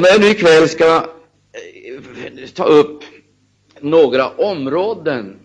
Och 0.00 0.04
när 0.04 0.12
jag 0.12 0.20
nu 0.20 0.26
ikväll 0.26 0.68
ska 0.68 0.96
eh, 1.52 2.48
ta 2.54 2.64
upp 2.64 3.02
några 3.80 4.28
områden, 4.28 5.38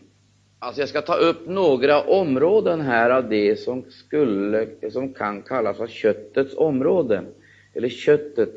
alltså 0.60 0.82
jag 0.82 0.90
ska 0.90 1.02
ta 1.02 1.16
upp 1.16 1.48
några 1.48 2.02
områden 2.02 2.82
här 2.82 3.10
av 3.10 3.30
det 3.30 3.60
som, 3.60 3.84
skulle, 3.90 4.68
som 4.92 5.14
kan 5.14 5.42
kallas 5.42 5.78
för 5.78 5.88
köttets 5.88 6.54
områden, 6.58 7.26
eller 7.74 7.90
köttet, 7.90 8.50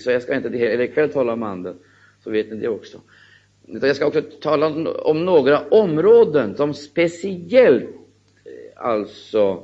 så 0.00 0.10
jag 0.10 0.22
ska 0.22 0.34
inte 0.34 0.48
eller 0.48 0.84
ikväll 0.84 1.12
tala 1.12 1.32
om 1.32 1.42
anden, 1.42 1.76
så 2.24 2.30
vet 2.30 2.50
ni 2.50 2.56
det 2.56 2.68
också. 2.68 2.98
Utan 3.68 3.86
jag 3.86 3.96
ska 3.96 4.06
också 4.06 4.22
tala 4.22 4.66
om 5.02 5.24
några 5.24 5.60
områden 5.68 6.56
som 6.56 6.74
speciellt 6.74 7.84
eh, 7.84 8.86
alltså 8.86 9.62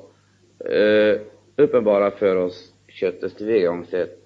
eh, 0.64 1.20
uppenbara 1.56 2.10
för 2.10 2.36
oss 2.36 2.72
köttets 2.88 3.34
tillvägagångssätt. 3.34 4.18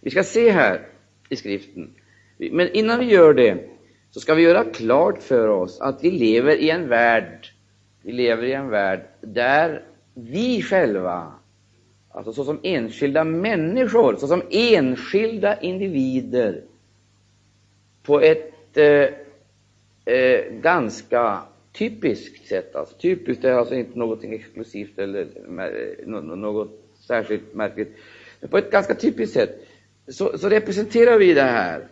Vi 0.00 0.10
ska 0.10 0.22
se 0.22 0.50
här 0.50 0.86
i 1.30 1.36
skriften. 1.36 1.94
Men 2.38 2.68
innan 2.68 2.98
vi 2.98 3.04
gör 3.04 3.34
det 3.34 3.58
så 4.10 4.20
ska 4.20 4.34
vi 4.34 4.42
göra 4.42 4.64
klart 4.64 5.22
för 5.22 5.48
oss 5.48 5.80
att 5.80 6.04
vi 6.04 6.10
lever 6.10 6.56
i 6.56 6.70
en 6.70 6.88
värld, 6.88 7.46
vi 8.02 8.12
lever 8.12 8.44
i 8.44 8.52
en 8.52 8.68
värld 8.68 9.00
där 9.20 9.84
vi 10.14 10.62
själva, 10.62 11.32
alltså 12.10 12.32
såsom 12.32 12.60
enskilda 12.62 13.24
människor, 13.24 14.16
såsom 14.16 14.42
enskilda 14.50 15.60
individer, 15.60 16.64
på 18.02 18.20
ett 18.20 18.76
eh, 18.76 19.08
eh, 20.14 20.52
ganska 20.52 21.42
typiskt 21.72 22.48
sätt. 22.48 22.76
Alltså, 22.76 22.96
typiskt 22.96 23.44
är 23.44 23.52
alltså 23.52 23.74
inte 23.74 23.98
något 23.98 24.24
exklusivt 24.24 24.98
eller 24.98 25.26
något 26.36 26.70
särskilt 27.06 27.54
märkligt. 27.54 27.96
Men 28.40 28.50
på 28.50 28.58
ett 28.58 28.70
ganska 28.70 28.94
typiskt 28.94 29.34
sätt 29.34 29.66
så, 30.10 30.38
så 30.38 30.48
representerar 30.48 31.18
vi 31.18 31.34
det 31.34 31.42
här. 31.42 31.88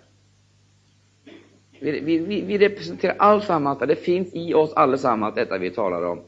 Vi, 1.80 2.00
vi, 2.00 2.40
vi 2.40 2.58
representerar 2.58 3.16
alltsammans, 3.18 3.78
det 3.78 3.96
finns 3.96 4.34
i 4.34 4.54
oss 4.54 4.72
allesammans, 4.72 5.34
detta 5.34 5.58
vi 5.58 5.70
talar 5.70 6.06
om. 6.06 6.22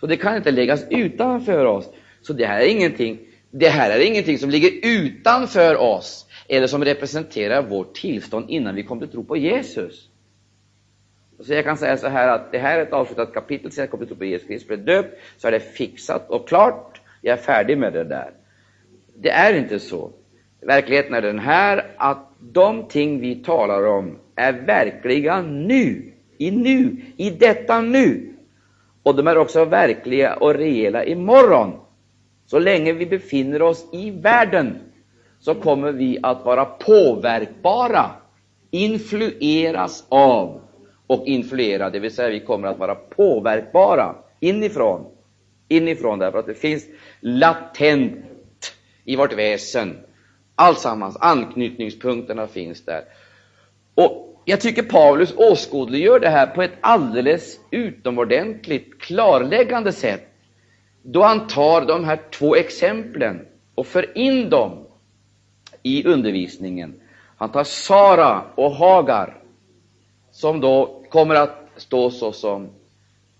Så 0.00 0.06
det 0.06 0.16
kan 0.16 0.36
inte 0.36 0.50
läggas 0.50 0.84
utanför 0.90 1.64
oss. 1.64 1.90
Så 2.22 2.32
det 2.32 2.46
här 2.46 2.60
är 2.60 2.66
ingenting, 2.66 3.18
det 3.50 3.68
här 3.68 3.90
är 3.90 4.04
ingenting 4.04 4.38
som 4.38 4.50
ligger 4.50 4.70
utanför 4.82 5.76
oss 5.76 6.26
eller 6.48 6.66
som 6.66 6.84
representerar 6.84 7.62
vårt 7.62 7.94
tillstånd 7.94 8.50
innan 8.50 8.74
vi 8.74 8.82
kom 8.82 8.98
till 8.98 9.08
tro 9.08 9.24
på 9.24 9.36
Jesus. 9.36 10.08
Så 11.40 11.54
jag 11.54 11.64
kan 11.64 11.76
säga 11.76 11.96
så 11.96 12.08
här 12.08 12.28
att 12.28 12.52
det 12.52 12.58
här 12.58 12.78
är 12.78 12.82
ett 12.82 12.92
avslutat 12.92 13.34
kapitel, 13.34 13.72
sen 13.72 13.82
jag 13.82 13.90
kom 13.90 14.00
till 14.00 14.08
tro 14.08 14.16
på 14.16 14.24
Jesus 14.24 14.46
Kristus 14.46 14.68
blev 14.68 14.84
döpt, 14.84 15.20
så 15.36 15.48
är 15.48 15.52
det 15.52 15.60
fixat 15.60 16.30
och 16.30 16.48
klart, 16.48 17.00
jag 17.20 17.38
är 17.38 17.42
färdig 17.42 17.78
med 17.78 17.92
det 17.92 18.04
där. 18.04 18.30
Det 19.14 19.30
är 19.30 19.54
inte 19.54 19.78
så. 19.78 20.12
Verkligheten 20.62 21.14
är 21.14 21.22
den 21.22 21.38
här 21.38 21.86
att 21.96 22.30
de 22.40 22.88
ting 22.88 23.20
vi 23.20 23.34
talar 23.34 23.86
om 23.86 24.18
är 24.36 24.52
verkliga 24.52 25.42
nu, 25.42 26.12
i 26.38 26.50
nu, 26.50 26.96
i 27.16 27.30
detta 27.30 27.80
nu. 27.80 28.34
Och 29.02 29.16
de 29.16 29.26
är 29.26 29.38
också 29.38 29.64
verkliga 29.64 30.34
och 30.34 30.54
rejäla 30.54 31.04
imorgon. 31.04 31.72
Så 32.46 32.58
länge 32.58 32.92
vi 32.92 33.06
befinner 33.06 33.62
oss 33.62 33.88
i 33.92 34.10
världen 34.10 34.78
så 35.40 35.54
kommer 35.54 35.92
vi 35.92 36.18
att 36.22 36.44
vara 36.44 36.64
påverkbara, 36.64 38.10
influeras 38.70 40.06
av 40.08 40.60
och 41.06 41.26
influera, 41.26 41.90
det 41.90 41.98
vill 41.98 42.14
säga 42.14 42.28
vi 42.28 42.40
kommer 42.40 42.68
att 42.68 42.78
vara 42.78 42.94
påverkbara 42.94 44.14
inifrån, 44.40 45.06
inifrån 45.68 46.18
därför 46.18 46.38
att 46.38 46.46
det 46.46 46.54
finns 46.54 46.86
latent 47.20 48.24
i 49.04 49.16
vårt 49.16 49.32
väsen. 49.32 49.96
Alltsammans, 50.60 51.16
anknytningspunkterna 51.20 52.46
finns 52.46 52.84
där. 52.84 53.04
Och 53.94 54.42
jag 54.44 54.60
tycker 54.60 54.82
Paulus 54.82 55.34
åskådliggör 55.36 56.20
det 56.20 56.28
här 56.28 56.46
på 56.46 56.62
ett 56.62 56.72
alldeles 56.80 57.60
utomordentligt 57.70 59.00
klarläggande 59.00 59.92
sätt, 59.92 60.28
då 61.02 61.22
han 61.22 61.46
tar 61.46 61.86
de 61.86 62.04
här 62.04 62.20
två 62.30 62.56
exemplen 62.56 63.46
och 63.74 63.86
för 63.86 64.18
in 64.18 64.50
dem 64.50 64.86
i 65.82 66.04
undervisningen. 66.04 67.00
Han 67.36 67.52
tar 67.52 67.64
Sara 67.64 68.42
och 68.54 68.70
Hagar, 68.70 69.42
som 70.30 70.60
då 70.60 71.04
kommer 71.10 71.34
att 71.34 71.68
stå 71.76 72.10
såsom 72.10 72.68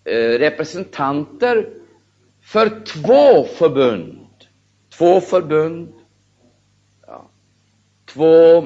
eh, 0.04 0.14
representanter 0.14 1.68
för 2.42 2.84
två 2.84 3.44
förbund. 3.44 4.16
Två 4.98 5.20
förbund, 5.20 5.99
två 8.14 8.64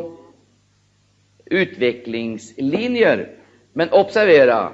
utvecklingslinjer. 1.44 3.30
Men 3.72 3.92
observera, 3.92 4.72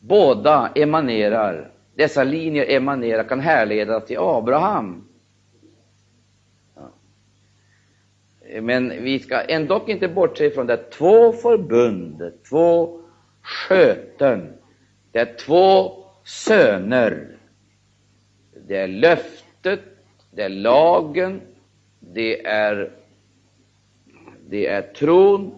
båda 0.00 0.72
emanerar, 0.74 1.72
dessa 1.94 2.24
linjer 2.24 2.70
emanerar, 2.70 3.24
kan 3.24 3.40
härledas 3.40 4.06
till 4.06 4.18
Abraham. 4.18 5.08
Men 8.60 8.88
vi 8.88 9.18
ska 9.18 9.40
ändå 9.40 9.84
inte 9.86 10.08
bortse 10.08 10.50
från 10.50 10.66
det. 10.66 10.76
Två 10.76 11.32
förbund, 11.32 12.32
två 12.48 13.00
sköten, 13.42 14.52
det 15.12 15.18
är 15.18 15.34
två 15.34 15.92
söner. 16.24 17.36
Det 18.66 18.76
är 18.76 18.88
löftet 18.88 19.80
det 20.30 20.42
är 20.42 20.48
lagen, 20.48 21.40
det 22.00 22.46
är, 22.46 22.90
det 24.50 24.66
är 24.66 24.82
tron 24.82 25.50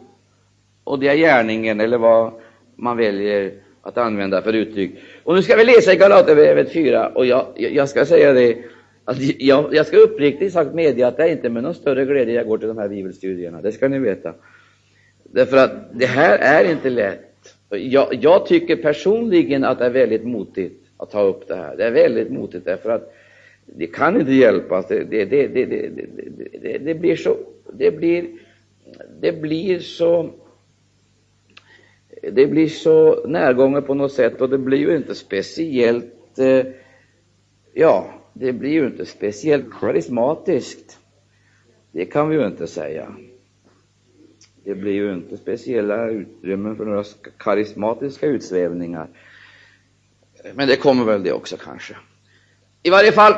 och 0.84 0.98
det 0.98 1.08
är 1.08 1.16
gärningen, 1.16 1.80
eller 1.80 1.98
vad 1.98 2.32
man 2.76 2.96
väljer 2.96 3.52
att 3.82 3.98
använda 3.98 4.42
för 4.42 4.52
uttryck. 4.52 4.90
Och 5.24 5.34
nu 5.34 5.42
ska 5.42 5.56
vi 5.56 5.64
läsa 5.64 5.92
i 5.92 5.96
Galaterbrevet 5.96 6.72
4, 6.72 7.08
och 7.08 7.26
jag, 7.26 7.46
jag 7.56 7.88
ska 7.88 8.06
säga 8.06 8.32
det, 8.32 8.56
att 9.04 9.40
jag, 9.40 9.74
jag 9.74 9.86
ska 9.86 9.96
uppriktigt 9.96 10.52
sagt 10.52 10.74
medge 10.74 11.06
att 11.06 11.16
det 11.16 11.22
är 11.22 11.32
inte 11.32 11.48
med 11.48 11.62
någon 11.62 11.74
större 11.74 12.04
glädje 12.04 12.34
jag 12.34 12.46
går 12.46 12.58
till 12.58 12.68
de 12.68 12.78
här 12.78 12.88
bibelstudierna, 12.88 13.62
det 13.62 13.72
ska 13.72 13.88
ni 13.88 13.98
veta. 13.98 14.34
Därför 15.24 15.56
att 15.56 15.72
det 15.92 16.06
här 16.06 16.38
är 16.38 16.70
inte 16.70 16.90
lätt. 16.90 17.28
Jag, 17.70 18.18
jag 18.20 18.46
tycker 18.46 18.76
personligen 18.76 19.64
att 19.64 19.78
det 19.78 19.84
är 19.84 19.90
väldigt 19.90 20.24
motigt 20.24 20.82
att 20.96 21.10
ta 21.10 21.22
upp 21.22 21.48
det 21.48 21.56
här. 21.56 21.76
Det 21.76 21.84
är 21.84 21.90
väldigt 21.90 22.30
motigt 22.30 22.64
därför 22.64 22.90
att 22.90 23.14
det 23.66 23.86
kan 23.86 24.20
inte 24.20 24.32
hjälpas. 24.32 24.88
Det, 24.88 25.04
det, 25.04 25.24
det, 25.24 25.46
det, 25.46 26.78
det, 26.78 26.94
blir 26.94 27.16
så, 27.16 27.36
det 27.72 27.90
blir, 27.90 28.26
det 29.20 29.32
blir 29.32 29.80
så 29.80 30.30
det 32.22 32.46
blir 32.46 32.68
så 32.68 33.26
närgånget 33.26 33.86
på 33.86 33.94
något 33.94 34.12
sätt 34.12 34.40
och 34.40 34.48
det 34.48 34.58
blir 34.58 34.78
ju 34.78 34.96
inte 34.96 35.14
speciellt 35.14 36.38
eh, 36.38 36.66
ja, 37.72 38.14
det 38.32 38.52
blir 38.52 38.70
ju 38.70 38.86
inte 38.86 39.06
speciellt 39.06 39.66
karismatiskt. 39.80 40.98
Det 41.92 42.04
kan 42.04 42.28
vi 42.28 42.36
ju 42.36 42.46
inte 42.46 42.66
säga. 42.66 43.16
Det 44.64 44.74
blir 44.74 44.92
ju 44.92 45.12
inte 45.12 45.36
speciella 45.36 46.08
utrymmen 46.08 46.76
för 46.76 46.84
några 46.84 47.04
karismatiska 47.38 48.26
utsvävningar. 48.26 49.08
Men 50.54 50.68
det 50.68 50.76
kommer 50.76 51.04
väl 51.04 51.22
det 51.22 51.32
också 51.32 51.56
kanske. 51.56 51.96
I 52.82 52.90
varje 52.90 53.12
fall 53.12 53.34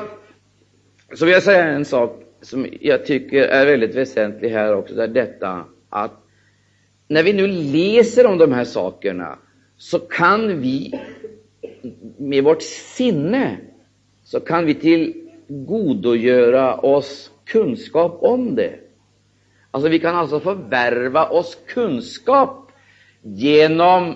så 1.15 1.25
vill 1.25 1.35
jag 1.35 1.43
säga 1.43 1.65
en 1.65 1.85
sak 1.85 2.24
som 2.45 2.67
jag 2.81 3.07
tycker 3.07 3.43
är 3.43 3.67
väldigt 3.67 3.95
väsentlig 3.95 4.51
här 4.51 4.75
också, 4.75 4.95
det 4.95 5.03
är 5.03 5.09
detta 5.09 5.65
att 5.89 6.13
när 7.09 7.23
vi 7.23 7.33
nu 7.33 7.47
läser 7.47 8.27
om 8.27 8.39
de 8.39 8.53
här 8.53 8.65
sakerna 8.65 9.39
så 9.77 9.99
kan 9.99 10.61
vi 10.61 11.01
med 12.19 12.45
vårt 12.45 12.63
sinne 12.63 13.57
så 14.25 14.41
kan 14.41 14.67
vi 14.67 14.75
tillgodogöra 14.75 16.75
oss 16.75 17.31
kunskap 17.45 18.19
om 18.21 18.55
det. 18.55 18.75
Alltså 19.71 19.89
vi 19.89 19.99
kan 19.99 20.17
alltså 20.17 20.41
förvärva 20.41 21.29
oss 21.29 21.59
kunskap 21.67 22.73
genom 23.23 24.15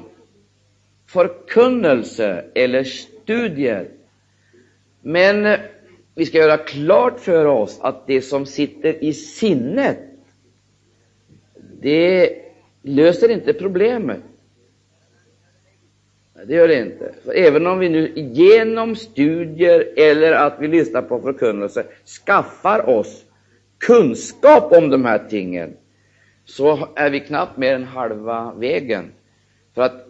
förkunnelse 1.07 2.45
eller 2.55 2.85
studier. 2.85 3.89
Men 5.03 5.59
vi 6.19 6.27
ska 6.27 6.39
göra 6.39 6.57
klart 6.57 7.21
för 7.21 7.45
oss 7.45 7.79
att 7.81 8.07
det 8.07 8.23
som 8.23 8.47
sitter 8.47 9.05
i 9.05 9.13
sinnet, 9.13 9.99
det 11.81 12.31
löser 12.83 13.29
inte 13.29 13.53
problemet. 13.53 14.21
Det 16.47 16.55
gör 16.55 16.69
det 16.69 16.81
inte. 16.81 17.15
För 17.25 17.33
även 17.33 17.67
om 17.67 17.79
vi 17.79 17.89
nu 17.89 18.13
genom 18.17 18.97
studier 18.97 19.93
eller 19.97 20.33
att 20.33 20.57
vi 20.61 20.69
lyssnar 20.69 21.03
på 21.03 21.21
förkunnelse 21.21 21.87
skaffar 22.27 22.89
oss 22.89 23.25
kunskap 23.79 24.73
om 24.73 24.91
de 24.91 25.05
här 25.05 25.19
tingen, 25.31 25.77
så 26.45 26.89
är 26.97 27.11
vi 27.11 27.21
knappt 27.21 27.57
mer 27.57 27.75
än 27.75 27.85
halva 27.85 28.55
vägen. 28.55 29.13
För 29.75 29.83
att 29.83 30.07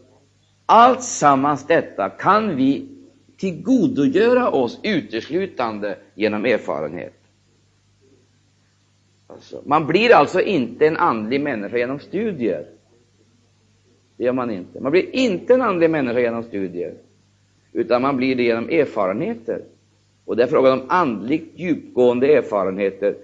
allt 0.66 1.02
sammans 1.02 1.66
detta 1.66 2.08
kan 2.08 2.56
vi 2.56 2.97
tillgodogöra 3.38 4.50
oss 4.50 4.80
uteslutande 4.82 5.96
genom 6.14 6.44
erfarenhet. 6.44 7.14
Alltså, 9.26 9.62
man 9.66 9.86
blir 9.86 10.14
alltså 10.14 10.40
inte 10.40 10.86
en 10.86 10.96
andlig 10.96 11.40
människa 11.40 11.78
genom 11.78 12.00
studier. 12.00 12.66
Det 14.16 14.24
gör 14.24 14.32
man 14.32 14.50
inte. 14.50 14.80
Man 14.80 14.92
blir 14.92 15.16
inte 15.16 15.54
en 15.54 15.62
andlig 15.62 15.90
människa 15.90 16.20
genom 16.20 16.42
studier, 16.42 16.94
utan 17.72 18.02
man 18.02 18.16
blir 18.16 18.36
det 18.36 18.42
genom 18.42 18.68
erfarenheter. 18.68 19.64
Och 20.24 20.36
det 20.36 20.42
är 20.42 20.46
frågan 20.46 20.80
om 20.80 20.86
andligt 20.88 21.52
djupgående 21.54 22.36
erfarenheter, 22.36 23.16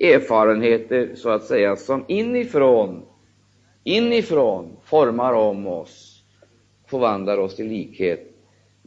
erfarenheter 0.00 1.10
så 1.14 1.30
att 1.30 1.44
säga 1.44 1.76
som 1.76 2.04
inifrån, 2.08 3.02
inifrån 3.84 4.76
formar 4.84 5.32
om 5.32 5.66
oss, 5.66 6.22
förvandlar 6.86 7.38
oss 7.38 7.56
till 7.56 7.68
likhet 7.68 8.37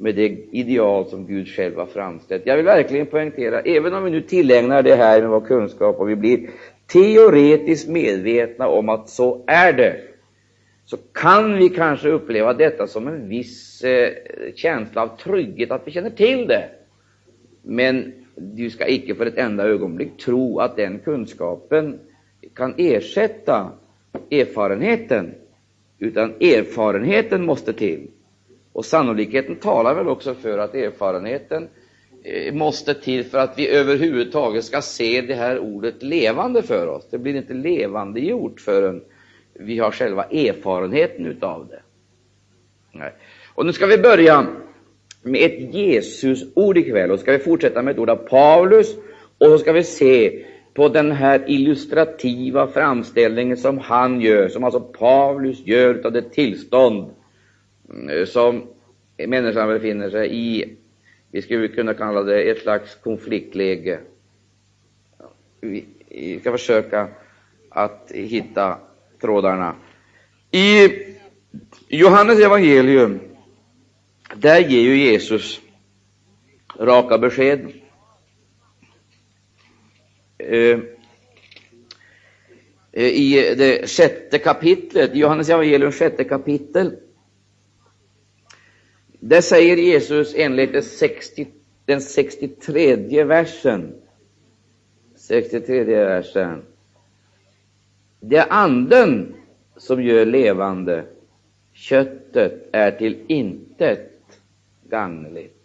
med 0.02 0.16
det 0.16 0.38
ideal 0.52 1.06
som 1.06 1.28
Gud 1.28 1.48
själv 1.48 1.76
har 1.76 1.86
framställt. 1.86 2.46
Jag 2.46 2.56
vill 2.56 2.66
verkligen 2.66 3.06
poängtera, 3.06 3.62
även 3.62 3.94
om 3.94 4.04
vi 4.04 4.12
nu 4.12 4.22
tillägnar 4.22 4.84
det 4.84 4.96
här 4.96 5.22
med 5.22 5.30
vår 5.30 5.42
kunskap 5.42 6.00
och 6.00 6.10
vi 6.10 6.16
blir 6.16 6.50
teoretiskt 6.88 7.90
medvetna 7.90 8.68
om 8.68 8.90
att 8.90 9.10
så 9.10 9.44
är 9.48 9.74
det, 9.74 10.02
så 10.86 10.98
kan 10.98 11.58
vi 11.58 11.70
kanske 11.70 12.10
uppleva 12.10 12.54
detta 12.54 12.88
som 12.88 13.08
en 13.08 13.30
viss 13.30 13.84
eh, 13.84 14.10
känsla 14.56 15.02
av 15.02 15.18
trygghet, 15.18 15.72
att 15.72 15.88
vi 15.88 15.92
känner 15.92 16.10
till 16.10 16.48
det. 16.48 16.70
Men 17.62 18.14
du 18.36 18.70
ska 18.70 18.88
icke 18.88 19.16
för 19.16 19.26
ett 19.26 19.38
enda 19.38 19.64
ögonblick 19.68 20.18
tro 20.18 20.60
att 20.60 20.76
den 20.76 21.00
kunskapen 21.00 22.00
kan 22.54 22.74
ersätta 22.78 23.72
erfarenheten, 24.32 25.34
utan 26.00 26.30
erfarenheten 26.30 27.46
måste 27.46 27.74
till. 27.74 28.08
Och 28.74 28.86
sannolikheten 28.86 29.56
talar 29.56 29.96
väl 29.96 30.08
också 30.08 30.34
för 30.34 30.58
att 30.58 30.76
erfarenheten 30.76 31.70
eh, 32.24 32.54
måste 32.54 32.94
till 32.94 33.26
för 33.26 33.38
att 33.38 33.54
vi 33.58 33.70
överhuvudtaget 33.70 34.64
ska 34.64 34.82
se 34.82 35.22
det 35.22 35.36
här 35.36 35.60
ordet 35.60 36.04
levande 36.04 36.64
för 36.64 36.88
oss. 36.88 37.08
Det 37.12 37.18
blir 37.18 37.36
inte 37.36 37.54
levande 37.54 38.20
gjort 38.20 38.62
förrän 38.62 39.02
vi 39.54 39.80
har 39.80 39.92
själva 39.92 40.24
erfarenheten 40.24 41.26
utav 41.26 41.68
det. 41.68 41.82
Nej. 42.92 43.14
Och 43.56 43.66
nu 43.66 43.74
ska 43.74 43.86
vi 43.86 43.98
börja 43.98 44.48
med 45.24 45.42
ett 45.42 45.74
Jesusord 45.74 46.78
ikväll 46.78 47.12
och 47.12 47.20
ska 47.20 47.32
vi 47.32 47.40
fortsätta 47.40 47.82
med 47.82 47.92
ett 47.92 48.00
ord 48.00 48.10
av 48.10 48.16
Paulus 48.16 48.96
och 49.38 49.46
så 49.46 49.58
ska 49.58 49.72
vi 49.72 49.84
se 49.84 50.46
på 50.74 50.88
den 50.88 51.12
här 51.12 51.44
illustrativa 51.48 52.68
framställningen 52.68 53.58
som 53.58 53.78
han 53.78 54.22
gör, 54.22 54.48
som 54.48 54.64
alltså 54.64 54.80
Paulus 54.80 55.68
gör 55.68 56.06
av 56.06 56.12
det 56.12 56.30
tillstånd 56.30 57.06
som 58.26 58.68
människan 59.18 59.68
befinner 59.68 60.10
sig 60.10 60.30
i. 60.36 60.78
Vi 61.32 61.42
skulle 61.42 61.68
kunna 61.68 61.94
kalla 61.94 62.24
det 62.24 62.44
ett 62.44 62.62
slags 62.62 62.96
konfliktläge. 62.96 64.00
Vi 66.10 66.40
ska 66.42 66.52
försöka 66.52 67.08
att 67.70 68.12
hitta 68.14 68.78
trådarna. 69.22 69.76
I 70.52 70.90
Johannes 71.88 72.40
evangelium, 72.40 73.20
där 74.36 74.60
ger 74.60 74.82
ju 74.82 74.98
Jesus 74.98 75.62
raka 76.80 77.18
besked. 77.18 77.72
Eh, 80.38 80.80
eh, 82.92 83.06
I 83.06 83.56
det 83.58 83.90
sjätte 83.90 84.38
kapitlet, 84.38 85.16
Johannes 85.16 85.50
evangelium 85.50 85.92
sjätte 85.92 86.24
kapitel, 86.24 86.98
där 89.24 89.42
säger 89.42 89.78
Jesus 89.78 90.34
enligt 90.38 90.86
60, 90.86 91.48
den 91.86 92.02
63 92.02 93.24
versen, 93.24 93.96
63 95.16 95.84
versen, 95.84 96.62
det 98.20 98.38
är 98.38 98.48
anden 98.50 99.36
som 99.78 100.04
gör 100.04 100.26
levande, 100.26 101.06
köttet 101.74 102.70
är 102.72 102.92
till 102.92 103.18
intet 103.28 104.40
gagnligt. 104.84 105.62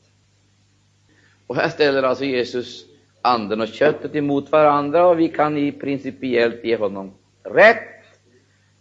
Och 1.47 1.56
här 1.56 1.69
ställer 1.69 2.02
alltså 2.02 2.25
Jesus 2.25 2.87
anden 3.23 3.61
och 3.61 3.69
köttet 3.69 4.14
emot 4.14 4.52
varandra 4.52 5.06
och 5.06 5.20
vi 5.20 5.29
kan 5.29 5.56
i 5.56 5.73
principiellt 5.73 6.64
ge 6.64 6.76
honom 6.76 7.12
rätt. 7.43 7.95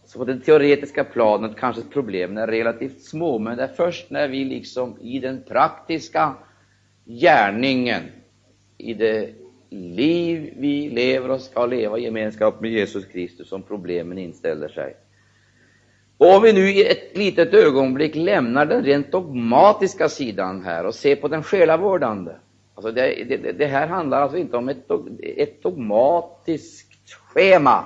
Så 0.06 0.20
på 0.20 0.26
det 0.26 0.40
teoretiska 0.40 1.04
planet 1.04 1.58
kanske 1.58 1.82
problemen 1.82 2.38
är 2.38 2.48
relativt 2.48 3.02
små, 3.02 3.40
men 3.40 3.58
det 3.58 3.64
är 3.64 3.68
först 3.68 4.10
när 4.10 4.28
vi 4.28 4.46
liksom 4.46 4.98
i 5.02 5.20
den 5.20 5.44
praktiska 5.48 6.34
gärningen, 7.06 8.04
i 8.78 8.94
det 8.94 9.30
liv 9.70 10.54
vi 10.58 10.90
lever 10.90 11.32
och 11.32 11.42
ska 11.42 11.66
leva 11.66 11.98
i 11.98 12.04
gemenskap 12.04 12.62
med 12.62 12.72
Jesus 12.72 13.06
Kristus 13.06 13.50
som 13.50 13.64
problemen 13.64 14.18
inställer 14.18 14.68
sig. 14.70 14.96
Och 16.18 16.36
om 16.36 16.44
vi 16.44 16.54
nu 16.54 16.70
i 16.70 16.88
ett 16.88 17.18
litet 17.18 17.54
ögonblick 17.54 18.16
lämnar 18.16 18.66
den 18.66 18.84
rent 18.84 19.12
dogmatiska 19.12 20.10
sidan 20.10 20.64
här 20.64 20.86
och 20.86 20.96
ser 20.96 21.16
på 21.16 21.28
den 21.28 21.44
själavårdande. 21.44 22.36
Alltså 22.76 22.92
det, 22.92 23.24
det, 23.30 23.52
det 23.52 23.66
här 23.66 23.88
handlar 23.88 24.22
alltså 24.22 24.38
inte 24.38 24.58
om 24.58 24.70
ett, 24.70 24.92
ett 25.38 25.64
dogmatiskt 25.64 27.14
schema 27.14 27.84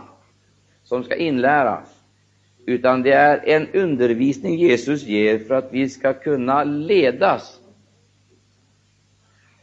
som 0.83 1.03
ska 1.03 1.15
inläras, 1.15 1.98
utan 2.69 3.03
det 3.03 3.11
är 3.11 3.47
en 3.47 3.67
undervisning 3.73 4.55
Jesus 4.55 5.03
ger 5.03 5.39
för 5.39 5.55
att 5.55 5.73
vi 5.73 5.89
ska 5.89 6.13
kunna 6.13 6.63
ledas 6.63 7.59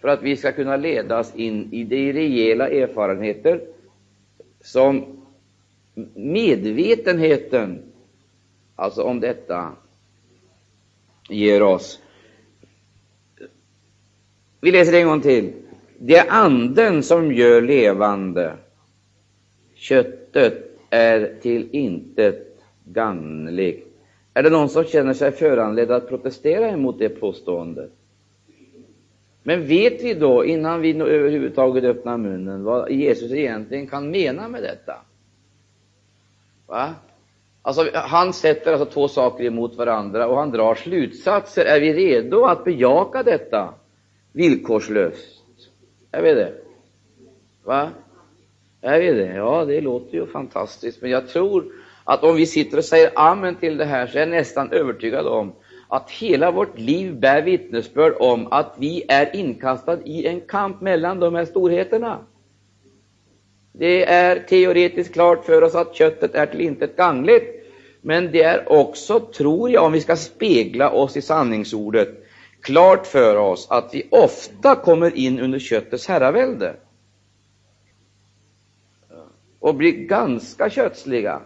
för 0.00 0.08
att 0.08 0.22
vi 0.22 0.36
ska 0.36 0.52
kunna 0.52 0.76
ledas 0.76 1.34
in 1.34 1.72
i 1.72 1.84
de 1.84 2.12
rejäla 2.12 2.68
erfarenheter 2.68 3.60
som 4.60 5.04
medvetenheten, 6.14 7.82
alltså 8.76 9.02
om 9.02 9.20
detta, 9.20 9.72
ger 11.28 11.62
oss. 11.62 12.00
Vi 14.60 14.72
läser 14.72 15.00
en 15.00 15.06
gång 15.06 15.20
till. 15.20 15.52
Det 15.98 16.16
är 16.16 16.30
anden 16.30 17.02
som 17.02 17.32
gör 17.32 17.62
levande. 17.62 18.56
Köttet 19.74 20.78
är 20.90 21.34
till 21.42 21.68
intet 21.72 22.45
gagnligt. 22.86 23.86
Är 24.34 24.42
det 24.42 24.50
någon 24.50 24.68
som 24.68 24.84
känner 24.84 25.14
sig 25.14 25.32
föranledd 25.32 25.90
att 25.90 26.08
protestera 26.08 26.68
emot 26.68 26.98
det 26.98 27.08
påståendet? 27.08 27.90
Men 29.42 29.66
vet 29.66 30.04
vi 30.04 30.14
då, 30.14 30.44
innan 30.44 30.80
vi 30.80 31.00
överhuvudtaget 31.00 31.84
öppnar 31.84 32.16
munnen, 32.16 32.64
vad 32.64 32.90
Jesus 32.90 33.32
egentligen 33.32 33.86
kan 33.86 34.10
mena 34.10 34.48
med 34.48 34.62
detta? 34.62 34.94
Va? 36.66 36.94
Alltså, 37.62 37.90
han 37.94 38.32
sätter 38.32 38.72
alltså 38.72 38.90
två 38.90 39.08
saker 39.08 39.44
emot 39.44 39.76
varandra 39.76 40.26
och 40.26 40.36
han 40.36 40.50
drar 40.50 40.74
slutsatser. 40.74 41.64
Är 41.64 41.80
vi 41.80 41.92
redo 41.92 42.44
att 42.44 42.64
bejaka 42.64 43.22
detta 43.22 43.74
villkorslöst? 44.32 45.42
Är 46.10 46.22
vi 46.22 46.34
det? 46.34 46.52
Va? 47.64 47.90
Är 48.80 49.00
vi 49.00 49.12
det? 49.12 49.34
Ja, 49.34 49.64
det 49.64 49.80
låter 49.80 50.14
ju 50.14 50.26
fantastiskt, 50.26 51.02
men 51.02 51.10
jag 51.10 51.28
tror 51.28 51.64
att 52.06 52.24
om 52.24 52.36
vi 52.36 52.46
sitter 52.46 52.78
och 52.78 52.84
säger 52.84 53.10
amen 53.14 53.56
till 53.56 53.76
det 53.76 53.84
här 53.84 54.06
så 54.06 54.16
är 54.16 54.20
jag 54.20 54.28
nästan 54.28 54.72
övertygad 54.72 55.26
om 55.26 55.52
att 55.88 56.10
hela 56.10 56.50
vårt 56.50 56.78
liv 56.78 57.20
bär 57.20 57.42
vittnesbörd 57.42 58.14
om 58.18 58.46
att 58.52 58.74
vi 58.78 59.04
är 59.08 59.36
inkastade 59.36 60.02
i 60.04 60.26
en 60.26 60.40
kamp 60.40 60.80
mellan 60.80 61.20
de 61.20 61.34
här 61.34 61.44
storheterna. 61.44 62.18
Det 63.72 64.04
är 64.04 64.40
teoretiskt 64.48 65.12
klart 65.12 65.44
för 65.44 65.62
oss 65.62 65.74
att 65.74 65.94
köttet 65.94 66.34
är 66.34 66.46
till 66.46 66.60
intet 66.60 66.96
gangligt, 66.96 67.66
men 68.00 68.32
det 68.32 68.42
är 68.42 68.72
också, 68.72 69.20
tror 69.20 69.70
jag, 69.70 69.84
om 69.84 69.92
vi 69.92 70.00
ska 70.00 70.16
spegla 70.16 70.90
oss 70.90 71.16
i 71.16 71.22
sanningsordet, 71.22 72.08
klart 72.60 73.06
för 73.06 73.36
oss 73.36 73.66
att 73.70 73.94
vi 73.94 74.08
ofta 74.10 74.74
kommer 74.74 75.16
in 75.16 75.40
under 75.40 75.58
köttets 75.58 76.08
herravälde 76.08 76.76
och 79.60 79.74
blir 79.74 79.92
ganska 79.92 80.70
kötsliga. 80.70 81.40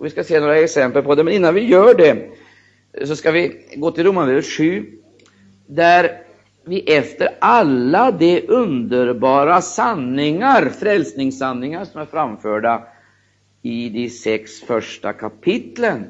Och 0.00 0.06
vi 0.06 0.10
ska 0.10 0.24
se 0.24 0.40
några 0.40 0.58
exempel 0.58 1.02
på 1.02 1.14
det, 1.14 1.24
men 1.24 1.34
innan 1.34 1.54
vi 1.54 1.60
gör 1.60 1.94
det 1.94 2.28
så 3.04 3.16
ska 3.16 3.30
vi 3.30 3.66
gå 3.76 3.90
till 3.90 4.04
Romarbrevet 4.04 4.46
7, 4.46 4.86
där 5.66 6.22
vi 6.64 6.80
efter 6.80 7.28
alla 7.38 8.10
de 8.10 8.44
underbara 8.48 9.60
sanningar, 9.60 10.68
frälsningssanningar 10.68 11.84
som 11.84 12.00
är 12.00 12.06
framförda 12.06 12.82
i 13.62 13.88
de 13.88 14.10
sex 14.10 14.60
första 14.60 15.12
kapitlen, 15.12 16.04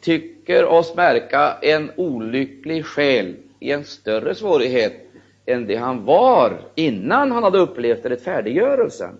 tycker 0.00 0.64
oss 0.64 0.94
märka 0.96 1.56
en 1.62 1.90
olycklig 1.96 2.84
själ 2.84 3.36
i 3.60 3.70
en 3.72 3.84
större 3.84 4.34
svårighet 4.34 4.94
än 5.46 5.66
det 5.66 5.76
han 5.76 6.04
var 6.04 6.60
innan 6.74 7.32
han 7.32 7.42
hade 7.42 7.58
upplevt 7.58 8.06
rättfärdiggörelsen. 8.06 9.14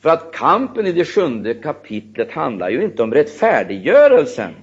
För 0.00 0.10
att 0.10 0.32
kampen 0.32 0.86
i 0.86 0.92
det 0.92 1.04
sjunde 1.04 1.54
kapitlet 1.54 2.32
handlar 2.32 2.70
ju 2.70 2.84
inte 2.84 3.02
om 3.02 3.14
rättfärdiggörelsen, 3.14 4.54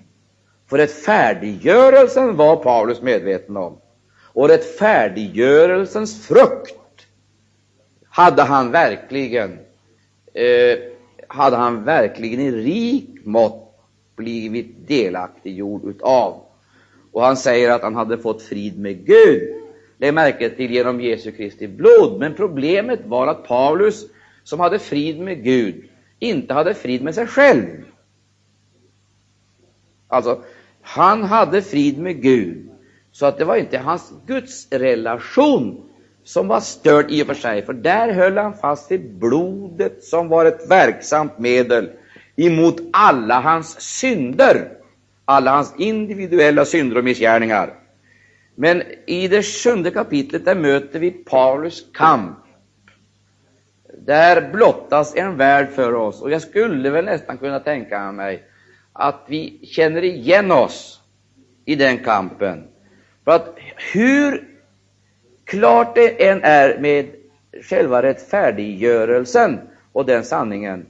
för 0.70 0.77
rättfärdiggörelsen 0.77 2.36
var 2.36 2.56
Paulus 2.56 3.01
medveten 3.01 3.58
om. 3.58 3.77
Och 4.34 4.50
rättfärdiggörelsens 4.50 6.27
frukt 6.27 7.08
hade 8.10 8.44
han 8.44 8.72
verkligen, 8.72 9.60
eh, 10.34 10.79
hade 11.27 11.56
han 11.56 11.84
verkligen 11.84 12.39
i 12.39 12.51
rik 12.51 13.10
mått 13.24 13.67
blivit 14.15 14.88
delaktiggjord 14.88 15.89
utav. 15.89 16.41
Och 17.12 17.24
han 17.24 17.38
säger 17.38 17.72
att 17.72 17.82
han 17.82 17.96
hade 17.96 18.17
fått 18.17 18.41
frid 18.41 18.79
med 18.79 19.06
Gud. 19.06 19.53
Lägg 19.98 20.13
märke 20.13 20.50
till 20.50 20.72
genom 20.72 21.01
Jesu 21.01 21.32
Kristi 21.32 21.67
blod. 21.67 22.20
Men 22.20 22.34
problemet 22.34 23.00
var 23.06 23.27
att 23.27 23.48
Paulus, 23.48 24.06
som 24.48 24.60
hade 24.60 24.80
frid 24.80 25.20
med 25.20 25.44
Gud, 25.44 25.89
inte 26.20 26.54
hade 26.54 26.74
frid 26.74 27.04
med 27.04 27.16
sig 27.16 27.27
själv. 27.27 27.84
Alltså, 30.08 30.44
han 30.82 31.24
hade 31.24 31.62
frid 31.62 32.00
med 32.00 32.22
Gud, 32.22 32.70
så 33.12 33.25
att 33.25 33.38
det 33.38 33.46
var 33.46 33.56
inte 33.56 33.77
hans 33.77 34.13
gudsrelation 34.25 35.89
som 36.24 36.48
var 36.48 36.60
störd 36.60 37.12
i 37.12 37.24
och 37.24 37.27
för 37.27 37.34
sig, 37.34 37.66
för 37.66 37.74
där 37.74 38.13
höll 38.13 38.38
han 38.38 38.54
fast 38.54 38.92
vid 38.92 39.13
blodet 39.13 40.04
som 40.04 40.27
var 40.27 40.46
ett 40.46 40.72
verksamt 40.72 41.39
medel 41.39 41.89
emot 42.36 42.75
alla 42.94 43.39
hans 43.39 43.82
synder, 43.82 44.72
alla 45.25 45.51
hans 45.51 45.74
individuella 45.77 46.66
synder 46.66 46.98
och 46.98 47.04
missgärningar. 47.04 47.74
Men 48.56 48.84
i 49.06 49.27
det 49.27 49.44
sjunde 49.44 49.92
kapitlet 49.92 50.46
där 50.46 50.56
möter 50.56 51.00
vi 51.00 51.12
Paulus 51.12 51.86
kamp. 51.94 52.38
Där 54.08 54.52
blottas 54.52 55.16
en 55.16 55.38
värld 55.38 55.70
för 55.70 55.94
oss, 55.94 56.22
och 56.22 56.32
jag 56.32 56.42
skulle 56.42 56.90
väl 56.90 57.06
nästan 57.06 57.38
kunna 57.38 57.60
tänka 57.60 58.12
mig 58.12 58.44
att 58.94 59.26
vi 59.28 59.60
känner 59.64 60.04
igen 60.04 60.52
oss 60.52 61.02
i 61.66 61.76
den 61.76 61.98
kampen. 61.98 62.68
För 63.24 63.32
att 63.32 63.58
hur 63.94 64.48
klart 65.44 65.96
det 65.96 66.28
än 66.28 66.44
är 66.44 66.80
med 66.80 67.06
själva 67.64 68.02
rättfärdiggörelsen 68.02 69.60
och 69.92 70.06
den 70.06 70.24
sanningen, 70.24 70.86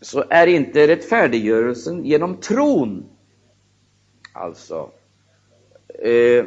så 0.00 0.24
är 0.30 0.46
inte 0.46 0.88
rättfärdiggörelsen 0.88 2.04
genom 2.04 2.36
tron. 2.36 3.04
Alltså, 4.32 4.90
eh, 6.02 6.44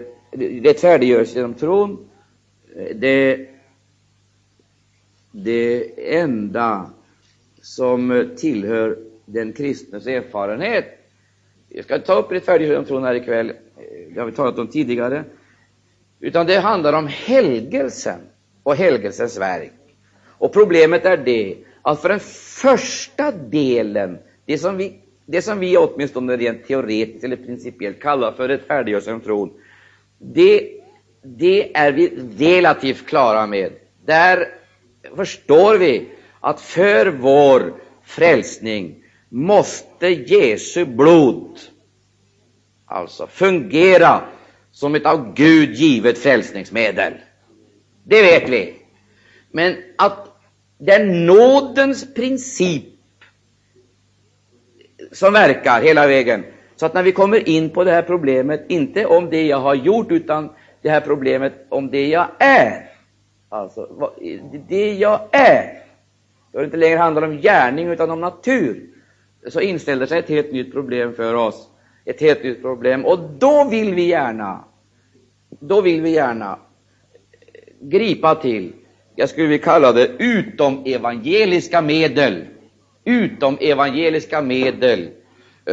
rättfärdiggörelse 0.63 1.35
genom 1.35 1.53
tron, 1.53 2.09
eh, 2.75 2.95
det, 2.95 3.49
det 5.31 5.91
enda 6.15 6.89
som 7.61 8.29
tillhör 8.37 8.97
den 9.25 9.53
kristnes 9.53 10.07
erfarenhet. 10.07 10.85
Jag 11.69 11.85
ska 11.85 11.99
ta 11.99 12.13
upp 12.13 12.31
rättfärdighetens 12.31 12.87
tron 12.87 13.03
här 13.03 13.15
ikväll, 13.15 13.49
eh, 13.49 14.13
det 14.13 14.19
har 14.19 14.27
vi 14.27 14.31
talat 14.31 14.59
om 14.59 14.67
tidigare. 14.67 15.23
Utan 16.19 16.45
det 16.45 16.59
handlar 16.59 16.93
om 16.93 17.07
helgelsen 17.07 18.19
och 18.63 18.75
helgelsens 18.75 19.37
verk. 19.37 19.73
Och 20.27 20.53
problemet 20.53 21.05
är 21.05 21.17
det 21.17 21.57
att 21.81 22.01
för 22.01 22.09
den 22.09 22.19
första 22.61 23.31
delen, 23.31 24.17
det 24.45 24.57
som 24.57 24.77
vi, 24.77 24.99
det 25.25 25.41
som 25.41 25.59
vi 25.59 25.77
åtminstone 25.77 26.37
rent 26.37 26.67
teoretiskt 26.67 27.23
eller 27.23 27.35
principiellt 27.35 27.99
kallar 27.99 28.31
för 28.31 28.47
rättfärdighetens 28.47 29.23
tron, 29.23 29.53
det, 30.17 30.69
det 31.23 31.77
är 31.77 31.91
vi 31.91 32.11
relativt 32.37 33.05
klara 33.05 33.47
med. 33.47 33.71
Där 34.05 34.58
förstår 35.15 35.77
vi 35.77 36.09
att 36.39 36.61
för 36.61 37.05
vår 37.07 37.73
frälsning 38.03 39.03
måste 39.29 40.07
Jesu 40.07 40.85
blod 40.85 41.59
alltså 42.85 43.27
fungera 43.27 44.21
som 44.71 44.95
ett 44.95 45.05
av 45.05 45.33
Gud 45.33 45.75
givet 45.75 46.17
frälsningsmedel. 46.17 47.13
Det 48.03 48.21
vet 48.21 48.49
vi. 48.49 48.75
Men 49.51 49.75
att 49.97 50.27
den 50.77 51.25
nådens 51.25 52.13
princip 52.13 52.83
som 55.11 55.33
verkar 55.33 55.81
hela 55.81 56.07
vägen, 56.07 56.45
så 56.75 56.85
att 56.85 56.93
när 56.93 57.03
vi 57.03 57.11
kommer 57.11 57.49
in 57.49 57.69
på 57.69 57.83
det 57.83 57.91
här 57.91 58.01
problemet, 58.01 58.65
inte 58.69 59.05
om 59.05 59.29
det 59.29 59.45
jag 59.45 59.59
har 59.59 59.75
gjort, 59.75 60.11
utan 60.11 60.49
det 60.81 60.89
här 60.89 61.01
problemet 61.01 61.65
om 61.69 61.89
det 61.89 62.07
jag 62.07 62.27
är. 62.39 62.88
Alltså, 63.49 64.11
det 64.67 64.93
jag 64.93 65.21
är. 65.31 65.83
Då 66.51 66.59
det 66.59 66.65
inte 66.65 66.77
längre 66.77 66.97
handlar 66.97 67.21
om 67.21 67.37
gärning, 67.37 67.87
utan 67.87 68.11
om 68.11 68.21
natur. 68.21 68.89
Så 69.47 69.61
inställer 69.61 70.05
sig 70.05 70.19
ett 70.19 70.29
helt 70.29 70.51
nytt 70.51 70.71
problem 70.71 71.13
för 71.13 71.33
oss. 71.33 71.69
Ett 72.05 72.21
helt 72.21 72.43
nytt 72.43 72.61
problem. 72.61 73.05
Och 73.05 73.19
då 73.19 73.63
vill 73.69 73.93
vi 73.93 74.07
gärna 74.07 74.63
då 75.59 75.81
vill 75.81 76.01
vi 76.01 76.09
gärna 76.09 76.59
gripa 77.81 78.35
till, 78.35 78.73
jag 79.15 79.29
skulle 79.29 79.47
vilja 79.47 79.63
kalla 79.63 79.91
det 79.91 80.07
utom 80.19 80.83
evangeliska 80.85 81.81
medel, 81.81 82.45
utom 83.05 83.57
evangeliska 83.61 84.41
medel 84.41 85.09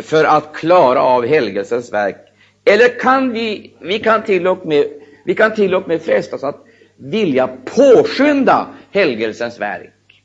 för 0.02 0.25
att 0.25 0.54
klara 0.54 1.00
av 1.00 1.26
helgelsens 1.26 1.92
verk. 1.92 2.16
Eller 2.64 2.99
kan 2.99 3.33
vi, 3.33 3.76
vi 3.80 3.99
kan 3.99 4.23
till 4.23 4.47
och 4.47 4.66
med, 4.66 4.85
vi 5.25 5.35
kan 5.35 5.54
till 5.54 5.75
och 5.75 5.88
med 5.88 6.02
frestas 6.02 6.45
att 6.45 6.65
vilja 6.97 7.49
påskynda 7.65 8.75
helgelsens 8.91 9.61
verk 9.61 10.23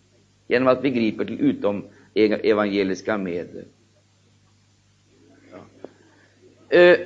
genom 0.47 0.67
att 0.67 0.83
vi 0.83 0.89
griper 0.89 1.25
till 1.25 1.39
utom 1.39 1.85
evangeliska 2.43 3.17
medel. 3.17 3.65
Eh, 6.69 6.79
ja. 6.79 6.97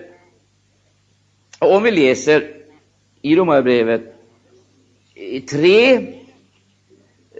Om 1.60 1.84
vi 1.84 1.92
läser 1.92 2.52
i 3.22 3.36
Romarbrevet 3.36 4.02
3, 5.52 6.08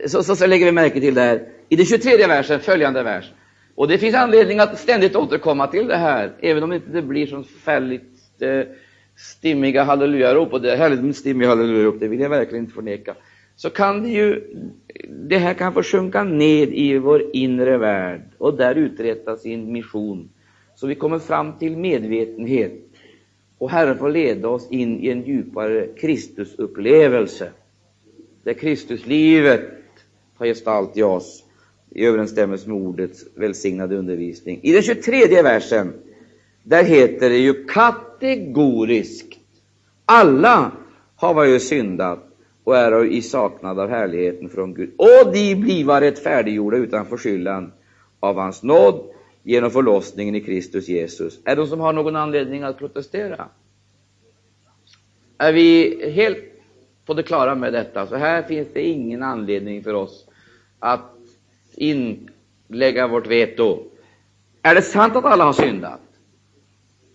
så, 0.08 0.24
så, 0.24 0.36
så, 0.36 0.48
lägger 0.48 0.66
vi 0.66 0.72
märke 0.72 1.00
till 1.00 1.14
det 1.14 1.22
här, 1.22 1.48
i 1.70 1.76
den 1.76 1.86
23 1.86 2.28
versen, 2.28 2.60
följande 2.60 3.04
vers. 3.04 3.32
Och 3.76 3.88
det 3.88 3.98
finns 3.98 4.16
anledning 4.16 4.60
att 4.60 4.80
ständigt 4.80 5.16
återkomma 5.16 5.68
till 5.68 5.88
det 5.88 5.98
här, 5.98 6.32
även 6.40 6.64
om 6.64 6.70
det 6.70 6.76
inte 6.76 7.02
blir 7.02 7.28
så 7.28 7.44
färdigt 7.44 8.04
eh, 8.40 8.62
stimmiga 9.16 9.84
hallelujarop, 9.84 10.54
och 10.54 10.62
det 10.62 10.72
är 10.72 10.78
härligt 10.78 11.04
med 11.04 11.16
stimmiga 11.16 11.50
hallelujarop, 11.50 11.96
det 12.00 12.08
vill 12.08 12.20
jag 12.20 12.30
verkligen 12.30 12.64
inte 12.64 12.76
förneka. 12.76 13.16
Så 13.56 13.70
kan 13.70 14.04
det 14.04 14.10
ju, 14.10 14.42
det 15.10 15.38
här 15.38 15.54
kan 15.54 15.74
få 15.74 15.84
sjunka 15.84 16.24
ned 16.24 16.74
i 16.74 16.98
vår 16.98 17.24
inre 17.34 17.78
värld 17.78 18.22
och 18.38 18.58
där 18.58 18.76
uträtta 18.76 19.38
sin 19.38 19.72
mission, 19.72 20.30
så 20.76 20.88
vi 20.88 20.96
kommer 20.96 21.20
fram 21.20 21.58
till 21.58 21.78
medvetenhet 21.78 22.86
och 23.58 23.70
Herren 23.70 23.98
får 23.98 24.10
leda 24.10 24.48
oss 24.48 24.72
in 24.72 25.00
i 25.00 25.10
en 25.10 25.22
djupare 25.22 25.88
Kristusupplevelse, 25.88 27.50
där 28.44 28.54
Kristuslivet 28.54 29.62
tar 30.38 30.46
gestalt 30.46 30.98
i 30.98 31.04
oss 31.04 31.44
i 31.90 32.06
överensstämmelse 32.06 32.70
med 32.70 32.78
ordets 32.78 33.26
välsignade 33.36 33.96
undervisning. 33.98 34.60
I 34.64 34.74
den 34.74 34.82
23 34.82 35.42
versen, 35.42 35.94
där 36.66 36.84
heter 36.84 37.30
det 37.30 37.38
ju 37.38 37.66
kategoriskt, 37.66 39.40
alla 40.06 40.72
har 41.16 41.44
ju 41.44 41.60
syndat 41.60 42.20
och 42.64 42.78
är 42.78 43.06
i 43.06 43.22
saknad 43.22 43.80
av 43.80 43.90
härligheten 43.90 44.50
från 44.50 44.74
Gud, 44.74 44.94
och 44.98 45.34
de 45.34 45.56
bliva 45.56 46.02
rättfärdiggjorda 46.02 46.78
utan 46.78 47.06
förskyllan 47.06 47.74
av 48.20 48.36
hans 48.36 48.64
nåd 48.64 49.04
genom 49.44 49.72
förlossningen 49.72 50.36
i 50.36 50.42
Kristus 50.42 50.88
Jesus. 50.88 51.40
Är 51.46 51.56
det 51.56 51.62
de 51.62 51.68
som 51.68 51.80
har 51.80 51.94
någon 51.94 52.16
anledning 52.16 52.64
att 52.64 52.78
protestera? 52.78 53.48
Är 55.38 55.54
vi 55.54 56.00
helt 56.12 56.38
på 57.06 57.14
det 57.14 57.24
klara 57.24 57.56
med 57.56 57.74
detta, 57.74 58.08
så 58.08 58.16
här 58.16 58.44
finns 58.44 58.68
det 58.74 58.82
ingen 58.82 59.24
anledning 59.24 59.84
för 59.84 59.94
oss 59.94 60.26
att 60.80 61.12
inlägga 61.76 63.08
vårt 63.08 63.28
veto. 63.28 63.84
Är 64.62 64.76
det 64.76 64.82
sant 64.82 65.16
att 65.16 65.26
alla 65.26 65.44
har 65.44 65.54
syndat? 65.54 66.00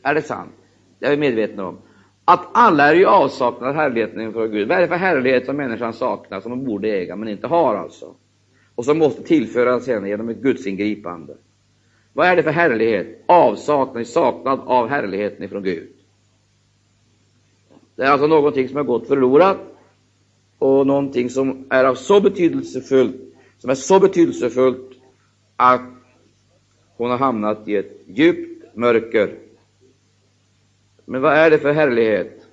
Är 0.02 0.14
det 0.14 0.22
sant? 0.22 0.52
Det 0.98 1.06
är 1.06 1.10
vi 1.10 1.16
medvetna 1.16 1.66
om. 1.66 1.78
Att 2.24 2.48
alla 2.52 2.90
är 2.90 2.94
i 2.94 3.04
avsaknad 3.04 3.68
av 3.68 3.74
härligheten 3.74 4.20
inför 4.20 4.48
Gud. 4.48 4.68
Vad 4.68 4.76
är 4.76 4.82
det 4.82 4.88
för 4.88 4.96
härlighet 4.96 5.46
som 5.46 5.56
människan 5.56 5.92
saknar, 5.92 6.40
som 6.40 6.52
hon 6.52 6.64
borde 6.64 6.88
äga, 6.88 7.16
men 7.16 7.28
inte 7.28 7.46
har 7.46 7.74
alltså? 7.74 8.14
Och 8.74 8.84
som 8.84 8.98
måste 8.98 9.22
tillföras 9.22 9.86
henne 9.86 10.08
genom 10.08 10.28
ett 10.28 10.42
gudsingripande? 10.42 11.36
Vad 12.12 12.26
är 12.26 12.36
det 12.36 12.42
för 12.42 12.50
härlighet? 12.50 13.24
Avsaknad, 13.26 14.06
saknad 14.06 14.60
av 14.64 14.88
härligheten 14.88 15.44
ifrån 15.44 15.62
Gud. 15.62 15.88
Det 17.96 18.02
är 18.02 18.10
alltså 18.10 18.26
någonting 18.26 18.68
som 18.68 18.76
har 18.76 18.84
gått 18.84 19.08
förlorat 19.08 19.58
och 20.58 20.86
någonting 20.86 21.30
som 21.30 21.66
är 21.70 21.84
av 21.84 21.94
så 21.94 22.20
betydelsefullt, 22.20 23.16
som 23.58 23.70
är 23.70 23.74
så 23.74 24.00
betydelsefullt 24.00 24.90
att 25.56 25.80
hon 26.96 27.10
har 27.10 27.18
hamnat 27.18 27.68
i 27.68 27.76
ett 27.76 28.00
djupt 28.06 28.76
mörker. 28.76 29.49
Men 31.10 31.20
vad 31.20 31.32
är 31.32 31.50
det 31.50 31.58
för 31.58 31.72
härlighet? 31.72 32.46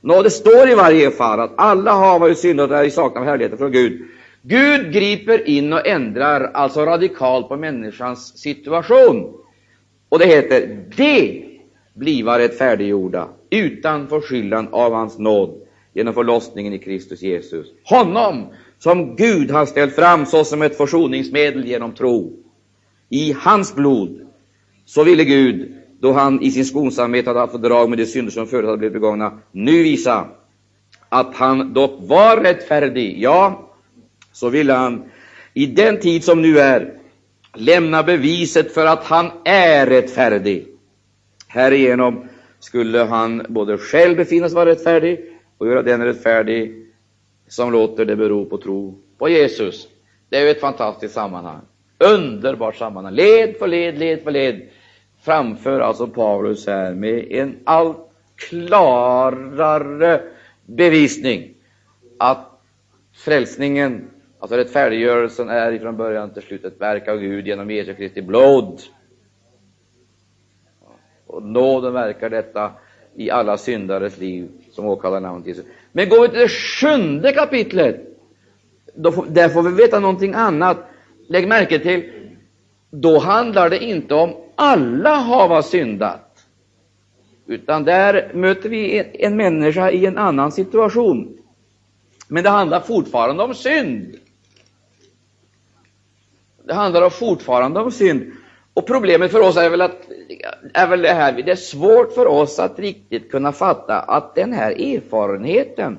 Nå, 0.00 0.22
det 0.22 0.30
står 0.30 0.70
i 0.70 0.74
varje 0.74 1.10
fall 1.10 1.40
att 1.40 1.52
alla 1.56 1.92
har 1.92 2.18
varit 2.18 2.38
syndat 2.38 2.70
och 2.70 2.76
är 2.76 2.84
i 2.84 3.24
härligheten 3.24 3.58
från 3.58 3.72
Gud. 3.72 4.02
Gud 4.42 4.92
griper 4.92 5.48
in 5.48 5.72
och 5.72 5.86
ändrar 5.86 6.50
alltså 6.54 6.84
radikalt 6.84 7.48
på 7.48 7.56
människans 7.56 8.38
situation. 8.38 9.34
Och 10.08 10.18
det 10.18 10.26
heter, 10.26 10.84
de 10.96 11.44
bliva 11.94 12.38
rättfärdiggjorda 12.38 13.28
utan 13.50 14.08
förskyllan 14.08 14.68
av 14.72 14.92
hans 14.92 15.18
nåd 15.18 15.60
genom 15.92 16.14
förlossningen 16.14 16.72
i 16.72 16.78
Kristus 16.78 17.22
Jesus. 17.22 17.66
Honom 17.84 18.46
som 18.78 19.16
Gud 19.16 19.50
har 19.50 19.66
ställt 19.66 19.94
fram 19.94 20.26
såsom 20.26 20.62
ett 20.62 20.76
försoningsmedel 20.76 21.66
genom 21.66 21.94
tro. 21.94 22.32
I 23.08 23.32
hans 23.32 23.74
blod, 23.74 24.26
så 24.84 25.04
ville 25.04 25.24
Gud, 25.24 25.77
då 26.00 26.12
han 26.12 26.42
i 26.42 26.50
sin 26.50 26.64
skonsamhet 26.64 27.26
hade 27.26 27.38
haft 27.38 27.52
fördrag 27.52 27.88
med 27.88 27.98
de 27.98 28.06
synder 28.06 28.32
som 28.32 28.46
förut 28.46 28.66
hade 28.66 28.78
blivit 28.78 28.92
begångna, 28.92 29.38
nu 29.52 29.82
visa 29.82 30.28
att 31.08 31.34
han 31.34 31.72
dock 31.72 31.98
var 32.00 32.36
rättfärdig. 32.36 33.22
Ja, 33.22 33.70
så 34.32 34.48
ville 34.48 34.72
han 34.72 35.10
i 35.54 35.66
den 35.66 36.00
tid 36.00 36.24
som 36.24 36.42
nu 36.42 36.58
är 36.58 36.94
lämna 37.54 38.02
beviset 38.02 38.74
för 38.74 38.86
att 38.86 39.04
han 39.04 39.30
är 39.44 39.86
rättfärdig. 39.86 40.66
Härigenom 41.48 42.28
skulle 42.60 42.98
han 42.98 43.46
både 43.48 43.78
själv 43.78 44.16
befinnas 44.16 44.52
vara 44.52 44.70
rättfärdig 44.70 45.20
och 45.58 45.66
göra 45.66 45.82
den 45.82 46.04
rättfärdig 46.04 46.86
som 47.48 47.72
låter 47.72 48.04
det 48.04 48.16
bero 48.16 48.44
på 48.44 48.58
tro 48.58 48.98
på 49.18 49.28
Jesus. 49.28 49.88
Det 50.28 50.36
är 50.36 50.42
ju 50.42 50.50
ett 50.50 50.60
fantastiskt 50.60 51.14
sammanhang. 51.14 51.60
Underbart 51.98 52.76
sammanhang. 52.76 53.14
Led 53.14 53.56
för 53.56 53.66
led, 53.66 53.98
led 53.98 54.22
för 54.22 54.30
led 54.30 54.68
framför 55.28 55.80
alltså 55.80 56.06
Paulus 56.06 56.66
här 56.66 56.94
med 56.94 57.32
en 57.32 57.56
allt 57.64 57.96
klarare 58.36 60.20
bevisning 60.66 61.54
att 62.18 62.60
frälsningen, 63.14 64.10
alltså 64.38 64.56
rättfärdiggörelsen, 64.56 65.48
är 65.48 65.72
ifrån 65.72 65.96
början 65.96 66.30
till 66.30 66.42
slut 66.42 66.64
ett 66.64 66.80
verk 66.80 67.08
av 67.08 67.16
Gud 67.16 67.46
genom 67.46 67.70
Jesu 67.70 67.94
Kristi 67.94 68.22
blod. 68.22 68.80
Och 71.26 71.42
nåden 71.42 71.92
verkar 71.92 72.30
detta 72.30 72.72
i 73.16 73.30
alla 73.30 73.56
syndares 73.56 74.18
liv 74.18 74.48
som 74.72 74.86
åkallar 74.86 75.20
namnet 75.20 75.46
Jesus. 75.46 75.64
Men 75.92 76.08
går 76.08 76.22
vi 76.22 76.28
till 76.28 76.38
det 76.38 76.48
sjunde 76.48 77.32
kapitlet, 77.32 78.00
då 78.94 79.12
får, 79.12 79.26
där 79.26 79.48
får 79.48 79.62
vi 79.62 79.82
veta 79.82 80.00
någonting 80.00 80.34
annat. 80.34 80.76
Lägg 81.28 81.48
märke 81.48 81.78
till, 81.78 82.12
då 82.90 83.18
handlar 83.18 83.70
det 83.70 83.84
inte 83.84 84.14
om 84.14 84.47
alla 84.58 85.14
hava 85.14 85.62
syndat, 85.62 86.46
utan 87.46 87.84
där 87.84 88.30
möter 88.34 88.68
vi 88.68 89.04
en, 89.18 89.36
människa 89.36 89.90
i 89.90 90.06
en 90.06 90.18
annan 90.18 90.52
situation. 90.52 91.38
Men 92.28 92.44
det 92.44 92.50
handlar 92.50 92.80
fortfarande 92.80 93.42
om 93.42 93.54
synd. 93.54 94.16
Det 96.64 96.74
handlar 96.74 97.10
fortfarande 97.10 97.80
om 97.80 97.90
synd. 97.90 98.32
Och 98.74 98.86
problemet 98.86 99.32
för 99.32 99.40
oss 99.40 99.56
är 99.56 99.70
väl, 99.70 99.80
att, 99.80 100.08
är 100.74 100.86
väl 100.86 101.02
det 101.02 101.12
här, 101.12 101.32
det 101.32 101.52
är 101.52 101.56
svårt 101.56 102.12
för 102.12 102.26
oss 102.26 102.58
att 102.58 102.78
riktigt 102.78 103.30
kunna 103.30 103.52
fatta 103.52 104.00
att 104.00 104.34
den 104.34 104.52
här 104.52 104.70
erfarenheten 104.70 105.98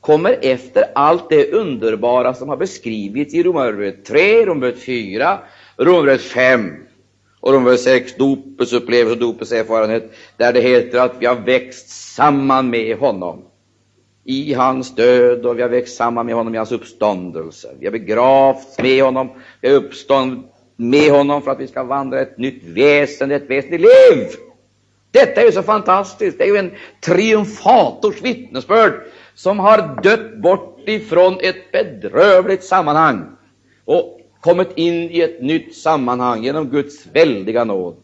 kommer 0.00 0.38
efter 0.42 0.84
allt 0.94 1.30
det 1.30 1.52
underbara 1.52 2.34
som 2.34 2.48
har 2.48 2.56
beskrivits 2.56 3.34
i 3.34 3.42
Romarbrevet 3.42 4.04
3, 4.04 4.46
Romarbrevet 4.46 4.84
4, 4.84 5.38
Romarbrevet 5.76 6.22
5 6.22 6.83
och 7.44 7.52
Romarbrevet 7.52 7.80
6, 7.80 8.16
dopets 8.16 8.72
upplevelse 8.72 9.12
och 9.12 9.18
dopets 9.18 9.52
erfarenhet, 9.52 10.12
där 10.36 10.52
det 10.52 10.60
heter 10.60 10.98
att 10.98 11.12
vi 11.18 11.26
har 11.26 11.36
växt 11.36 12.14
samman 12.14 12.70
med 12.70 12.98
honom 12.98 13.42
i 14.24 14.54
hans 14.54 14.94
död 14.94 15.46
och 15.46 15.58
vi 15.58 15.62
har 15.62 15.68
växt 15.68 15.96
samman 15.96 16.26
med 16.26 16.34
honom 16.34 16.54
i 16.54 16.56
hans 16.58 16.72
uppståndelse. 16.72 17.68
Vi 17.78 17.86
har 17.86 17.92
begravts 17.92 18.78
med 18.78 19.02
honom, 19.02 19.30
vi 19.60 19.68
har 19.68 19.76
uppstånd 19.76 20.42
med 20.76 21.12
honom 21.12 21.42
för 21.42 21.50
att 21.50 21.60
vi 21.60 21.66
ska 21.66 21.82
vandra 21.82 22.20
ett 22.20 22.38
nytt 22.38 22.62
väsen, 22.64 23.30
ett 23.30 23.50
väsen 23.50 23.74
i 23.74 23.78
liv. 23.78 24.26
Detta 25.10 25.40
är 25.40 25.46
ju 25.46 25.52
så 25.52 25.62
fantastiskt. 25.62 26.38
Det 26.38 26.44
är 26.44 26.48
ju 26.48 26.56
en 26.56 26.72
triumfators 27.00 28.22
vittnesbörd 28.22 28.92
som 29.34 29.58
har 29.58 30.02
dött 30.02 30.36
bort 30.42 30.80
ifrån 30.86 31.38
ett 31.40 31.72
bedrövligt 31.72 32.64
sammanhang 32.64 33.26
och 33.84 34.20
kommit 34.44 34.78
in 34.78 35.10
i 35.10 35.20
ett 35.20 35.42
nytt 35.42 35.74
sammanhang 35.74 36.44
genom 36.44 36.68
Guds 36.70 37.06
väldiga 37.12 37.64
nåd. 37.64 37.96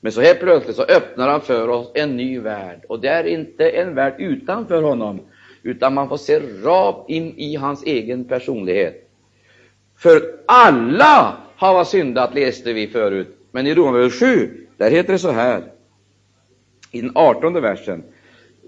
Men 0.00 0.12
så 0.12 0.20
helt 0.20 0.40
plötsligt 0.40 0.76
så 0.76 0.82
öppnar 0.82 1.28
han 1.28 1.40
för 1.40 1.68
oss 1.68 1.90
en 1.94 2.16
ny 2.16 2.40
värld, 2.40 2.84
och 2.88 3.00
det 3.00 3.08
är 3.08 3.24
inte 3.24 3.70
en 3.70 3.94
värld 3.94 4.14
utanför 4.18 4.82
honom, 4.82 5.20
utan 5.62 5.94
man 5.94 6.08
får 6.08 6.16
se 6.16 6.40
rakt 6.62 7.10
in 7.10 7.38
i 7.38 7.56
hans 7.56 7.82
egen 7.82 8.24
personlighet. 8.24 9.08
För 9.98 10.22
alla 10.46 11.36
har 11.56 11.84
syndat, 11.84 12.34
läste 12.34 12.72
vi 12.72 12.86
förut, 12.86 13.36
men 13.50 13.66
i 13.66 13.74
Romarbrevet 13.74 14.12
7, 14.12 14.66
där 14.76 14.90
heter 14.90 15.12
det 15.12 15.18
så 15.18 15.30
här, 15.30 15.62
i 16.92 17.00
den 17.00 17.12
artonde 17.14 17.60
versen. 17.60 18.04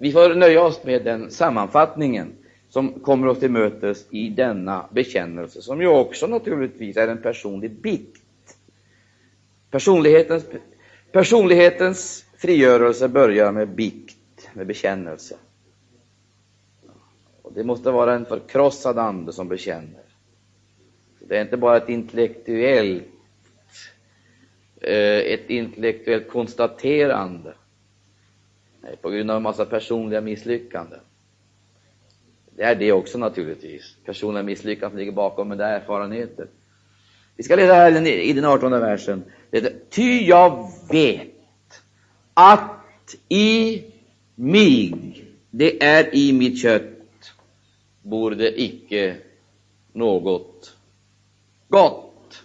Vi 0.00 0.12
får 0.12 0.34
nöja 0.34 0.62
oss 0.62 0.84
med 0.84 1.04
den 1.04 1.30
sammanfattningen 1.30 2.32
som 2.78 3.00
kommer 3.00 3.26
oss 3.26 3.38
till 3.38 3.50
mötes 3.50 4.06
i 4.10 4.28
denna 4.28 4.88
bekännelse, 4.92 5.62
som 5.62 5.80
ju 5.80 5.86
också 5.86 6.26
naturligtvis 6.26 6.96
är 6.96 7.08
en 7.08 7.22
personlig 7.22 7.80
bikt. 7.80 8.22
Personlighetens, 9.70 10.46
personlighetens 11.12 12.24
frigörelse 12.36 13.08
börjar 13.08 13.52
med 13.52 13.68
bikt, 13.68 14.50
med 14.54 14.66
bekännelse. 14.66 15.36
Och 17.42 17.52
det 17.52 17.64
måste 17.64 17.90
vara 17.90 18.14
en 18.14 18.26
förkrossad 18.26 18.98
ande 18.98 19.32
som 19.32 19.48
bekänner. 19.48 20.04
Det 21.20 21.36
är 21.36 21.42
inte 21.42 21.56
bara 21.56 21.76
ett 21.76 21.88
intellektuellt, 21.88 23.04
eh, 24.80 25.18
ett 25.18 25.50
intellektuellt 25.50 26.28
konstaterande 26.28 27.54
Nej, 28.80 28.96
på 28.96 29.10
grund 29.10 29.30
av 29.30 29.36
en 29.36 29.42
massa 29.42 29.64
personliga 29.64 30.20
misslyckanden. 30.20 31.00
Det 32.58 32.64
är 32.64 32.74
det 32.74 32.92
också 32.92 33.18
naturligtvis. 33.18 33.96
Personliga 34.04 34.42
misslyckanden 34.42 34.98
ligger 34.98 35.12
bakom, 35.12 35.48
men 35.48 35.58
det 35.58 35.64
är 35.64 35.80
erfarenheter. 35.80 36.46
Vi 37.36 37.42
ska 37.42 37.56
läsa 37.56 37.74
här 37.74 38.06
i 38.06 38.32
den 38.32 38.44
18 38.44 38.70
versen. 38.70 39.24
Ty 39.90 40.26
jag 40.26 40.70
vet 40.90 41.82
att 42.34 43.14
i 43.28 43.82
mig, 44.34 44.94
det 45.50 45.84
är 45.84 46.14
i 46.14 46.32
mitt 46.32 46.62
kött, 46.62 47.32
bor 48.02 48.30
det 48.30 48.62
icke 48.62 49.16
något 49.92 50.76
gott. 51.68 52.42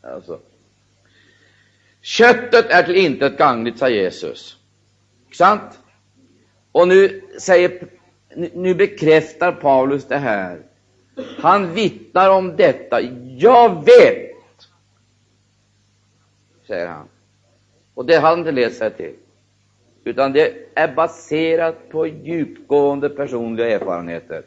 Alltså, 0.00 0.40
köttet 2.00 2.66
är 2.66 2.82
till 2.82 2.96
intet 2.96 3.38
gagnigt, 3.38 3.78
sa 3.78 3.88
Jesus. 3.88 4.56
Sant? 5.32 5.78
Och 6.76 6.88
nu, 6.88 7.22
säger, 7.38 7.88
nu 8.54 8.74
bekräftar 8.74 9.52
Paulus 9.52 10.04
det 10.04 10.16
här. 10.16 10.62
Han 11.38 11.74
vittnar 11.74 12.30
om 12.30 12.56
detta. 12.56 13.00
Jag 13.38 13.84
vet, 13.84 14.36
säger 16.66 16.86
han. 16.86 17.08
Och 17.94 18.06
det 18.06 18.14
har 18.16 18.28
han 18.28 18.38
inte 18.38 18.52
läst 18.52 18.78
sig 18.78 18.90
till, 18.90 19.14
utan 20.04 20.32
det 20.32 20.54
är 20.74 20.94
baserat 20.94 21.88
på 21.88 22.06
djupgående 22.06 23.08
personliga 23.08 23.68
erfarenheter. 23.68 24.42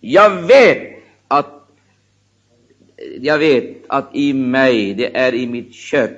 Jag 0.00 0.30
vet 0.30 0.92
att 1.28 1.68
jag 3.20 3.38
vet 3.38 3.76
att 3.86 4.08
i 4.12 4.32
mig, 4.32 4.94
det 4.94 5.16
är 5.16 5.34
i 5.34 5.46
mitt 5.46 5.74
kött, 5.74 6.10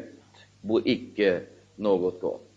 bor 0.60 0.82
icke 0.84 1.40
något 1.76 2.20
gott. 2.20 2.51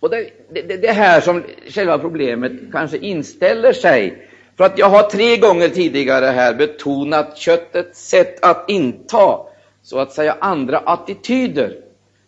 Och 0.00 0.10
det, 0.10 0.30
det, 0.50 0.76
det 0.76 0.92
här 0.92 1.20
som 1.20 1.44
själva 1.68 1.98
problemet 1.98 2.52
kanske 2.72 2.98
inställer 2.98 3.72
sig, 3.72 4.28
för 4.56 4.64
att 4.64 4.78
jag 4.78 4.88
har 4.88 5.02
tre 5.02 5.36
gånger 5.36 5.68
tidigare 5.68 6.26
här 6.26 6.54
betonat 6.54 7.36
köttets 7.36 8.08
sätt 8.08 8.44
att 8.44 8.70
inta, 8.70 9.38
så 9.82 9.98
att 9.98 10.12
säga, 10.12 10.36
andra 10.40 10.78
attityder. 10.78 11.76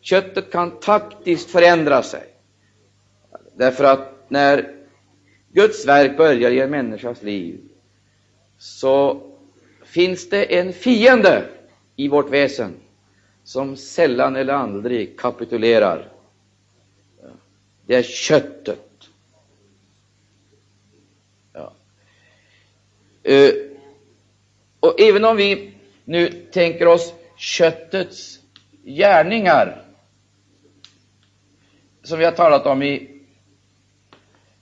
Köttet 0.01 0.53
kan 0.53 0.81
taktiskt 0.81 1.51
förändra 1.51 2.03
sig. 2.03 2.23
Därför 3.57 3.85
att 3.85 4.31
när 4.31 4.69
Guds 5.53 5.87
verk 5.87 6.17
börjar 6.17 6.51
i 6.51 6.61
en 6.61 6.71
människas 6.71 7.23
liv, 7.23 7.61
så 8.59 9.21
finns 9.85 10.29
det 10.29 10.59
en 10.59 10.73
fiende 10.73 11.45
i 11.97 12.09
vårt 12.09 12.31
väsen 12.31 12.75
som 13.45 13.77
sällan 13.77 14.37
eller 14.37 14.53
aldrig 14.53 15.19
kapitulerar. 15.19 16.09
Det 17.93 17.99
är 17.99 18.03
köttet. 18.03 19.09
Ja. 21.53 21.73
Uh, 23.29 23.51
och 24.81 25.01
även 25.01 25.25
om 25.25 25.37
vi 25.37 25.75
nu 26.05 26.29
tänker 26.29 26.87
oss 26.87 27.15
köttets 27.37 28.39
gärningar, 28.85 29.85
som 32.03 32.19
vi 32.19 32.25
har 32.25 32.33
talat 32.33 32.67
om 32.67 32.83
i, 32.83 33.23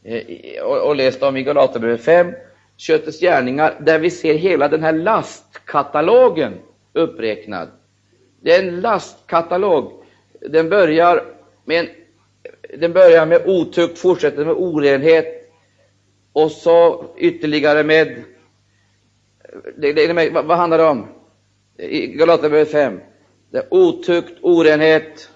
eh, 0.03 0.63
och 0.63 0.97
läst 0.97 1.23
om 1.23 1.37
i 1.37 1.43
Galaterbrevet 1.43 2.05
5, 2.05 2.35
köttets 2.77 3.21
gärningar, 3.21 3.81
där 3.81 3.99
vi 3.99 4.11
ser 4.11 4.35
hela 4.35 4.69
den 4.69 4.83
här 4.83 4.93
lastkatalogen 4.93 6.55
uppräknad. 6.93 7.69
Det 8.41 8.55
är 8.55 8.63
en 8.63 8.81
lastkatalog. 8.81 10.05
Den 10.41 10.69
börjar 10.69 11.25
med 11.65 11.81
en 11.81 12.00
den 12.79 12.93
börjar 12.93 13.27
med 13.27 13.43
otukt, 13.47 13.99
fortsätter 13.99 14.45
med 14.45 14.55
orenhet 14.55 15.53
och 16.33 16.51
så 16.51 17.05
ytterligare 17.19 17.85
med, 17.85 18.23
det, 19.77 19.93
det, 19.93 20.07
det, 20.07 20.31
vad, 20.31 20.45
vad 20.45 20.59
handlar 20.59 20.79
det 20.79 20.85
om? 20.85 21.07
I 21.79 22.07
Galaterbrevet 22.07 22.71
5. 22.71 23.01
Det 23.51 23.59
är 23.59 23.67
otukt, 23.71 24.39
orenhet, 24.43 25.31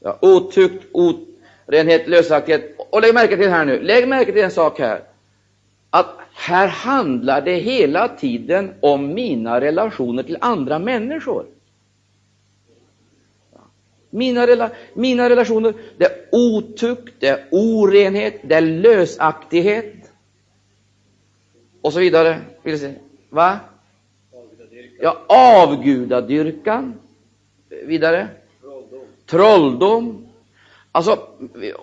ja, 0.00 0.18
otukt, 0.20 0.86
orenhet, 0.92 2.08
lösaktighet. 2.08 2.74
Och 2.90 3.02
lägg 3.02 3.14
märke 3.14 3.36
till 3.36 3.50
här 3.50 3.64
nu, 3.64 3.80
lägg 3.82 4.08
märke 4.08 4.32
till 4.32 4.42
en 4.44 4.50
sak 4.50 4.78
här. 4.78 5.02
Att 5.90 6.16
här 6.34 6.68
handlar 6.68 7.40
det 7.40 7.54
hela 7.54 8.08
tiden 8.08 8.74
om 8.80 9.14
mina 9.14 9.60
relationer 9.60 10.22
till 10.22 10.38
andra 10.40 10.78
människor. 10.78 11.46
Mina, 14.14 14.46
rela 14.46 14.70
mina 14.94 15.28
relationer, 15.28 15.74
det 15.96 16.04
är 16.04 16.12
otukt, 16.32 17.14
det 17.18 17.28
är 17.28 17.48
orenhet, 17.50 18.40
det 18.42 18.54
är 18.54 18.60
lösaktighet 18.60 19.94
och 21.80 21.92
så 21.92 21.98
vidare. 21.98 22.40
Vill 22.62 22.78
säga. 22.78 22.94
Va? 23.30 23.58
Ja, 25.00 25.18
avgudadyrkan. 25.28 26.94
Vidare. 27.68 28.28
Trolldom. 29.26 30.28
Alltså, 30.92 31.12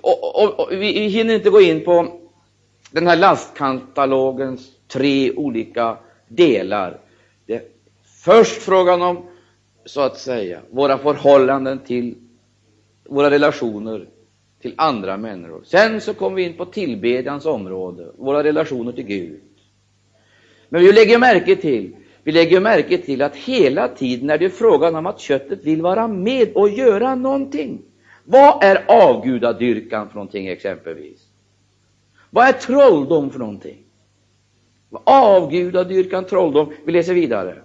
och, 0.01 0.43
och, 0.43 0.59
och, 0.59 0.71
vi 0.71 1.07
hinner 1.07 1.35
inte 1.35 1.49
gå 1.49 1.61
in 1.61 1.85
på 1.85 2.19
den 2.91 3.07
här 3.07 3.15
lastkatalogens 3.15 4.71
tre 4.87 5.31
olika 5.31 5.97
delar. 6.27 6.99
Det 7.45 7.53
är 7.53 7.61
först 8.23 8.61
frågan 8.61 9.01
om, 9.01 9.25
så 9.89 10.01
att 10.01 10.19
säga, 10.19 10.61
våra 10.69 10.97
förhållanden 10.97 11.79
till 11.79 12.15
våra 13.05 13.29
relationer 13.29 14.07
till 14.61 14.73
andra 14.77 15.17
människor. 15.17 15.61
Sen 15.65 16.01
så 16.01 16.13
kommer 16.13 16.35
vi 16.35 16.43
in 16.43 16.57
på 16.57 16.65
tillbedjans 16.65 17.45
område, 17.45 18.11
våra 18.17 18.43
relationer 18.43 18.91
till 18.91 19.03
Gud. 19.03 19.41
Men 20.69 20.81
vi 20.81 20.91
lägger 20.91 21.19
märke 21.19 21.55
till, 21.55 21.95
vi 22.23 22.31
lägger 22.31 22.59
märke 22.59 22.97
till 22.97 23.21
att 23.21 23.35
hela 23.35 23.87
tiden 23.87 24.29
är 24.29 24.37
det 24.37 24.49
frågan 24.49 24.95
om 24.95 25.05
att 25.05 25.19
köttet 25.19 25.63
vill 25.63 25.81
vara 25.81 26.07
med 26.07 26.51
och 26.55 26.69
göra 26.69 27.15
någonting. 27.15 27.81
Vad 28.23 28.63
är 28.63 28.85
avgudadyrkan 28.87 30.07
för 30.07 30.15
någonting 30.15 30.47
exempelvis? 30.47 31.25
Vad 32.29 32.47
är 32.47 32.51
trolldom 32.53 33.29
för 33.29 33.39
någonting? 33.39 33.77
Avgudadyrkan, 35.03 36.25
trolldom. 36.25 36.73
Vi 36.85 36.91
läser 36.91 37.13
vidare. 37.13 37.61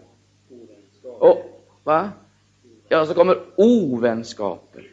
Och, 1.18 1.53
va? 1.84 2.10
Ja, 2.88 3.06
så 3.06 3.14
kommer 3.14 3.38
ovänskaper. 3.56 4.90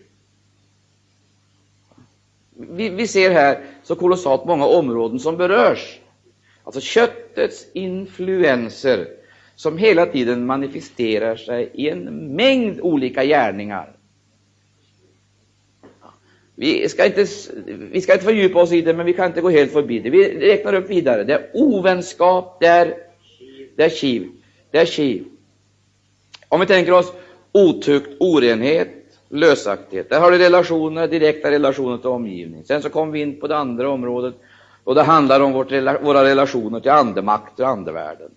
Vi, 2.55 2.89
vi 2.89 3.07
ser 3.07 3.31
här 3.31 3.63
så 3.83 3.95
kolossalt 3.95 4.45
många 4.45 4.65
områden 4.65 5.19
som 5.19 5.37
berörs. 5.37 5.99
Alltså 6.63 6.81
köttets 6.81 7.67
influenser 7.73 9.07
som 9.55 9.77
hela 9.77 10.05
tiden 10.05 10.45
manifesterar 10.45 11.35
sig 11.35 11.71
i 11.73 11.89
en 11.89 12.35
mängd 12.35 12.79
olika 12.81 13.25
gärningar. 13.25 13.95
Vi 16.55 16.89
ska, 16.89 17.05
inte, 17.05 17.25
vi 17.91 18.01
ska 18.01 18.13
inte 18.13 18.25
fördjupa 18.25 18.61
oss 18.61 18.71
i 18.71 18.81
det, 18.81 18.93
men 18.93 19.05
vi 19.05 19.13
kan 19.13 19.25
inte 19.25 19.41
gå 19.41 19.49
helt 19.49 19.71
förbi 19.71 19.99
det. 19.99 20.09
Vi 20.09 20.39
räknar 20.39 20.73
upp 20.73 20.89
vidare. 20.89 21.23
Det 21.23 21.33
är 21.33 21.49
ovänskap, 21.53 22.57
det 22.59 22.67
är, 22.67 22.97
det 23.75 23.83
är 23.83 23.89
kiv. 23.89 24.29
Det 24.71 24.77
är 24.77 24.85
kiv. 24.85 25.25
Om 26.51 26.59
vi 26.59 26.65
tänker 26.65 26.91
oss 26.91 27.13
otukt, 27.51 28.09
orenhet, 28.19 28.89
lösaktighet. 29.29 30.09
Där 30.09 30.19
har 30.19 30.31
du 30.31 30.37
relationer, 30.37 31.07
direkta 31.07 31.51
relationer 31.51 31.97
till 31.97 32.07
omgivningen. 32.07 32.65
Sen 32.65 32.81
så 32.81 32.89
kommer 32.89 33.13
vi 33.13 33.21
in 33.21 33.39
på 33.39 33.47
det 33.47 33.57
andra 33.57 33.89
området, 33.89 34.35
och 34.83 34.95
det 34.95 35.03
handlar 35.03 35.39
om 35.39 35.51
vårt, 35.51 35.71
våra 36.01 36.23
relationer 36.23 36.79
till 36.79 36.91
andemakter 36.91 37.63
och 37.63 37.69
andevärlden. 37.69 38.31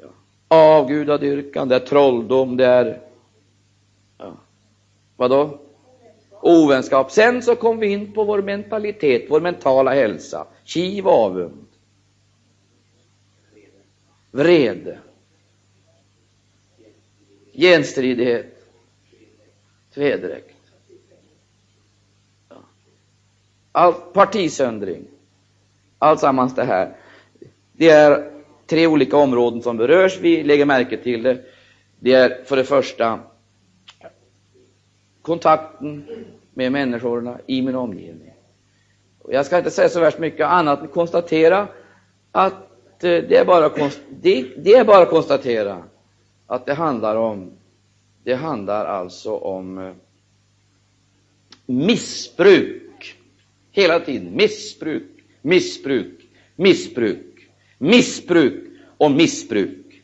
Ja. 0.00 0.06
Avgudadyrkan, 0.48 1.68
det 1.68 1.74
är 1.74 1.80
trolldom, 1.80 2.56
det 2.56 2.66
är 2.66 3.00
ja. 4.18 4.32
vadå? 5.16 5.58
ovänskap. 6.40 7.10
Sen 7.10 7.42
så 7.42 7.56
kom 7.56 7.78
vi 7.78 7.86
in 7.86 8.12
på 8.12 8.24
vår 8.24 8.42
mentalitet, 8.42 9.26
vår 9.28 9.40
mentala 9.40 9.94
hälsa. 9.94 10.46
Kiv, 10.64 11.08
avund, 11.08 11.66
vrede, 14.30 14.98
genstridighet, 17.56 18.46
tvedräkt. 19.94 20.56
all 23.76 23.92
partisöndring, 23.92 25.06
alltsammans 25.98 26.54
det 26.54 26.64
här. 26.64 26.96
Det 27.72 27.88
är 27.88 28.30
tre 28.66 28.86
olika 28.86 29.16
områden 29.16 29.62
som 29.62 29.76
berörs. 29.76 30.18
Vi 30.20 30.42
lägger 30.42 30.64
märke 30.64 30.96
till 30.96 31.22
det. 31.22 31.38
Det 32.00 32.12
är 32.12 32.44
för 32.44 32.56
det 32.56 32.64
första 32.64 33.20
kontakten 35.22 36.04
med 36.54 36.72
människorna 36.72 37.38
i 37.46 37.62
min 37.62 37.74
omgivning. 37.74 38.32
Jag 39.28 39.46
ska 39.46 39.58
inte 39.58 39.70
säga 39.70 39.88
så 39.88 40.00
värst 40.00 40.18
mycket 40.18 40.46
annat 40.46 40.80
än 40.80 40.88
konstatera 40.88 41.68
att 42.32 42.54
eh, 43.04 43.22
det 43.28 43.36
är 43.36 43.44
bara, 43.44 43.68
det, 44.10 44.46
det 44.56 44.74
är 44.74 44.84
bara 44.84 45.02
att 45.02 45.10
konstatera 45.10 45.82
att 46.46 46.66
det 46.66 46.74
handlar 46.74 47.16
om, 47.16 47.50
det 48.24 48.34
handlar 48.34 48.84
alltså 48.86 49.36
om 49.36 49.78
eh, 49.78 49.94
missbruk. 51.66 53.16
Hela 53.72 54.00
tiden 54.00 54.36
missbruk, 54.36 55.24
missbruk, 55.42 56.20
missbruk, 56.56 57.48
missbruk 57.78 58.64
och 58.98 59.10
missbruk. 59.10 60.02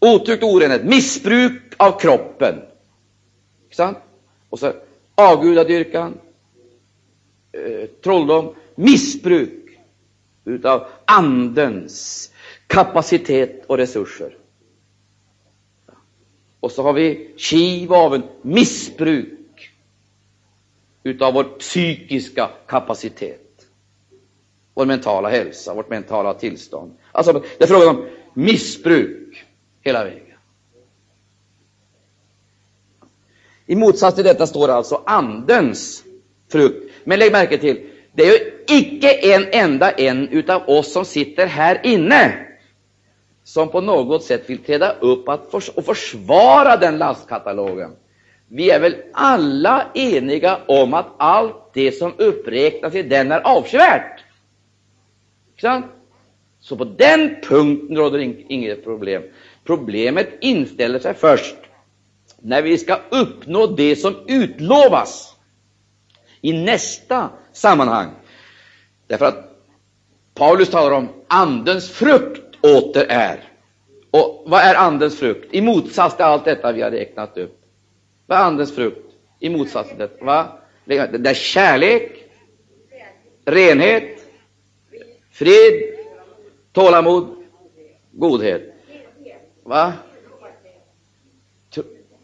Otukt, 0.00 0.42
orenhet, 0.42 0.84
missbruk 0.84 1.62
av 1.76 1.98
kroppen. 2.00 2.62
Sant? 3.70 3.98
Och 4.50 4.58
så 4.58 4.72
avgudadyrkan, 5.14 6.18
eh, 7.52 7.86
trolldom, 8.04 8.54
missbruk 8.74 9.78
utav 10.44 10.86
Andens 11.04 12.30
kapacitet 12.66 13.64
och 13.66 13.76
resurser. 13.76 14.36
Och 16.60 16.72
så 16.72 16.82
har 16.82 16.92
vi 16.92 17.34
kiv 17.36 17.92
av 17.92 18.14
en 18.14 18.22
missbruk 18.42 19.70
utav 21.02 21.34
vår 21.34 21.44
psykiska 21.44 22.50
kapacitet, 22.66 23.66
vår 24.74 24.86
mentala 24.86 25.28
hälsa, 25.28 25.74
vårt 25.74 25.90
mentala 25.90 26.34
tillstånd. 26.34 26.96
Alltså, 27.12 27.32
det 27.32 27.64
är 27.64 27.68
frågan 27.68 27.88
om 27.88 28.06
missbruk 28.34 29.44
hela 29.80 30.04
vägen. 30.04 30.22
I 33.66 33.76
motsats 33.76 34.14
till 34.14 34.24
detta 34.24 34.46
står 34.46 34.68
alltså 34.68 35.02
Andens 35.06 36.04
frukt. 36.48 36.92
Men 37.04 37.18
lägg 37.18 37.32
märke 37.32 37.58
till, 37.58 37.90
det 38.12 38.22
är 38.22 38.32
ju 38.32 38.64
icke 38.68 39.12
en 39.12 39.46
enda 39.52 39.90
en 39.90 40.28
utav 40.28 40.68
oss 40.68 40.92
som 40.92 41.04
sitter 41.04 41.46
här 41.46 41.80
inne 41.84 42.47
som 43.48 43.68
på 43.68 43.80
något 43.80 44.24
sätt 44.24 44.50
vill 44.50 44.58
träda 44.58 44.92
upp 44.92 45.28
och 45.74 45.84
försvara 45.84 46.76
den 46.76 46.98
lastkatalogen. 46.98 47.90
Vi 48.48 48.70
är 48.70 48.80
väl 48.80 48.96
alla 49.12 49.86
eniga 49.94 50.58
om 50.68 50.94
att 50.94 51.06
allt 51.18 51.70
det 51.74 51.92
som 51.92 52.12
uppräknas 52.18 52.94
i 52.94 53.02
den 53.02 53.32
är 53.32 53.40
avskyvärt. 53.40 54.24
Så 56.60 56.76
på 56.76 56.84
den 56.84 57.36
punkten 57.42 57.96
råder 57.96 58.18
inget 58.52 58.84
problem. 58.84 59.22
Problemet 59.64 60.28
inställer 60.40 60.98
sig 60.98 61.14
först 61.14 61.56
när 62.38 62.62
vi 62.62 62.78
ska 62.78 62.98
uppnå 63.10 63.66
det 63.66 63.96
som 63.96 64.16
utlovas 64.26 65.34
i 66.40 66.52
nästa 66.52 67.30
sammanhang. 67.52 68.10
Därför 69.06 69.26
att 69.26 69.64
Paulus 70.34 70.70
talar 70.70 70.96
om 70.96 71.08
Andens 71.28 71.90
frukt 71.90 72.47
åter 72.62 73.06
är. 73.08 73.40
Och 74.10 74.44
vad 74.46 74.60
är 74.60 74.74
Andens 74.74 75.18
frukt? 75.18 75.54
I 75.54 75.60
motsats 75.60 76.16
till 76.16 76.24
allt 76.24 76.44
detta 76.44 76.72
vi 76.72 76.82
har 76.82 76.90
räknat 76.90 77.38
upp. 77.38 77.60
Vad 78.26 78.38
är 78.38 78.42
Andens 78.42 78.74
frukt? 78.74 79.14
I 79.40 79.48
motsats 79.48 79.88
till 79.88 79.98
detta. 79.98 80.24
Va? 80.24 80.58
Det 80.84 80.96
är 80.96 81.34
kärlek, 81.34 82.24
renhet, 83.44 84.24
frid, 85.32 85.94
tålamod, 86.72 87.36
godhet. 88.12 88.74
Va? 89.62 89.92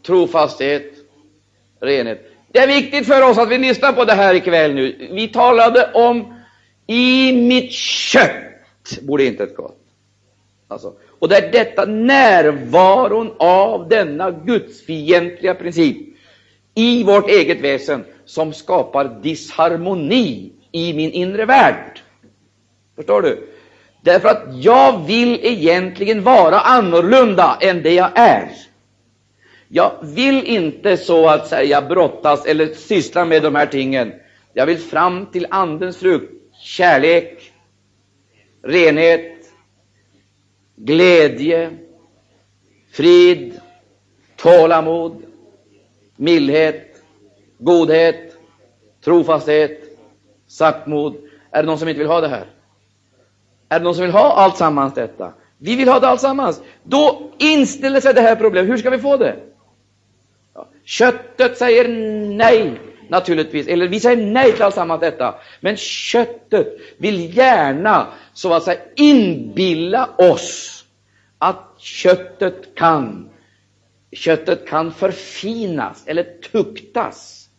trofasthet, 0.05 0.93
renhet. 1.79 2.31
Det 2.51 2.59
är 2.59 2.67
viktigt 2.67 3.07
för 3.07 3.29
oss 3.29 3.37
att 3.37 3.49
vi 3.49 3.57
lyssnar 3.57 3.93
på 3.93 4.05
det 4.05 4.13
här 4.13 4.33
ikväll 4.33 4.73
nu. 4.73 5.09
Vi 5.11 5.27
talade 5.27 5.91
om 5.93 6.33
i 6.87 7.31
mitt 7.31 7.71
kött 7.71 8.99
borde 9.01 9.25
inte 9.25 9.43
ett 9.43 9.55
gott. 9.55 9.84
Alltså, 10.67 10.93
och 11.19 11.29
det 11.29 11.37
är 11.37 11.51
detta 11.51 11.85
närvaron 11.85 13.31
av 13.39 13.89
denna 13.89 14.31
gudsfientliga 14.31 15.55
princip 15.55 15.97
i 16.75 17.03
vårt 17.03 17.29
eget 17.29 17.61
väsen 17.61 18.05
som 18.25 18.53
skapar 18.53 19.21
disharmoni 19.23 20.51
i 20.71 20.93
min 20.93 21.11
inre 21.11 21.45
värld. 21.45 21.99
Förstår 22.95 23.21
du? 23.21 23.47
Därför 24.01 24.29
att 24.29 24.43
jag 24.51 25.05
vill 25.05 25.39
egentligen 25.43 26.23
vara 26.23 26.59
annorlunda 26.59 27.57
än 27.61 27.83
det 27.83 27.93
jag 27.93 28.09
är. 28.15 28.51
Jag 29.67 29.91
vill 30.01 30.43
inte 30.43 30.97
så 30.97 31.29
att 31.29 31.47
säga 31.47 31.81
brottas 31.81 32.45
eller 32.45 32.73
syssla 32.73 33.25
med 33.25 33.43
de 33.43 33.55
här 33.55 33.65
tingen. 33.65 34.13
Jag 34.53 34.65
vill 34.65 34.77
fram 34.77 35.25
till 35.25 35.47
Andens 35.49 35.97
frukt, 35.97 36.31
kärlek, 36.61 37.51
renhet, 38.63 39.34
glädje, 40.75 41.77
frid, 42.91 43.59
tålamod, 44.35 45.23
mildhet, 46.15 47.03
godhet, 47.57 48.37
trofasthet, 49.03 49.97
saktmod. 50.47 51.15
Är 51.51 51.63
det 51.63 51.67
någon 51.67 51.79
som 51.79 51.87
inte 51.87 51.99
vill 51.99 52.07
ha 52.07 52.21
det 52.21 52.27
här? 52.27 52.45
Är 53.69 53.79
det 53.79 53.83
någon 53.83 53.95
som 53.95 54.01
vill 54.01 54.11
ha 54.11 54.33
allt 54.33 54.57
sammans 54.57 54.93
detta? 54.93 55.33
Vi 55.57 55.75
vill 55.75 55.87
ha 55.87 55.99
det 55.99 56.07
allsammans. 56.07 56.61
Då 56.83 57.31
inställer 57.37 58.01
sig 58.01 58.13
det 58.13 58.21
här 58.21 58.35
problemet. 58.35 58.71
Hur 58.71 58.77
ska 58.77 58.89
vi 58.89 58.97
få 58.97 59.17
det? 59.17 59.35
Köttet 60.83 61.57
säger 61.57 61.87
nej, 62.35 62.79
naturligtvis. 63.07 63.67
Eller 63.67 63.87
vi 63.87 63.99
säger 63.99 64.25
nej 64.25 64.51
till 64.51 64.61
alltsammans 64.61 65.01
detta. 65.01 65.35
Men 65.59 65.77
köttet 65.77 66.67
vill 66.97 67.37
gärna, 67.37 68.07
så 68.33 68.53
att 68.53 68.63
säga, 68.63 68.79
inbilla 68.95 70.09
oss 70.17 70.85
att 71.37 71.75
köttet 71.77 72.75
kan 72.75 73.29
köttet 74.15 74.67
kan 74.67 74.91
förfinas 74.91 76.03
eller 76.07 76.23
tuktas 76.23 77.49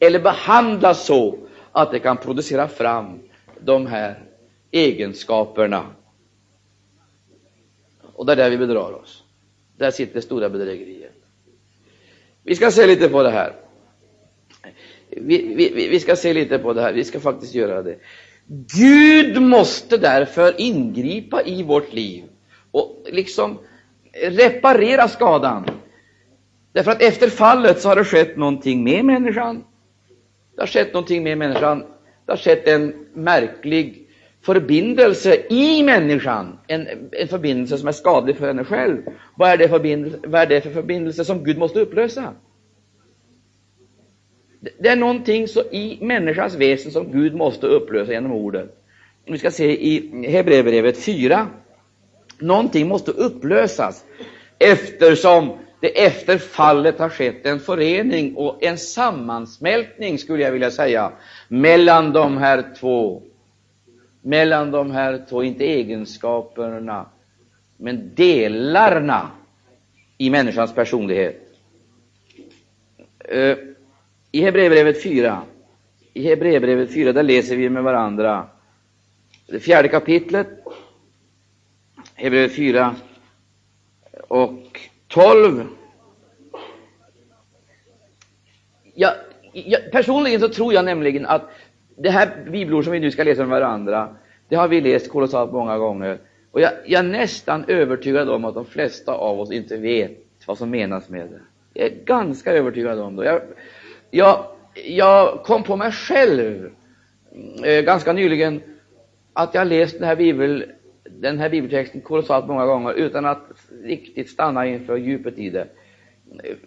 eller 0.00 0.20
behandlas 0.20 1.06
så 1.06 1.38
att 1.72 1.90
det 1.90 1.98
kan 1.98 2.16
producera 2.16 2.68
fram 2.68 3.18
de 3.60 3.86
här 3.86 4.22
egenskaperna. 4.70 5.86
Och 8.14 8.26
det 8.26 8.32
är 8.32 8.36
där 8.36 8.50
vi 8.50 8.58
bedrar 8.58 8.92
oss. 8.92 9.24
Där 9.76 9.90
sitter 9.90 10.14
det 10.14 10.22
stora 10.22 10.48
bedrägeriet. 10.48 11.12
Vi 12.42 12.56
ska 12.56 12.70
se 12.70 12.86
lite 12.86 13.08
på 13.08 13.22
det 13.22 13.30
här. 13.30 13.52
Vi, 15.10 15.54
vi, 15.54 15.88
vi, 15.88 16.00
ska 16.00 16.16
se 16.16 16.32
lite 16.32 16.58
på 16.58 16.72
det 16.72 16.82
här. 16.82 16.92
Vi 16.92 17.04
ska 17.04 17.20
faktiskt 17.20 17.54
göra 17.54 17.82
det. 17.82 17.96
Gud 18.78 19.42
måste 19.42 19.96
därför 19.96 20.60
ingripa 20.60 21.42
i 21.42 21.62
vårt 21.62 21.92
liv 21.92 22.24
och 22.70 23.06
liksom 23.12 23.58
reparera 24.22 25.08
skadan. 25.08 25.66
Därför 26.72 26.90
att 26.90 27.02
efter 27.02 27.28
fallet 27.28 27.80
så 27.80 27.88
har 27.88 27.96
det 27.96 28.04
skett 28.04 28.36
någonting 28.36 28.84
med 28.84 29.04
människan. 29.04 29.64
Det 30.54 30.62
har 30.62 30.66
skett 30.66 30.94
någonting 30.94 31.22
med 31.22 31.38
människan. 31.38 31.78
Det 32.26 32.32
har 32.32 32.36
skett 32.36 32.68
en 32.68 33.06
märklig 33.14 34.08
förbindelse 34.42 35.36
i 35.50 35.82
människan, 35.82 36.58
en, 36.66 36.88
en 37.12 37.28
förbindelse 37.28 37.78
som 37.78 37.88
är 37.88 37.92
skadlig 37.92 38.36
för 38.36 38.46
henne 38.46 38.64
själv. 38.64 39.02
Vad 39.36 39.50
är, 39.50 39.56
det 39.56 39.68
förbindelse, 39.68 40.18
vad 40.26 40.40
är 40.40 40.46
det 40.46 40.60
för 40.60 40.70
förbindelse 40.70 41.24
som 41.24 41.44
Gud 41.44 41.58
måste 41.58 41.80
upplösa? 41.80 42.34
Det 44.60 44.88
är 44.88 44.96
någonting 44.96 45.48
så 45.48 45.60
i 45.60 45.98
människans 46.00 46.54
väsen 46.54 46.92
som 46.92 47.12
Gud 47.12 47.34
måste 47.34 47.66
upplösa 47.66 48.12
genom 48.12 48.32
ordet. 48.32 48.74
Vi 49.24 49.38
ska 49.38 49.50
se 49.50 49.70
i 49.70 50.26
Hebreerbrevet 50.28 51.04
4. 51.04 51.46
Någonting 52.38 52.88
måste 52.88 53.10
upplösas 53.10 54.04
eftersom 54.58 55.58
det 55.80 56.04
efter 56.04 56.38
fallet 56.38 56.98
har 56.98 57.08
skett 57.08 57.46
en 57.46 57.60
förening 57.60 58.36
och 58.36 58.62
en 58.62 58.78
sammansmältning, 58.78 60.18
skulle 60.18 60.42
jag 60.42 60.52
vilja 60.52 60.70
säga, 60.70 61.12
mellan 61.48 62.12
de 62.12 62.36
här 62.36 62.64
två 62.80 63.22
mellan 64.22 64.70
de 64.70 64.90
här 64.90 65.24
två, 65.28 65.42
inte 65.42 65.64
egenskaperna, 65.64 67.06
men 67.76 68.14
delarna 68.14 69.30
i 70.18 70.30
människans 70.30 70.74
personlighet. 70.74 71.42
Eh, 73.18 73.56
i 74.32 74.40
Hebreerbrevet 74.40 75.02
4, 75.02 75.42
i 76.14 76.22
Hebreerbrevet 76.22 76.94
4, 76.94 77.12
där 77.12 77.22
läser 77.22 77.56
vi 77.56 77.68
med 77.68 77.82
varandra 77.82 78.46
det 79.46 79.60
fjärde 79.60 79.88
kapitlet, 79.88 80.48
Hebreerbrevet 82.14 82.56
4 82.56 82.94
och 84.28 84.80
12. 85.08 85.66
Ja, 88.94 89.14
jag, 89.52 89.90
personligen 89.92 90.40
så 90.40 90.48
tror 90.48 90.74
jag 90.74 90.84
nämligen 90.84 91.26
att 91.26 91.50
det 91.96 92.10
här 92.10 92.44
bibelord 92.50 92.84
som 92.84 92.92
vi 92.92 93.00
nu 93.00 93.10
ska 93.10 93.24
läsa 93.24 93.40
med 93.40 93.60
varandra, 93.60 94.16
det 94.48 94.56
har 94.56 94.68
vi 94.68 94.80
läst 94.80 95.10
kolossalt 95.10 95.52
många 95.52 95.78
gånger. 95.78 96.18
Och 96.50 96.60
jag, 96.60 96.72
jag, 96.86 97.04
är 97.04 97.08
nästan 97.08 97.64
övertygad 97.68 98.30
om 98.30 98.44
att 98.44 98.54
de 98.54 98.64
flesta 98.64 99.12
av 99.12 99.40
oss 99.40 99.52
inte 99.52 99.76
vet 99.76 100.18
vad 100.46 100.58
som 100.58 100.70
menas 100.70 101.08
med 101.08 101.26
det. 101.30 101.40
Jag 101.74 101.86
är 101.86 102.04
ganska 102.04 102.52
övertygad 102.52 103.00
om 103.00 103.16
det. 103.16 103.24
Jag, 103.24 103.42
jag, 104.10 104.44
jag 104.86 105.42
kom 105.42 105.62
på 105.62 105.76
mig 105.76 105.92
själv 105.92 106.70
eh, 107.64 107.84
ganska 107.84 108.12
nyligen 108.12 108.62
att 109.32 109.54
jag 109.54 109.66
läst 109.66 109.98
den 109.98 110.08
här, 110.08 110.16
bibel, 110.16 110.64
den 111.10 111.38
här 111.38 111.50
bibeltexten 111.50 112.00
kolossalt 112.00 112.46
många 112.46 112.66
gånger 112.66 112.92
utan 112.92 113.24
att 113.24 113.42
riktigt 113.84 114.30
stanna 114.30 114.66
inför 114.66 114.96
djupet 114.96 115.38
i 115.38 115.50
det. 115.50 115.68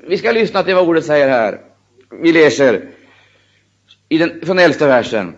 Vi 0.07 0.17
ska 0.17 0.31
lyssna 0.31 0.63
till 0.63 0.75
vad 0.75 0.87
ordet 0.87 1.05
säger 1.05 1.29
här. 1.29 1.59
Vi 2.21 2.31
läser 2.31 2.89
i 4.09 4.17
den, 4.17 4.41
från 4.45 4.59
elfte 4.59 4.87
versen. 4.87 5.35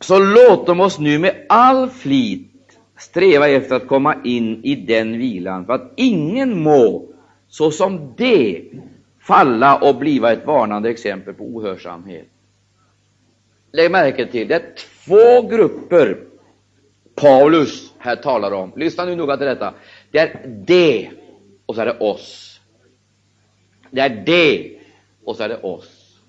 Så 0.00 0.18
låt 0.18 0.68
oss 0.68 0.98
nu 0.98 1.18
med 1.18 1.46
all 1.48 1.90
flit 1.90 2.50
sträva 2.98 3.48
efter 3.48 3.76
att 3.76 3.86
komma 3.86 4.14
in 4.24 4.64
i 4.64 4.74
den 4.74 5.18
vilan, 5.18 5.66
för 5.66 5.72
att 5.72 5.92
ingen 5.96 6.62
må 6.62 7.08
såsom 7.48 8.14
det 8.16 8.62
falla 9.26 9.78
och 9.78 9.96
bliva 9.96 10.32
ett 10.32 10.46
varnande 10.46 10.90
exempel 10.90 11.34
på 11.34 11.44
ohörsamhet. 11.44 12.28
Lägg 13.72 13.90
märke 13.90 14.26
till, 14.26 14.48
det 14.48 14.54
är 14.54 14.74
två 14.76 15.48
grupper 15.48 16.18
Paulus 17.14 17.92
här 17.98 18.16
talar 18.16 18.52
om. 18.52 18.72
Lyssna 18.76 19.04
nu 19.04 19.16
noga 19.16 19.36
till 19.36 19.46
detta. 19.46 19.74
Det 20.10 20.18
är 20.18 20.46
det 20.66 21.10
och 21.66 21.74
så 21.74 21.80
är 21.80 21.86
det 21.86 21.98
oss. 21.98 22.60
Det 23.90 24.00
är 24.00 24.22
det 24.26 24.78
och 25.24 25.36
så 25.36 25.42
är 25.42 25.48
det 25.48 25.60
oss. 25.60 26.20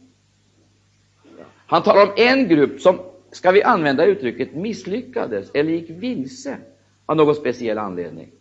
Han 1.67 1.84
talar 1.84 2.03
om 2.03 2.13
en 2.17 2.47
grupp 2.47 2.81
som, 2.81 2.99
ska 3.31 3.51
vi 3.51 3.63
använda 3.63 4.05
uttrycket, 4.05 4.55
misslyckades 4.55 5.51
eller 5.53 5.71
gick 5.71 5.89
vilse 5.89 6.58
av 7.05 7.15
någon 7.15 7.36
speciell 7.36 7.77
anledning. 7.77 8.31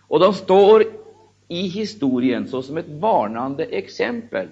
Och 0.00 0.20
de 0.20 0.34
står 0.34 0.84
i 1.50 1.62
historien 1.62 2.48
såsom 2.48 2.76
ett 2.76 2.88
varnande 2.88 3.64
exempel. 3.64 4.48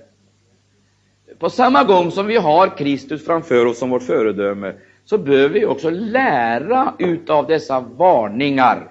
På 1.39 1.51
samma 1.51 1.85
gång 1.85 2.11
som 2.11 2.27
vi 2.27 2.37
har 2.37 2.77
Kristus 2.77 3.25
framför 3.25 3.67
oss 3.67 3.79
som 3.79 3.91
vårt 3.91 4.03
föredöme, 4.03 4.75
så 5.05 5.19
behöver 5.19 5.55
vi 5.55 5.67
också 5.67 5.91
lära 5.91 6.95
utav 6.99 7.47
dessa 7.47 7.81
varningar. 7.81 8.91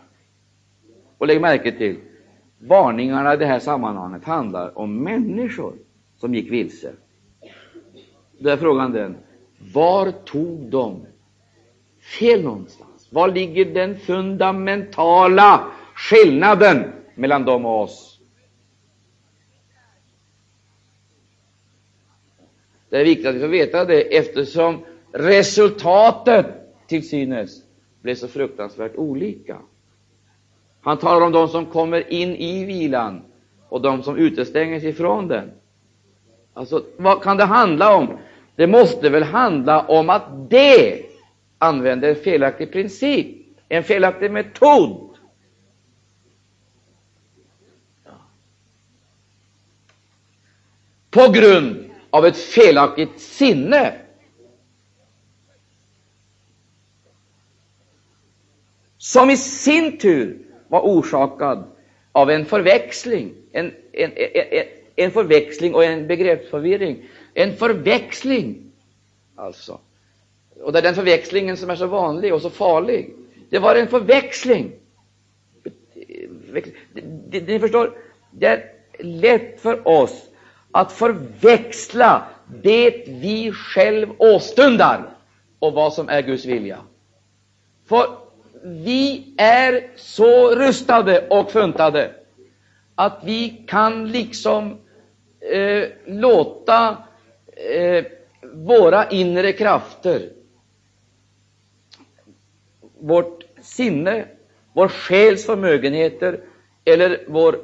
Och 1.17 1.27
lägg 1.27 1.41
märke 1.41 1.71
till, 1.71 1.95
varningarna 2.59 3.33
i 3.33 3.37
det 3.37 3.45
här 3.45 3.59
sammanhanget 3.59 4.23
handlar 4.23 4.77
om 4.77 5.03
människor 5.03 5.73
som 6.17 6.35
gick 6.35 6.51
vilse. 6.51 6.91
Då 8.39 8.49
är 8.49 8.57
frågan 8.57 8.91
den, 8.91 9.17
var 9.73 10.11
tog 10.11 10.59
de 10.59 11.05
fel 12.19 12.43
någonstans? 12.43 13.07
Var 13.11 13.27
ligger 13.27 13.65
den 13.65 13.99
fundamentala 13.99 15.63
skillnaden 15.95 16.91
mellan 17.17 17.45
dem 17.45 17.65
och 17.65 17.81
oss? 17.81 18.19
Det 22.89 22.97
är 22.97 23.03
viktigt 23.03 23.27
att 23.27 23.35
vi 23.35 23.39
får 23.39 23.47
veta 23.47 23.85
det 23.85 24.17
eftersom 24.17 24.85
resultatet 25.11 26.45
till 26.87 27.09
synes 27.09 27.63
blev 28.01 28.15
så 28.15 28.27
fruktansvärt 28.27 28.95
olika. 28.95 29.57
Han 30.81 30.97
talar 30.97 31.25
om 31.25 31.31
de 31.31 31.47
som 31.47 31.65
kommer 31.65 32.13
in 32.13 32.35
i 32.35 32.65
vilan 32.65 33.21
och 33.69 33.81
de 33.81 34.03
som 34.03 34.17
utestängs 34.17 34.83
ifrån 34.83 35.27
den. 35.27 35.51
Alltså, 36.53 36.83
vad 36.97 37.23
kan 37.23 37.37
det 37.37 37.43
handla 37.43 37.95
om? 37.95 38.17
Det 38.55 38.67
måste 38.67 39.09
väl 39.09 39.23
handla 39.23 39.81
om 39.81 40.09
att 40.09 40.49
det 40.49 41.05
använder 41.57 42.09
en 42.09 42.15
felaktig 42.15 42.71
princip, 42.71 43.27
en 43.69 43.83
felaktig 43.83 44.31
metod. 44.31 45.06
På 51.17 51.31
grund 51.31 51.89
av 52.09 52.25
ett 52.25 52.37
felaktigt 52.37 53.19
sinne. 53.19 53.93
Som 58.97 59.29
i 59.29 59.37
sin 59.37 59.97
tur 59.97 60.37
var 60.67 60.81
orsakad 60.81 61.63
av 62.11 62.29
en 62.29 62.45
förväxling, 62.45 63.33
en, 63.51 63.73
en, 63.91 64.11
en, 64.15 64.63
en 64.95 65.11
förväxling 65.11 65.75
och 65.75 65.83
en 65.83 66.07
begreppsförvirring. 66.07 67.09
En 67.33 67.55
förväxling, 67.55 68.71
alltså. 69.35 69.79
Och 70.61 70.73
det 70.73 70.79
är 70.79 70.83
den 70.83 70.95
förväxlingen 70.95 71.57
som 71.57 71.69
är 71.69 71.75
så 71.75 71.87
vanlig 71.87 72.33
och 72.33 72.41
så 72.41 72.49
farlig. 72.49 73.13
Det 73.49 73.59
var 73.59 73.75
en 73.75 73.87
förväxling. 73.87 74.71
Ni 77.31 77.59
förstår, 77.59 77.97
det 78.31 78.45
är 78.45 78.71
lätt 78.99 79.61
för 79.61 79.87
oss 79.87 80.27
att 80.71 80.91
förväxla 80.91 82.27
det 82.63 83.03
vi 83.07 83.51
själv 83.51 84.09
åstundar 84.17 85.09
och 85.59 85.73
vad 85.73 85.93
som 85.93 86.09
är 86.09 86.21
Guds 86.21 86.45
vilja. 86.45 86.77
För 87.85 88.07
vi 88.63 89.33
är 89.37 89.87
så 89.95 90.55
rustade 90.55 91.27
och 91.27 91.51
funtade 91.51 92.11
att 92.95 93.19
vi 93.23 93.63
kan 93.67 94.11
liksom 94.11 94.77
eh, 95.53 95.89
låta 96.05 96.97
eh, 97.75 98.05
våra 98.53 99.09
inre 99.09 99.51
krafter, 99.53 100.29
vårt 102.99 103.43
sinne, 103.61 104.25
vår 104.73 104.87
själs 104.87 105.45
förmögenheter 105.45 106.39
eller, 106.85 107.23
vår, 107.27 107.59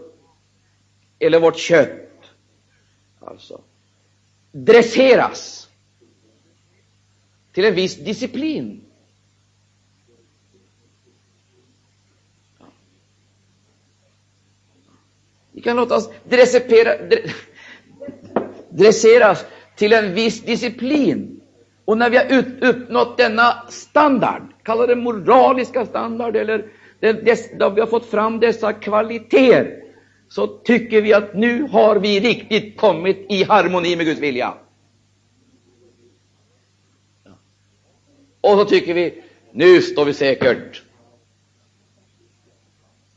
eller 1.19 1.39
vårt 1.39 1.57
kött, 1.57 1.89
alltså, 3.25 3.61
dresseras 4.51 5.69
till 7.51 7.65
en 7.65 7.75
viss 7.75 7.97
disciplin. 7.97 8.81
Vi 15.51 15.61
kan 15.61 15.75
låta 15.77 15.95
oss 15.95 16.09
dresseras 18.69 19.45
till 19.75 19.93
en 19.93 20.13
viss 20.13 20.41
disciplin. 20.41 21.41
Och 21.85 21.97
när 21.97 22.09
vi 22.09 22.17
har 22.17 22.25
ut, 22.25 22.63
uppnått 22.63 23.17
denna 23.17 23.67
standard, 23.69 24.41
kalla 24.63 24.87
det 24.87 24.95
moraliska 24.95 25.85
standard, 25.85 26.35
eller 26.35 26.65
då 27.59 27.69
vi 27.69 27.81
har 27.81 27.87
fått 27.87 28.05
fram 28.05 28.39
dessa 28.39 28.73
kvaliteter, 28.73 29.82
så 30.33 30.47
tycker 30.47 31.01
vi 31.01 31.13
att 31.13 31.33
nu 31.33 31.63
har 31.63 31.95
vi 31.95 32.19
riktigt 32.19 32.77
kommit 32.77 33.25
i 33.29 33.43
harmoni 33.43 33.95
med 33.95 34.05
Guds 34.05 34.19
vilja. 34.19 34.53
Och 38.41 38.57
så 38.57 38.65
tycker 38.65 38.93
vi, 38.93 39.23
nu 39.51 39.81
står 39.81 40.05
vi 40.05 40.13
säkert. 40.13 40.83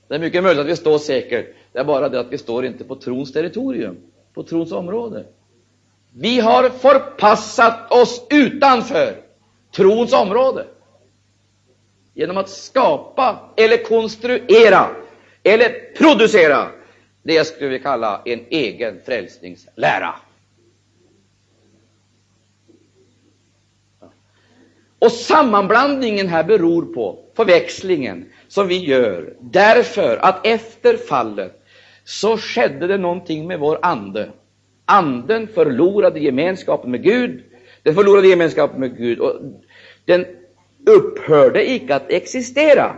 Det 0.09 0.15
är 0.15 0.19
mycket 0.19 0.43
möjligt 0.43 0.61
att 0.61 0.67
vi 0.67 0.77
står 0.77 0.99
säkert. 0.99 1.55
Det 1.73 1.79
är 1.79 1.85
bara 1.85 2.09
det 2.09 2.21
att 2.21 2.33
vi 2.33 2.39
står 2.39 2.67
inte 2.67 2.85
på 2.85 2.97
trons 2.97 3.33
territorium, 3.33 3.97
på 4.35 4.43
trons 4.43 4.73
område. 4.73 5.25
Vi 6.13 6.41
har 6.41 6.69
förpassat 6.69 7.93
oss 7.93 8.27
utanför 8.31 9.23
trons 9.71 10.13
område 10.13 10.67
genom 12.15 12.37
att 12.37 12.49
skapa 12.49 13.51
eller 13.57 13.85
konstruera 13.85 14.89
eller 15.43 15.95
producera 15.97 16.76
det 17.27 17.35
jag 17.35 17.47
skulle 17.47 17.69
vilja 17.69 17.83
kalla 17.83 18.23
en 18.25 18.41
egen 18.51 19.01
frälsningslära. 19.07 20.15
Och 24.99 25.13
sammanblandningen 25.13 26.29
här 26.29 26.45
beror 26.45 26.95
på 26.95 27.19
förväxlingen 27.37 28.25
som 28.49 28.69
vi 28.69 28.85
gör 28.85 29.35
därför 29.41 30.17
att 30.17 30.47
efter 30.47 30.97
fallet 30.97 31.63
så 32.05 32.37
skedde 32.37 32.87
det 32.87 32.99
någonting 32.99 33.47
med 33.47 33.59
vår 33.59 33.79
ande. 33.83 34.31
Anden 34.85 35.49
förlorade 35.49 36.21
gemenskapen 36.21 36.91
med 36.91 37.03
Gud. 37.03 37.45
Den 37.83 37.95
förlorade 37.95 38.29
gemenskapen 38.29 38.81
med 38.81 38.97
Gud 38.97 39.19
och 39.19 39.41
den 40.05 40.27
upphörde 40.87 41.71
icke 41.71 41.95
att 41.95 42.11
existera. 42.11 42.97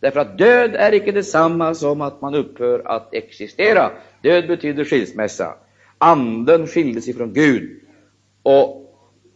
Därför 0.00 0.20
att 0.20 0.38
död 0.38 0.74
är 0.74 0.94
icke 0.94 1.12
detsamma 1.12 1.74
som 1.74 2.00
att 2.00 2.20
man 2.20 2.34
upphör 2.34 2.82
att 2.84 3.14
existera. 3.14 3.90
Död 4.22 4.48
betyder 4.48 4.84
skilsmässa. 4.84 5.54
Anden 5.98 6.66
skildes 6.66 7.08
ifrån 7.08 7.32
Gud 7.32 7.80
och 8.42 8.78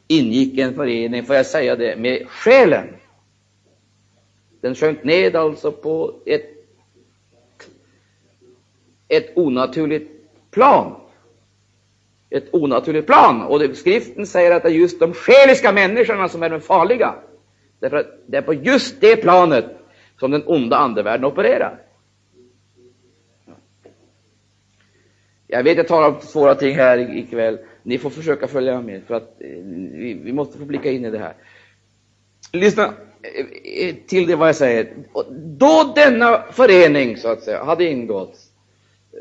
ingick 0.08 0.58
en 0.58 0.74
förening, 0.74 1.24
får 1.24 1.36
jag 1.36 1.46
säga 1.46 1.76
det, 1.76 1.96
med 1.96 2.28
själen. 2.28 2.86
Den 4.60 4.74
sjönk 4.74 5.04
ned 5.04 5.36
alltså 5.36 5.72
på 5.72 6.14
ett, 6.26 6.50
ett 9.08 9.36
onaturligt 9.36 10.10
plan. 10.50 10.94
Ett 12.30 12.54
onaturligt 12.54 13.06
plan. 13.06 13.42
Och 13.42 13.58
det, 13.58 13.74
skriften 13.74 14.26
säger 14.26 14.50
att 14.50 14.62
det 14.62 14.68
är 14.68 14.72
just 14.72 15.00
de 15.00 15.14
själiska 15.14 15.72
människorna 15.72 16.28
som 16.28 16.42
är 16.42 16.50
de 16.50 16.60
farliga. 16.60 17.14
Därför 17.80 17.96
att 17.96 18.06
det 18.26 18.36
är 18.36 18.42
på 18.42 18.54
just 18.54 19.00
det 19.00 19.16
planet 19.16 19.81
som 20.22 20.30
den 20.30 20.42
onda 20.46 20.76
andevärlden 20.76 21.24
opererar. 21.24 21.78
Jag 25.46 25.62
vet, 25.62 25.76
jag 25.76 25.88
talar 25.88 26.08
om 26.08 26.20
svåra 26.20 26.54
ting 26.54 26.76
här 26.76 27.16
ikväll. 27.16 27.58
Ni 27.82 27.98
får 27.98 28.10
försöka 28.10 28.48
följa 28.48 28.80
med, 28.80 29.02
för 29.06 29.14
att 29.14 29.40
eh, 29.40 29.48
vi, 29.92 30.20
vi 30.24 30.32
måste 30.32 30.58
få 30.58 30.64
blicka 30.64 30.90
in 30.90 31.04
i 31.04 31.10
det 31.10 31.18
här. 31.18 31.34
Lyssna 32.52 32.84
eh, 32.84 33.88
eh, 33.88 33.94
till 34.06 34.26
det 34.26 34.36
vad 34.36 34.48
jag 34.48 34.56
säger. 34.56 34.94
Då 35.30 35.92
denna 35.94 36.42
förening, 36.52 37.16
så 37.16 37.28
att 37.28 37.42
säga, 37.42 37.64
hade 37.64 37.84
ingått, 37.84 38.38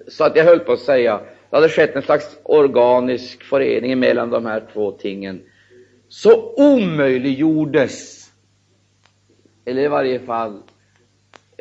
så 0.07 0.23
att 0.23 0.35
jag 0.35 0.45
höll 0.45 0.59
på 0.59 0.71
att 0.71 0.79
säga, 0.79 1.21
det 1.49 1.55
hade 1.55 1.69
skett 1.69 1.95
en 1.95 2.01
slags 2.01 2.37
organisk 2.43 3.43
förening 3.43 3.99
mellan 3.99 4.29
de 4.29 4.45
här 4.45 4.63
två 4.73 4.91
tingen, 4.91 5.41
så 6.07 6.53
omöjliggjordes, 6.57 8.27
eller 9.65 9.81
i 9.81 9.87
varje 9.87 10.19
fall, 10.19 10.61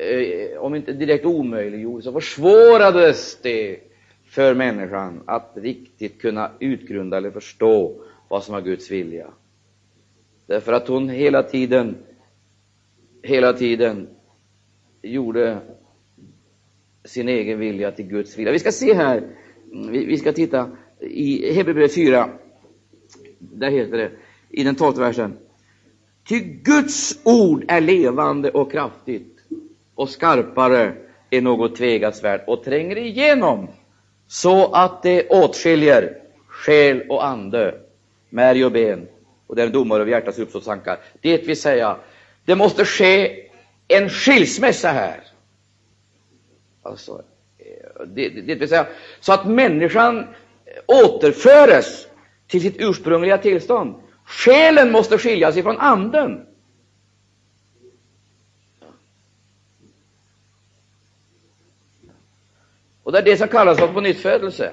Eh, 0.00 0.58
om 0.58 0.74
inte 0.74 0.92
direkt 0.92 1.24
omöjliggjordes, 1.24 2.04
så 2.04 2.12
försvårades 2.12 3.38
det 3.42 3.80
för 4.24 4.54
människan 4.54 5.22
att 5.26 5.52
riktigt 5.54 6.20
kunna 6.20 6.50
utgrunda 6.60 7.16
eller 7.16 7.30
förstå 7.30 8.04
vad 8.28 8.44
som 8.44 8.54
var 8.54 8.60
Guds 8.60 8.90
vilja. 8.90 9.26
Därför 10.46 10.72
att 10.72 10.88
hon 10.88 11.08
hela 11.08 11.42
tiden, 11.42 11.96
hela 13.22 13.52
tiden 13.52 14.08
gjorde 15.02 15.58
sin 17.04 17.28
egen 17.28 17.58
vilja 17.58 17.92
till 17.92 18.06
Guds 18.06 18.38
vilja. 18.38 18.52
Vi 18.52 18.58
ska 18.58 18.72
se 18.72 18.94
här, 18.94 19.22
vi 19.90 20.16
ska 20.16 20.32
titta 20.32 20.70
i 21.00 21.52
Hebreerbrevet 21.52 21.94
4, 21.94 22.30
där 23.38 23.70
heter 23.70 23.96
det 23.96 24.10
i 24.50 24.64
den 24.64 24.74
tolfte 24.74 25.00
versen. 25.00 25.38
Ty 26.28 26.38
Guds 26.40 27.20
ord 27.24 27.64
är 27.68 27.80
levande 27.80 28.50
och 28.50 28.72
kraftigt 28.72 29.39
och 30.00 30.08
skarpare 30.08 30.92
än 31.30 31.44
något 31.44 31.76
tvegat 31.76 32.16
svärd 32.16 32.40
och 32.46 32.64
tränger 32.64 32.98
igenom 32.98 33.68
så 34.26 34.72
att 34.72 35.02
det 35.02 35.28
åtskiljer 35.28 36.16
själ 36.48 37.02
och 37.08 37.26
ande, 37.26 37.74
märg 38.28 38.64
och 38.64 38.72
ben, 38.72 39.08
och 39.46 39.56
den 39.56 39.72
domare 39.72 40.02
över 40.02 40.12
hjärtats 40.12 40.38
uppsåtstankar. 40.38 40.98
Det 41.20 41.46
vill 41.46 41.60
säga, 41.60 41.96
det 42.44 42.56
måste 42.56 42.84
ske 42.84 43.46
en 43.88 44.08
skilsmässa 44.08 44.88
här. 44.88 45.20
Alltså, 46.82 47.22
det, 48.06 48.28
det 48.28 48.54
vill 48.54 48.68
säga, 48.68 48.86
så 49.20 49.32
att 49.32 49.48
människan 49.48 50.26
återföres 50.86 52.06
till 52.46 52.60
sitt 52.60 52.76
ursprungliga 52.78 53.38
tillstånd. 53.38 53.94
Själen 54.24 54.90
måste 54.90 55.18
skiljas 55.18 55.56
ifrån 55.56 55.78
anden. 55.78 56.46
Och 63.11 63.14
det 63.14 63.18
är 63.18 63.23
det 63.23 63.37
som 63.37 63.49
kallas 63.49 63.79
för 63.79 63.88
pånyttfödelse. 63.88 64.73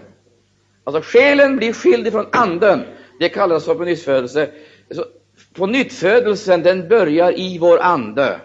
Alltså 0.84 1.02
själen 1.04 1.58
blir 1.58 1.73
skild 1.73 2.08
ifrån 2.08 2.26
anden. 2.32 2.84
Det 3.19 3.29
kallas 3.29 3.65
för 3.65 3.75
pånyttfödelse. 3.75 4.50
Så 4.92 5.06
pånyttfödelsen 5.54 6.63
den 6.63 6.88
börjar 6.88 7.40
i 7.40 7.58
vår 7.58 7.79
ande. 7.79 8.40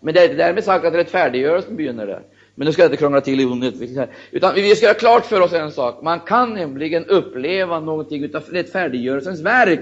Men 0.00 0.14
det 0.14 0.20
är 0.20 0.24
inte 0.24 0.36
därmed 0.36 0.64
sagt 0.64 0.84
att 0.84 0.94
rättfärdiggörelsen 0.94 1.76
begynner 1.76 2.06
där. 2.06 2.22
Men 2.54 2.66
nu 2.66 2.72
ska 2.72 2.82
jag 2.82 2.88
inte 2.88 2.96
krångla 2.96 3.20
till 3.20 3.40
i 3.40 3.44
onödigt. 3.44 4.08
Utan 4.30 4.54
vi 4.54 4.76
ska 4.76 4.86
göra 4.86 4.94
klart 4.94 5.26
för 5.26 5.40
oss 5.40 5.52
en 5.52 5.72
sak. 5.72 6.02
Man 6.02 6.20
kan 6.20 6.54
nämligen 6.54 7.04
uppleva 7.04 7.80
någonting 7.80 8.34
av 8.34 8.42
rättfärdiggörelsens 8.42 9.40
verk 9.40 9.80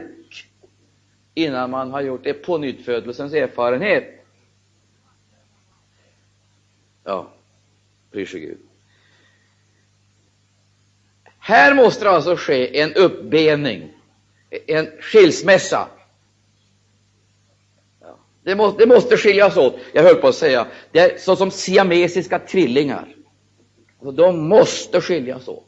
innan 1.38 1.70
man 1.70 1.90
har 1.90 2.00
gjort 2.00 2.24
det 2.24 2.34
på 2.34 2.58
nyttfödelsens 2.58 3.34
erfarenhet. 3.34 4.04
Ja, 7.04 7.32
bryr 8.10 8.26
sig 8.26 8.40
Gud. 8.40 8.58
Här 11.38 11.74
måste 11.74 12.04
det 12.04 12.10
alltså 12.10 12.36
ske 12.36 12.80
en 12.80 12.94
uppbening, 12.94 13.92
en 14.66 14.86
skilsmässa. 15.00 15.88
Det 18.42 18.56
måste, 18.56 18.78
det 18.78 18.86
måste 18.86 19.16
skiljas 19.16 19.56
åt. 19.56 19.78
Jag 19.92 20.02
höll 20.02 20.14
på 20.14 20.28
att 20.28 20.34
säga, 20.34 20.66
det 20.92 20.98
är 20.98 21.18
så 21.18 21.36
som 21.36 21.50
siamesiska 21.50 22.38
tvillingar. 22.38 23.14
Alltså, 23.98 24.12
de 24.12 24.48
måste 24.48 25.00
skiljas 25.00 25.48
åt. 25.48 25.67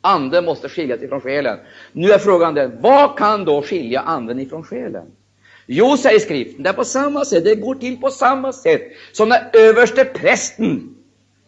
Anden 0.00 0.44
måste 0.44 0.68
skiljas 0.68 1.02
ifrån 1.02 1.20
själen. 1.20 1.58
Nu 1.92 2.10
är 2.12 2.18
frågan 2.18 2.54
den, 2.54 2.80
vad 2.80 3.18
kan 3.18 3.44
då 3.44 3.62
skilja 3.62 4.00
anden 4.00 4.40
ifrån 4.40 4.64
själen? 4.64 5.06
Jo, 5.66 5.96
säger 5.96 6.18
skriften, 6.18 6.62
det 6.62 6.68
är 6.68 6.74
på 6.74 6.84
samma 6.84 7.24
sätt, 7.24 7.44
det 7.44 7.54
går 7.54 7.74
till 7.74 8.00
på 8.00 8.10
samma 8.10 8.52
sätt 8.52 8.82
som 9.12 9.28
när 9.28 9.50
överste 9.52 10.04
prästen 10.04 10.96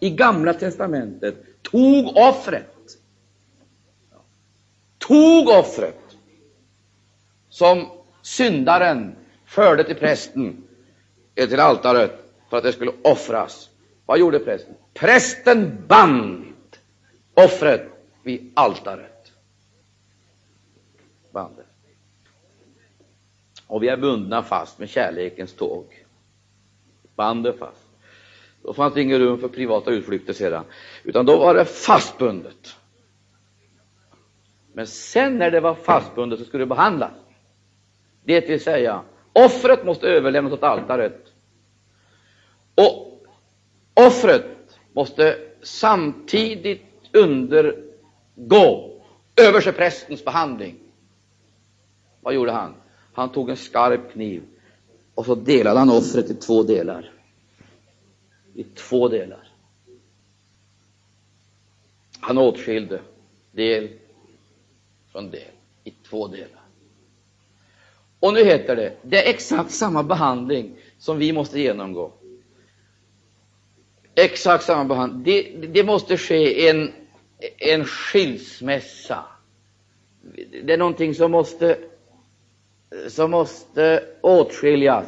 i 0.00 0.11
Gamla 0.11 0.55
testamentet 0.55 1.34
tog 1.62 2.16
offret. 2.16 2.68
Tog 4.98 5.48
offret 5.48 6.00
som 7.48 7.86
syndaren 8.22 9.16
förde 9.46 9.84
till 9.84 9.96
prästen, 9.96 10.64
eller 11.34 11.48
till 11.48 11.61
altaret, 11.61 12.12
för 12.50 12.57
att 12.57 12.62
det 12.64 12.72
skulle 12.72 12.92
offras. 13.03 13.68
Vad 14.07 14.18
gjorde 14.18 14.38
prästen? 14.38 14.74
Prästen 14.94 15.84
band 15.88 16.44
offret 17.34 17.91
vid 18.23 18.53
altaret. 18.55 19.33
Bandet. 21.33 21.66
Och 23.66 23.83
vi 23.83 23.89
är 23.89 23.97
bundna 23.97 24.43
fast 24.43 24.79
med 24.79 24.89
kärlekens 24.89 25.53
tåg. 25.55 26.05
Bandet 27.16 27.59
fast. 27.59 27.89
Då 28.62 28.73
fanns 28.73 28.95
det 28.95 29.03
ingen 29.03 29.18
rum 29.18 29.39
för 29.39 29.49
privata 29.49 29.91
utflykter 29.91 30.33
sedan, 30.33 30.64
utan 31.05 31.27
då 31.27 31.39
var 31.39 31.55
det 31.55 31.64
fastbundet. 31.64 32.77
Men 34.73 34.87
sen 34.87 35.39
när 35.39 35.51
det 35.51 35.61
var 35.61 35.75
fastbundet 35.75 36.39
så 36.39 36.45
skulle 36.45 36.62
det 36.62 36.68
behandlas. 36.68 37.12
Det 38.25 38.49
vill 38.49 38.61
säga, 38.61 39.03
offret 39.33 39.85
måste 39.85 40.07
överlämnas 40.07 40.53
åt 40.53 40.62
altaret. 40.62 41.33
Och 42.75 43.27
offret 43.95 44.79
måste 44.93 45.39
samtidigt 45.62 46.83
under. 47.12 47.91
Gå! 48.35 48.93
översteprästens 49.37 50.24
behandling. 50.24 50.78
Vad 52.20 52.35
gjorde 52.35 52.53
han? 52.53 52.74
Han 53.12 53.33
tog 53.33 53.51
en 53.51 53.57
skarp 53.57 54.12
kniv 54.12 54.43
och 55.14 55.26
så 55.26 55.35
delade 55.35 55.78
han 55.78 55.91
offret 55.91 56.30
i 56.30 56.35
två 56.35 56.62
delar. 56.62 57.12
I 58.55 58.64
två 58.64 59.09
delar. 59.09 59.49
Han 62.20 62.39
åtskilde 62.39 63.01
del 63.53 63.89
från 65.12 65.30
del 65.30 65.51
i 65.85 65.91
två 65.91 66.28
delar. 66.28 66.62
Och 68.20 68.35
nu 68.35 68.45
heter 68.45 68.76
det, 68.76 68.97
det 69.03 69.26
är 69.26 69.30
exakt 69.30 69.70
samma 69.70 70.03
behandling 70.03 70.76
som 70.99 71.18
vi 71.18 71.33
måste 71.33 71.61
genomgå. 71.61 72.12
Exakt 74.14 74.64
samma 74.64 74.85
behandling. 74.85 75.22
Det, 75.24 75.66
det 75.66 75.85
måste 75.85 76.16
ske 76.16 76.68
en, 76.68 76.93
en 77.59 77.84
skilsmässa. 77.84 79.24
Det 80.64 80.72
är 80.72 80.78
någonting 80.78 81.14
som 81.14 81.30
måste, 81.30 81.78
som 83.09 83.30
måste 83.30 84.05
åtskiljas. 84.20 85.07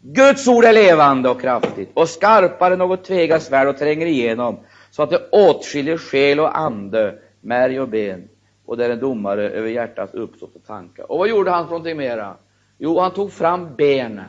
Guds 0.00 0.48
ord 0.48 0.64
är 0.64 0.72
levande 0.72 1.28
och 1.28 1.40
kraftigt 1.40 1.90
och 1.94 2.08
skarpare 2.08 2.72
än 2.72 2.78
något 2.78 3.04
tvegat 3.04 3.42
svärd 3.42 3.68
och 3.68 3.78
tränger 3.78 4.06
igenom 4.06 4.58
så 4.90 5.02
att 5.02 5.10
det 5.10 5.28
åtskiljer 5.32 5.98
själ 5.98 6.40
och 6.40 6.58
ande, 6.58 7.18
märg 7.40 7.80
och 7.80 7.88
ben 7.88 8.28
och 8.66 8.76
det 8.76 8.84
är 8.84 8.90
en 8.90 9.00
domare 9.00 9.50
över 9.50 9.68
hjärtats 9.68 10.14
uppsåt 10.14 10.56
och 10.56 10.64
tankar. 10.66 11.12
Och 11.12 11.18
vad 11.18 11.28
gjorde 11.28 11.50
han 11.50 11.64
för 11.64 11.70
någonting 11.70 11.96
mera? 11.96 12.36
Jo, 12.78 12.98
han 12.98 13.10
tog 13.10 13.32
fram 13.32 13.74
benen 13.76 14.24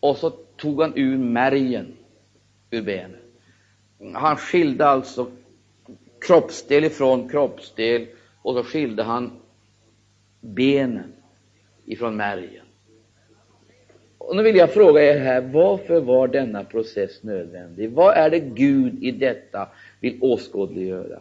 och 0.00 0.16
så 0.16 0.30
tog 0.30 0.82
han 0.82 0.92
ur 0.96 1.18
märgen 1.18 1.96
ur 2.70 2.82
benen. 2.82 3.16
Han 4.14 4.36
skilde 4.36 4.86
alltså 4.86 5.26
kroppsdel 6.20 6.84
ifrån 6.84 7.28
kroppsdel 7.28 8.06
och 8.42 8.54
så 8.54 8.64
skilde 8.64 9.02
han 9.02 9.30
benen 10.40 11.12
ifrån 11.86 12.16
märgen. 12.16 12.64
Och 14.18 14.36
nu 14.36 14.42
vill 14.42 14.56
jag 14.56 14.72
fråga 14.72 15.02
er 15.02 15.18
här, 15.18 15.40
varför 15.40 16.00
var 16.00 16.28
denna 16.28 16.64
process 16.64 17.22
nödvändig? 17.22 17.90
Vad 17.90 18.16
är 18.16 18.30
det 18.30 18.40
Gud 18.40 19.04
i 19.04 19.10
detta 19.10 19.68
vill 20.00 20.18
åskådliggöra? 20.20 21.20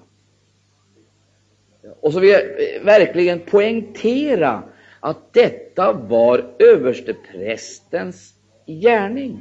Och 1.99 2.13
så 2.13 2.19
vill 2.19 2.29
jag 2.29 2.41
eh, 2.41 2.83
verkligen 2.83 3.39
poängtera 3.39 4.63
att 4.99 5.33
detta 5.33 5.93
var 5.93 6.45
översteprästens 6.59 8.33
gärning. 8.65 9.39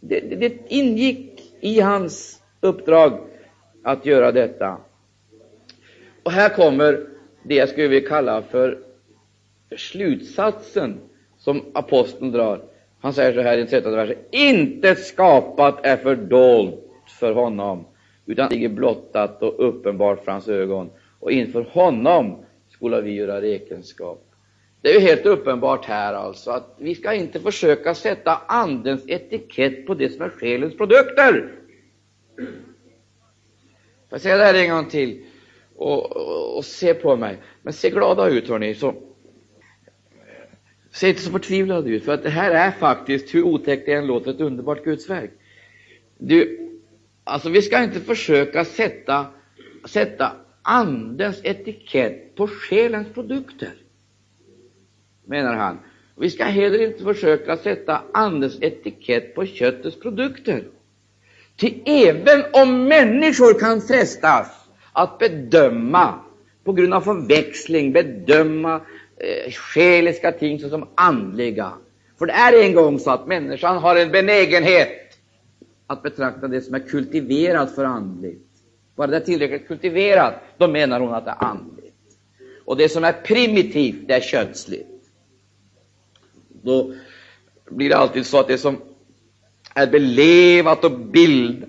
Det, 0.00 0.20
det, 0.20 0.36
det 0.36 0.54
ingick 0.68 1.52
i 1.60 1.80
hans 1.80 2.42
uppdrag 2.60 3.20
att 3.84 4.06
göra 4.06 4.32
detta. 4.32 4.76
Och 6.22 6.32
här 6.32 6.48
kommer 6.48 7.06
det 7.42 7.54
jag 7.54 7.68
skulle 7.68 7.88
vilja 7.88 8.08
kalla 8.08 8.42
för 8.42 8.78
slutsatsen 9.76 11.00
som 11.38 11.62
aposteln 11.74 12.32
drar. 12.32 12.60
Han 13.00 13.12
säger 13.12 13.32
så 13.32 13.40
här 13.40 13.54
i 13.54 13.60
den 13.60 13.66
trettonde 13.66 13.96
versen. 13.96 14.16
Inte 14.30 14.94
skapat 14.94 15.86
är 15.86 15.96
fördolt 15.96 16.80
för 17.20 17.32
honom, 17.32 17.84
utan 18.26 18.50
ligger 18.50 18.68
blottat 18.68 19.42
och 19.42 19.68
uppenbart 19.68 20.24
för 20.24 20.32
hans 20.32 20.48
ögon. 20.48 20.90
Och 21.20 21.32
inför 21.32 21.62
honom 21.62 22.44
skola 22.68 23.00
vi 23.00 23.14
göra 23.14 23.40
räkenskap. 23.40 24.30
Det 24.80 24.90
är 24.90 24.94
ju 24.94 25.00
helt 25.00 25.26
uppenbart 25.26 25.84
här 25.84 26.14
alltså 26.14 26.50
att 26.50 26.76
vi 26.78 26.94
ska 26.94 27.12
inte 27.12 27.40
försöka 27.40 27.94
sätta 27.94 28.40
Andens 28.46 29.08
etikett 29.08 29.86
på 29.86 29.94
det 29.94 30.08
som 30.08 30.22
är 30.22 30.28
själens 30.28 30.76
produkter. 30.76 31.52
Jag 34.14 34.20
säga 34.20 34.36
det 34.36 34.44
här 34.44 34.54
en 34.54 34.70
gång 34.70 34.88
till? 34.88 35.24
Och, 35.76 36.16
och, 36.16 36.56
och 36.56 36.64
se 36.64 36.94
på 36.94 37.16
mig. 37.16 37.38
Men 37.62 37.72
se 37.72 37.90
glada 37.90 38.28
ut, 38.28 38.48
hörni. 38.48 38.74
Så, 38.74 38.94
se 40.90 41.08
inte 41.08 41.20
så 41.20 41.30
förtvivlade 41.30 41.90
ut, 41.90 42.04
för 42.04 42.14
att 42.14 42.22
det 42.22 42.30
här 42.30 42.50
är 42.50 42.70
faktiskt, 42.70 43.34
hur 43.34 43.42
otäckt 43.42 43.86
det 43.86 43.92
än 43.92 44.06
låter, 44.06 44.30
ett 44.30 44.40
underbart 44.40 44.84
Gudsverk. 44.84 45.30
Du, 46.18 46.70
alltså 47.24 47.50
vi 47.50 47.62
ska 47.62 47.82
inte 47.82 48.00
försöka 48.00 48.64
sätta, 48.64 49.26
sätta 49.84 50.32
Andens 50.62 51.40
etikett 51.44 52.34
på 52.34 52.46
själens 52.48 53.08
produkter, 53.14 53.72
menar 55.24 55.54
han. 55.54 55.78
Vi 56.16 56.30
ska 56.30 56.44
heller 56.44 56.82
inte 56.82 57.04
försöka 57.04 57.56
sätta 57.56 58.02
Andens 58.12 58.58
etikett 58.62 59.34
på 59.34 59.46
köttets 59.46 60.00
produkter. 60.00 60.64
Ty 61.56 61.74
även 61.84 62.44
om 62.52 62.84
människor 62.88 63.58
kan 63.58 63.80
frestas 63.80 64.46
att 64.92 65.18
bedöma, 65.18 66.14
på 66.64 66.72
grund 66.72 66.94
av 66.94 67.00
förväxling, 67.00 67.92
bedöma 67.92 68.74
eh, 69.16 69.52
själiska 69.52 70.32
ting 70.32 70.60
såsom 70.60 70.88
andliga. 70.94 71.72
För 72.18 72.26
det 72.26 72.32
är 72.32 72.62
en 72.62 72.74
gång 72.74 72.98
så 72.98 73.10
att 73.10 73.26
människan 73.26 73.78
har 73.78 73.96
en 73.96 74.10
benägenhet 74.10 75.18
att 75.86 76.02
betrakta 76.02 76.48
det 76.48 76.60
som 76.60 76.74
är 76.74 76.78
kultiverat 76.78 77.74
för 77.74 77.84
andligt. 77.84 78.48
Bara 78.96 79.06
det 79.06 79.16
är 79.16 79.20
tillräckligt 79.20 79.68
kultiverat, 79.68 80.34
då 80.58 80.68
menar 80.68 81.00
hon 81.00 81.14
att 81.14 81.24
det 81.24 81.30
är 81.30 81.44
andligt. 81.44 81.94
Och 82.64 82.76
det 82.76 82.88
som 82.88 83.04
är 83.04 83.12
primitivt, 83.12 84.08
det 84.08 84.14
är 84.14 84.20
kötsligt. 84.20 84.88
Då 86.62 86.94
blir 87.70 87.88
det 87.88 87.96
alltid 87.96 88.26
så 88.26 88.40
att 88.40 88.48
det 88.48 88.58
som 88.58 88.76
är 89.74 89.86
belevat 89.86 90.84
och 90.84 90.98
bildat 90.98 91.68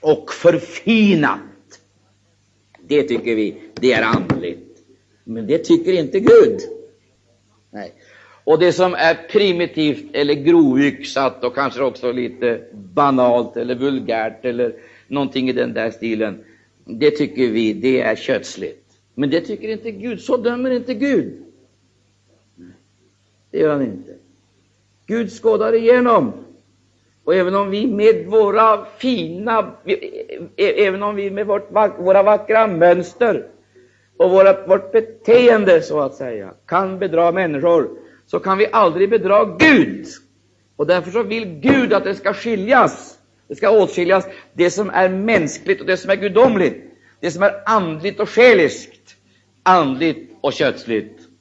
och 0.00 0.32
förfinat, 0.32 1.40
det 2.80 3.02
tycker 3.02 3.36
vi, 3.36 3.54
det 3.74 3.92
är 3.92 4.02
andligt. 4.02 4.78
Men 5.24 5.46
det 5.46 5.58
tycker 5.58 5.92
inte 5.92 6.20
Gud. 6.20 6.60
Nej. 7.70 7.92
Och 8.44 8.58
det 8.58 8.72
som 8.72 8.94
är 8.94 9.14
primitivt 9.30 10.04
eller 10.12 10.34
grovyxat 10.34 11.44
och 11.44 11.54
kanske 11.54 11.82
också 11.82 12.12
lite 12.12 12.60
banalt 12.72 13.56
eller 13.56 13.74
vulgärt 13.74 14.44
eller 14.44 14.74
någonting 15.08 15.48
i 15.48 15.52
den 15.52 15.72
där 15.72 15.90
stilen, 15.90 16.44
det 16.84 17.10
tycker 17.10 17.48
vi, 17.48 17.72
det 17.72 18.00
är 18.00 18.16
kötsligt. 18.16 18.84
Men 19.14 19.30
det 19.30 19.40
tycker 19.40 19.68
inte 19.68 19.90
Gud. 19.90 20.20
Så 20.20 20.36
dömer 20.36 20.70
inte 20.70 20.94
Gud. 20.94 21.42
Det 23.50 23.58
gör 23.58 23.72
han 23.72 23.82
inte. 23.82 24.14
Gud 25.06 25.32
skådar 25.32 25.72
igenom. 25.74 26.32
Och 27.24 27.34
även 27.34 27.54
om 27.54 27.70
vi 27.70 27.86
med 27.86 28.26
våra 28.26 28.84
fina, 28.98 29.72
e, 29.84 29.96
e, 30.56 30.86
även 30.86 31.02
om 31.02 31.14
vi 31.14 31.30
med 31.30 31.46
vårt, 31.46 31.68
våra 31.98 32.22
vackra 32.22 32.66
mönster 32.66 33.46
och 34.16 34.30
våra, 34.30 34.66
vårt 34.66 34.92
beteende, 34.92 35.82
så 35.82 36.00
att 36.00 36.14
säga, 36.14 36.54
kan 36.66 36.98
bedra 36.98 37.32
människor, 37.32 37.90
så 38.26 38.38
kan 38.38 38.58
vi 38.58 38.66
aldrig 38.72 39.10
bedra 39.10 39.44
Gud. 39.44 40.06
Och 40.76 40.86
därför 40.86 41.10
så 41.10 41.22
vill 41.22 41.44
Gud 41.44 41.92
att 41.92 42.04
det 42.04 42.14
ska 42.14 42.34
skiljas. 42.34 43.18
Det 43.48 43.54
ska 43.54 43.70
åtskiljas 43.70 44.26
det 44.52 44.70
som 44.70 44.90
är 44.90 45.08
mänskligt 45.08 45.80
och 45.80 45.86
det 45.86 45.96
som 45.96 46.10
är 46.10 46.16
gudomligt. 46.16 46.84
Det 47.20 47.30
som 47.30 47.42
är 47.42 47.62
andligt 47.66 48.20
och 48.20 48.28
själiskt, 48.28 49.16
andligt 49.62 50.32
och 50.40 50.52
kötsligt. 50.52 51.31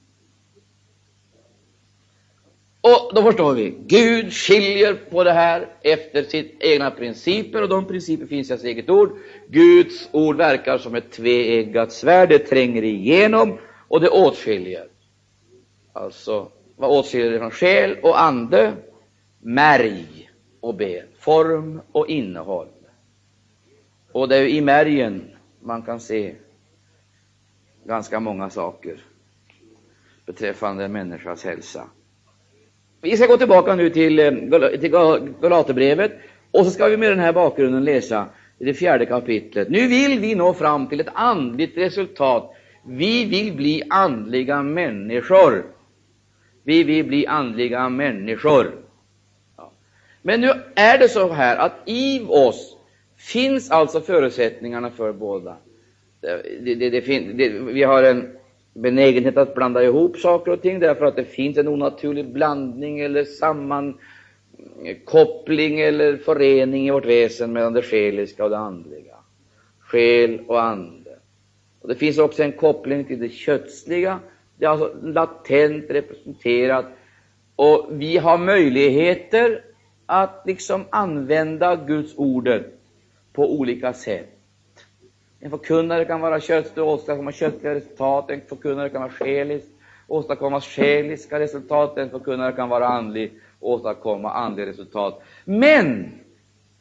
Och 2.81 3.11
då 3.15 3.23
förstår 3.23 3.53
vi, 3.53 3.75
Gud 3.87 4.33
skiljer 4.33 4.93
på 4.93 5.23
det 5.23 5.31
här 5.31 5.67
efter 5.81 6.23
sina 6.23 6.49
egna 6.59 6.91
principer 6.91 7.61
och 7.61 7.69
de 7.69 7.87
principer 7.87 8.25
finns 8.25 8.49
i 8.49 8.53
hans 8.53 8.63
eget 8.63 8.89
ord. 8.89 9.17
Guds 9.47 10.09
ord 10.11 10.35
verkar 10.35 10.77
som 10.77 10.95
ett 10.95 11.11
tveeggat 11.11 11.91
svärd, 11.91 12.29
det 12.29 12.39
tränger 12.39 12.83
igenom 12.83 13.57
och 13.87 14.01
det 14.01 14.09
åtskiljer. 14.09 14.87
Alltså, 15.93 16.51
vad 16.75 16.89
åtskiljer 16.89 17.31
det 17.31 17.39
från 17.39 17.51
själ 17.51 17.97
och 18.03 18.21
ande? 18.21 18.73
Märg 19.39 20.29
och 20.59 20.75
ben, 20.75 21.05
form 21.19 21.81
och 21.91 22.07
innehåll. 22.07 22.67
Och 24.11 24.27
det 24.27 24.35
är 24.35 24.47
i 24.47 24.61
märgen 24.61 25.31
man 25.59 25.81
kan 25.81 25.99
se 25.99 26.35
ganska 27.85 28.19
många 28.19 28.49
saker 28.49 29.03
beträffande 30.25 30.85
en 30.85 30.91
människas 30.91 31.43
hälsa. 31.43 31.89
Vi 33.01 33.17
ska 33.17 33.27
gå 33.27 33.37
tillbaka 33.37 33.75
nu 33.75 33.89
till, 33.89 34.19
eh, 34.19 34.31
till 34.79 34.91
Galaterbrevet 35.41 36.11
och 36.51 36.65
så 36.65 36.71
ska 36.71 36.87
vi 36.87 36.97
med 36.97 37.11
den 37.11 37.19
här 37.19 37.33
bakgrunden 37.33 37.83
läsa 37.83 38.25
det 38.57 38.73
fjärde 38.73 39.05
kapitlet. 39.05 39.69
Nu 39.69 39.87
vill 39.87 40.19
vi 40.19 40.35
nå 40.35 40.53
fram 40.53 40.87
till 40.87 40.99
ett 40.99 41.09
andligt 41.13 41.77
resultat. 41.77 42.53
Vi 42.87 43.25
vill 43.25 43.53
bli 43.53 43.83
andliga 43.89 44.63
människor. 44.63 45.65
Vi 46.63 46.83
vill 46.83 47.05
bli 47.05 47.27
andliga 47.27 47.89
människor. 47.89 48.71
Ja. 49.57 49.71
Men 50.21 50.41
nu 50.41 50.51
är 50.75 50.97
det 50.97 51.09
så 51.09 51.31
här 51.31 51.57
att 51.57 51.73
i 51.85 52.25
oss 52.27 52.77
finns 53.17 53.71
alltså 53.71 54.01
förutsättningarna 54.01 54.89
för 54.89 55.13
båda. 55.13 55.57
Det, 56.21 56.75
det, 56.75 56.89
det, 56.89 57.49
vi 57.49 57.83
har 57.83 58.03
en 58.03 58.37
benägenhet 58.73 59.37
att 59.37 59.55
blanda 59.55 59.83
ihop 59.83 60.17
saker 60.17 60.51
och 60.51 60.61
ting 60.61 60.79
därför 60.79 61.05
att 61.05 61.15
det 61.15 61.25
finns 61.25 61.57
en 61.57 61.67
onaturlig 61.67 62.33
blandning 62.33 62.99
eller 62.99 63.23
sammankoppling 63.23 65.79
eller 65.79 66.17
förening 66.17 66.87
i 66.87 66.91
vårt 66.91 67.05
väsen 67.05 67.53
mellan 67.53 67.73
det 67.73 67.81
själiska 67.81 68.43
och 68.43 68.49
det 68.49 68.57
andliga. 68.57 69.15
Själ 69.79 70.41
och 70.47 70.61
ande. 70.61 71.11
Och 71.81 71.87
det 71.87 71.95
finns 71.95 72.17
också 72.17 72.43
en 72.43 72.51
koppling 72.51 73.05
till 73.05 73.19
det 73.19 73.29
kötsliga. 73.29 74.19
Det 74.57 74.65
är 74.65 74.69
alltså 74.69 74.95
latent 75.03 75.85
representerat. 75.89 76.85
Och 77.55 77.87
vi 77.91 78.17
har 78.17 78.37
möjligheter 78.37 79.63
att 80.05 80.43
liksom 80.45 80.85
använda 80.89 81.75
Guds 81.75 82.13
ordet 82.17 82.65
på 83.33 83.59
olika 83.59 83.93
sätt. 83.93 84.40
En 85.43 85.49
förkunnare 85.49 86.05
kan 86.05 86.21
vara 86.21 86.39
kötslig 86.39 86.85
och 86.85 86.91
åstadkomma 86.91 87.31
kötsliga 87.31 87.75
resultat, 87.75 88.29
en 88.29 88.41
förkunnare 88.49 88.89
kan 88.89 89.01
vara 89.01 89.11
själisk 89.11 89.67
och 90.07 90.17
åstadkomma 90.17 90.61
själiska 90.61 91.39
resultat, 91.39 91.97
en 91.97 92.09
förkunnare 92.09 92.51
kan 92.51 92.69
vara 92.69 92.87
andlig 92.87 93.31
och 93.59 93.71
åstadkomma 93.71 94.31
andliga 94.31 94.65
resultat. 94.65 95.21
Men 95.45 96.11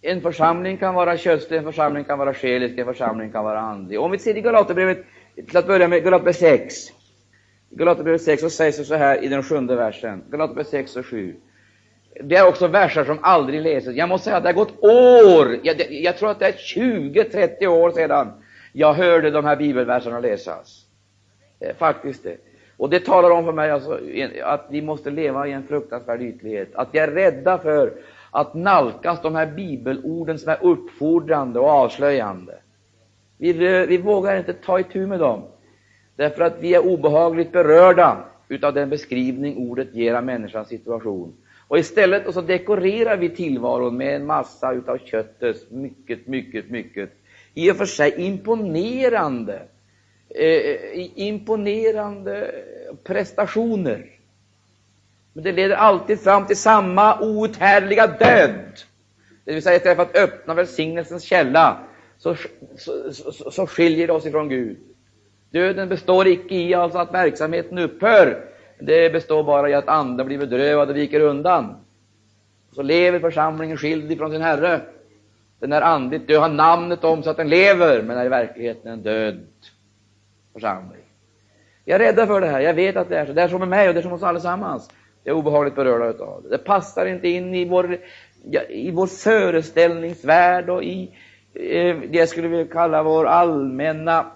en 0.03 0.21
församling 0.21 0.77
kan 0.77 0.95
vara 0.95 1.17
kötslig, 1.17 1.59
en 1.59 1.65
församling 1.65 2.05
kan 2.05 2.19
vara 2.19 2.35
själisk, 2.35 2.79
en 2.79 2.87
församling 2.87 3.33
kan 3.33 3.45
vara 3.45 3.61
andlig. 3.61 4.01
Om 4.01 4.11
vi 4.11 4.19
ser 4.19 4.37
i 4.37 4.41
Galaterbrevet, 4.41 5.05
till 5.35 5.57
att 5.57 5.67
börja 5.67 5.89
med 5.89 6.05
Galaterbrevet 6.05 6.39
6. 6.39 6.75
I 7.71 7.77
Galaterbrevet 7.77 8.23
6 8.23 8.43
så 8.43 8.51
sägs 8.51 8.77
det 8.77 8.85
så 8.85 8.95
här 8.95 9.25
i 9.25 9.29
den 9.29 9.43
sjunde 9.43 9.77
versen, 9.77 10.23
Galaterbrevet 10.31 10.71
6 10.71 10.97
och 10.97 11.07
7. 11.07 11.37
Det 12.23 12.37
är 12.37 12.49
också 12.49 12.67
verser 12.67 13.05
som 13.05 13.19
aldrig 13.23 13.63
läses. 13.63 13.97
Jag 13.97 14.09
måste 14.09 14.25
säga 14.25 14.37
att 14.37 14.43
det 14.43 14.49
har 14.49 14.55
gått 14.55 14.85
år, 14.85 15.59
jag, 15.63 15.93
jag 15.93 16.17
tror 16.19 16.31
att 16.31 16.39
det 16.39 16.47
är 16.47 16.53
20-30 16.53 17.67
år 17.67 17.91
sedan 17.91 18.33
jag 18.73 18.93
hörde 18.95 19.31
de 19.31 19.45
här 19.45 19.57
bibelverserna 19.57 20.21
läsas. 20.21 20.87
Eh, 21.61 21.77
faktiskt 21.77 22.25
det. 22.25 22.37
Och 22.77 22.91
det 22.91 23.05
talar 23.05 23.31
om 23.31 23.45
för 23.45 23.53
mig 23.53 23.71
alltså, 23.71 24.01
att 24.43 24.67
vi 24.71 24.83
måste 24.83 25.11
leva 25.11 25.49
i 25.49 25.53
en 25.53 25.67
fruktansvärd 25.67 26.23
ytlighet. 26.23 26.75
Att 26.75 26.89
vi 26.93 26.99
är 26.99 27.09
rädda 27.09 27.59
för 27.59 27.93
att 28.31 28.55
nalkas 28.55 29.23
de 29.23 29.35
här 29.35 29.47
bibelorden 29.47 30.39
som 30.39 30.53
är 30.53 30.59
uppfordrande 30.65 31.61
och 31.61 31.69
avslöjande. 31.69 32.55
Vi, 33.39 33.53
vi 33.87 33.99
vågar 33.99 34.39
inte 34.39 34.53
ta 34.53 34.81
itu 34.81 35.07
med 35.07 35.21
dem, 35.21 35.43
därför 36.17 36.43
att 36.43 36.57
vi 36.61 36.75
är 36.75 36.87
obehagligt 36.87 37.53
berörda 37.53 38.25
utav 38.49 38.75
den 38.75 38.91
beskrivning 38.91 39.57
ordet 39.57 39.95
ger 39.95 40.15
av 40.15 40.25
människans 40.25 40.69
situation. 40.69 41.33
Och 41.69 41.79
istället 41.79 42.27
och 42.27 42.35
så 42.35 42.41
dekorerar 42.41 43.17
vi 43.17 43.29
tillvaron 43.29 43.97
med 43.97 44.17
en 44.17 44.27
massa 44.27 44.73
utav 44.73 44.99
köttets 44.99 45.71
mycket, 45.71 46.27
mycket, 46.27 46.71
mycket 46.71 47.20
i 47.55 47.71
och 47.71 47.77
för 47.77 47.87
sig 47.87 48.15
imponerande, 48.17 49.63
eh, 50.35 50.47
eh, 50.47 51.11
imponerande 51.15 52.55
prestationer. 53.05 54.07
Men 55.33 55.45
det 55.45 55.53
leder 55.53 55.77
alltid 55.77 56.21
fram 56.21 56.47
till 56.47 56.57
samma 56.57 57.21
outhärdliga 57.21 58.07
död. 58.07 58.81
Det 59.45 59.53
vill 59.53 59.63
säga, 59.63 59.77
istället 59.77 59.97
för 59.97 60.03
att 60.03 60.17
öppna 60.17 60.55
välsignelsens 60.55 61.23
källa, 61.23 61.79
så, 62.19 62.37
så, 62.77 63.13
så, 63.13 63.51
så 63.51 63.67
skiljer 63.67 64.07
det 64.07 64.13
oss 64.13 64.27
ifrån 64.27 64.49
Gud. 64.49 64.77
Döden 65.51 65.89
består 65.89 66.29
icke 66.29 66.55
i 66.55 66.75
alltså 66.75 66.99
att 66.99 67.15
verksamheten 67.15 67.79
upphör, 67.79 68.45
det 68.79 69.13
består 69.13 69.45
bara 69.45 69.71
i 69.71 69.75
att 69.75 69.89
anden 69.89 70.27
blir 70.27 70.39
bedrövad 70.39 70.91
och 70.91 70.97
viker 70.97 71.21
undan. 71.21 71.77
Så 72.75 72.83
lever 72.83 73.21
församlingen 73.21 73.77
skild 73.77 74.13
ifrån 74.13 74.31
sin 74.31 74.43
Herre. 74.43 74.81
Den 75.61 75.73
är 75.73 75.81
andligt 75.81 76.29
död, 76.29 76.41
har 76.41 76.49
namnet 76.49 77.05
om 77.05 77.23
så 77.23 77.31
att 77.31 77.37
den 77.37 77.49
lever, 77.49 78.03
men 78.03 78.19
är 78.19 78.27
i 78.27 78.29
verkligheten 78.29 78.93
en 78.93 79.03
död 79.03 79.47
församling. 80.53 81.03
Jag 81.85 82.01
är 82.01 82.13
rädd 82.13 82.27
för 82.27 82.41
det 82.41 82.47
här. 82.47 82.61
Jag 82.61 82.75
vet 82.75 82.97
att 82.97 83.09
det 83.09 83.19
är 83.19 83.27
så. 83.27 83.33
Det 83.33 83.43
är 83.43 83.49
så 83.49 83.59
med 83.59 83.69
mig 83.69 83.89
och 83.89 83.95
det 83.95 84.01
är 84.01 84.03
så 84.03 84.09
med 84.09 84.17
oss 84.17 84.23
allesammans. 84.23 84.91
Jag 85.25 85.35
är 85.35 85.39
obehagligt 85.39 85.75
berörda 85.75 86.25
av 86.25 86.43
det. 86.43 86.49
Det 86.49 86.59
passar 86.59 87.07
inte 87.07 87.29
in 87.29 87.55
i 87.55 87.65
vår, 87.65 87.99
i 88.69 88.91
vår 88.91 89.07
föreställningsvärld 89.07 90.71
och 90.71 90.85
i 90.85 91.11
eh, 91.55 91.97
det 91.97 92.19
jag 92.19 92.29
skulle 92.29 92.49
vilja 92.49 92.67
kalla 92.67 93.03
vår 93.03 93.27
allmänna 93.27 94.27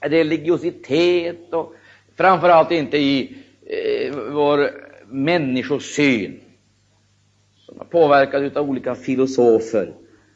religiositet 0.00 1.52
och 1.52 1.72
framförallt 2.16 2.70
inte 2.70 2.98
i 2.98 3.36
eh, 3.66 4.14
vår 4.16 4.70
människosyn 5.06 6.40
som 7.66 7.80
är 7.80 7.84
påverkad 7.84 8.56
av 8.56 8.70
olika 8.70 8.94
filosofer 8.94 9.92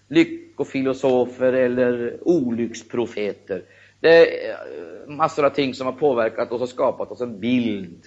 lyckofilosofer 0.09 1.53
eller 1.53 2.19
olycksprofeter. 2.23 3.63
Det 4.01 4.47
är 4.47 4.51
eh, 4.51 5.11
massor 5.11 5.45
av 5.45 5.51
ting 5.51 5.75
som 5.75 5.87
har 5.87 5.93
påverkat 5.93 6.53
oss 6.53 6.63
och 6.63 6.69
skapat 6.69 7.11
oss 7.11 7.21
en 7.21 7.41
bild, 7.41 8.05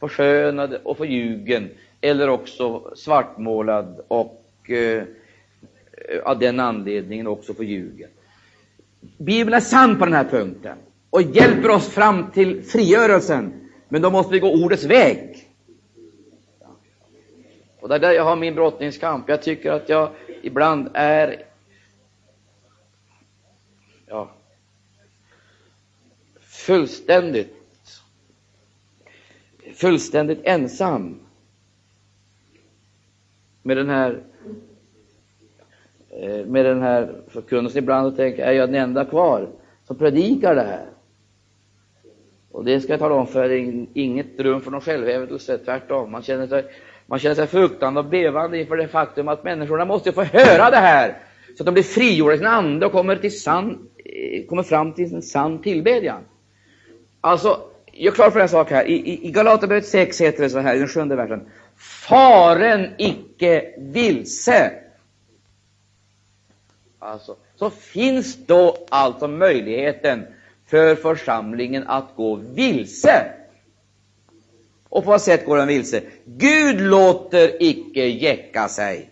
förskönad 0.00 0.74
och 0.82 0.96
förljugen, 0.96 1.70
eller 2.00 2.28
också 2.28 2.92
svartmålad 2.96 4.00
och 4.08 4.70
eh, 4.70 5.02
av 6.24 6.38
den 6.38 6.60
anledningen 6.60 7.26
också 7.26 7.54
förljugen. 7.54 8.10
Bibeln 9.18 9.54
är 9.54 9.60
sann 9.60 9.98
på 9.98 10.04
den 10.04 10.14
här 10.14 10.24
punkten 10.24 10.78
och 11.10 11.22
hjälper 11.22 11.70
oss 11.70 11.88
fram 11.88 12.30
till 12.30 12.62
frigörelsen, 12.62 13.52
men 13.88 14.02
då 14.02 14.10
måste 14.10 14.32
vi 14.32 14.38
gå 14.38 14.64
ordets 14.64 14.84
väg. 14.84 15.50
Och 17.80 17.88
det 17.88 17.94
är 17.94 17.98
där 17.98 18.12
jag 18.12 18.24
har 18.24 18.36
min 18.36 18.54
brottningskamp. 18.54 19.28
Jag 19.28 19.42
tycker 19.42 19.72
att 19.72 19.88
jag 19.88 20.10
ibland 20.46 20.90
är 20.94 21.42
ja, 24.06 24.30
fullständigt 26.40 27.54
fullständigt 29.74 30.40
ensam 30.44 31.20
med 33.62 33.76
den 33.76 33.88
här 33.88 34.22
eh, 36.10 36.46
med 36.46 36.64
den 36.64 36.82
här 36.82 37.14
förkunnelsen 37.28 37.82
ibland 37.82 38.06
och 38.06 38.16
tänker, 38.16 38.44
är 38.46 38.52
jag 38.52 38.68
den 38.68 38.82
enda 38.82 39.04
kvar 39.04 39.48
som 39.86 39.98
predikar 39.98 40.54
det 40.54 40.62
här? 40.62 40.86
Och 42.50 42.64
det 42.64 42.80
ska 42.80 42.92
jag 42.92 43.00
tala 43.00 43.14
om 43.14 43.26
för 43.26 43.50
er, 43.50 43.86
inget 43.94 44.40
rum 44.40 44.60
för 44.60 44.70
någon 44.70 44.80
självhävdelse, 44.80 45.58
tvärtom. 45.58 46.12
Man 46.12 46.22
känner 46.22 46.46
sig 46.46 46.64
man 47.06 47.18
känner 47.18 47.34
sig 47.34 47.46
fruktande 47.46 48.00
och 48.00 48.06
bevande 48.06 48.58
inför 48.58 48.76
det 48.76 48.88
faktum 48.88 49.28
att 49.28 49.44
människorna 49.44 49.84
måste 49.84 50.12
få 50.12 50.22
höra 50.22 50.70
det 50.70 50.76
här, 50.76 51.18
så 51.56 51.62
att 51.62 51.66
de 51.66 51.72
blir 51.72 51.82
frigjorda 51.82 52.34
i 52.34 52.38
sin 52.38 52.46
ande 52.46 52.86
och 52.86 52.92
kommer, 52.92 53.16
till 53.16 53.40
sann, 53.40 53.88
eh, 54.04 54.46
kommer 54.46 54.62
fram 54.62 54.92
till 54.92 55.14
en 55.14 55.22
sann 55.22 55.62
tillbedjan. 55.62 56.22
Alltså, 57.20 57.60
gör 57.92 58.12
klart 58.12 58.32
för 58.32 58.40
en 58.40 58.48
sak 58.48 58.70
här. 58.70 58.84
I, 58.84 58.92
i, 58.92 59.26
i 59.26 59.30
Galaterbrevet 59.30 59.86
6 59.86 60.20
heter 60.20 60.42
det 60.42 60.50
så 60.50 60.58
här, 60.58 60.74
i 60.74 60.78
den 60.78 60.88
sjunde 60.88 61.16
versen. 61.16 61.48
Faren 61.76 62.90
icke 62.98 63.74
vilse. 63.78 64.72
Alltså, 66.98 67.36
så 67.56 67.70
finns 67.70 68.46
då 68.46 68.76
alltså 68.88 69.28
möjligheten 69.28 70.26
för 70.66 70.94
församlingen 70.94 71.84
att 71.86 72.16
gå 72.16 72.34
vilse. 72.34 73.43
Och 74.94 75.04
på 75.04 75.10
vad 75.10 75.22
sätt 75.22 75.46
går 75.46 75.56
den 75.56 75.68
vilse? 75.68 76.02
Gud 76.24 76.80
låter 76.80 77.62
icke 77.62 78.06
jäcka 78.06 78.68
sig. 78.68 79.10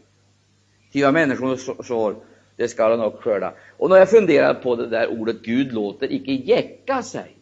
Ty 0.92 1.02
vad 1.02 1.14
människor 1.14 1.82
sår, 1.82 2.16
det 2.56 2.68
skall 2.68 2.90
han 2.90 3.00
också 3.00 3.22
skörda. 3.22 3.54
Och 3.76 3.90
när 3.90 3.96
jag 3.96 4.10
funderar 4.10 4.54
på 4.54 4.76
det 4.76 4.86
där 4.86 5.20
ordet 5.20 5.42
Gud 5.42 5.72
låter 5.72 6.12
icke 6.12 6.32
jäcka 6.32 7.02
sig. 7.02 7.36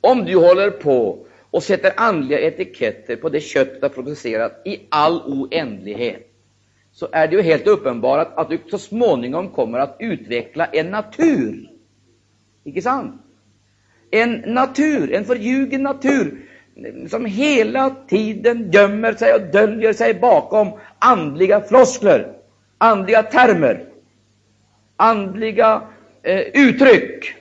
Om 0.00 0.24
du 0.24 0.36
håller 0.36 0.70
på 0.70 1.26
och 1.50 1.62
sätter 1.62 1.92
andliga 1.96 2.40
etiketter 2.40 3.16
på 3.16 3.28
det 3.28 3.40
köttet 3.40 3.82
har 3.82 3.88
producerat 3.88 4.62
i 4.64 4.80
all 4.88 5.22
oändlighet, 5.26 6.30
så 6.92 7.08
är 7.12 7.28
det 7.28 7.36
ju 7.36 7.42
helt 7.42 7.66
uppenbart 7.66 8.32
att 8.36 8.50
du 8.50 8.58
så 8.70 8.78
småningom 8.78 9.48
kommer 9.48 9.78
att 9.78 9.96
utveckla 9.98 10.66
en 10.66 10.90
natur. 10.90 11.70
Icke 12.64 12.82
sant? 12.82 13.22
En 14.10 14.32
natur, 14.46 15.12
en 15.12 15.24
förljugen 15.24 15.82
natur, 15.82 16.47
som 17.10 17.24
hela 17.24 17.96
tiden 18.08 18.70
gömmer 18.70 19.12
sig 19.12 19.34
och 19.34 19.40
döljer 19.40 19.92
sig 19.92 20.14
bakom 20.14 20.78
andliga 20.98 21.60
floskler, 21.60 22.32
andliga 22.78 23.22
termer, 23.22 23.84
andliga 24.96 25.82
eh, 26.22 26.40
uttryck. 26.40 27.34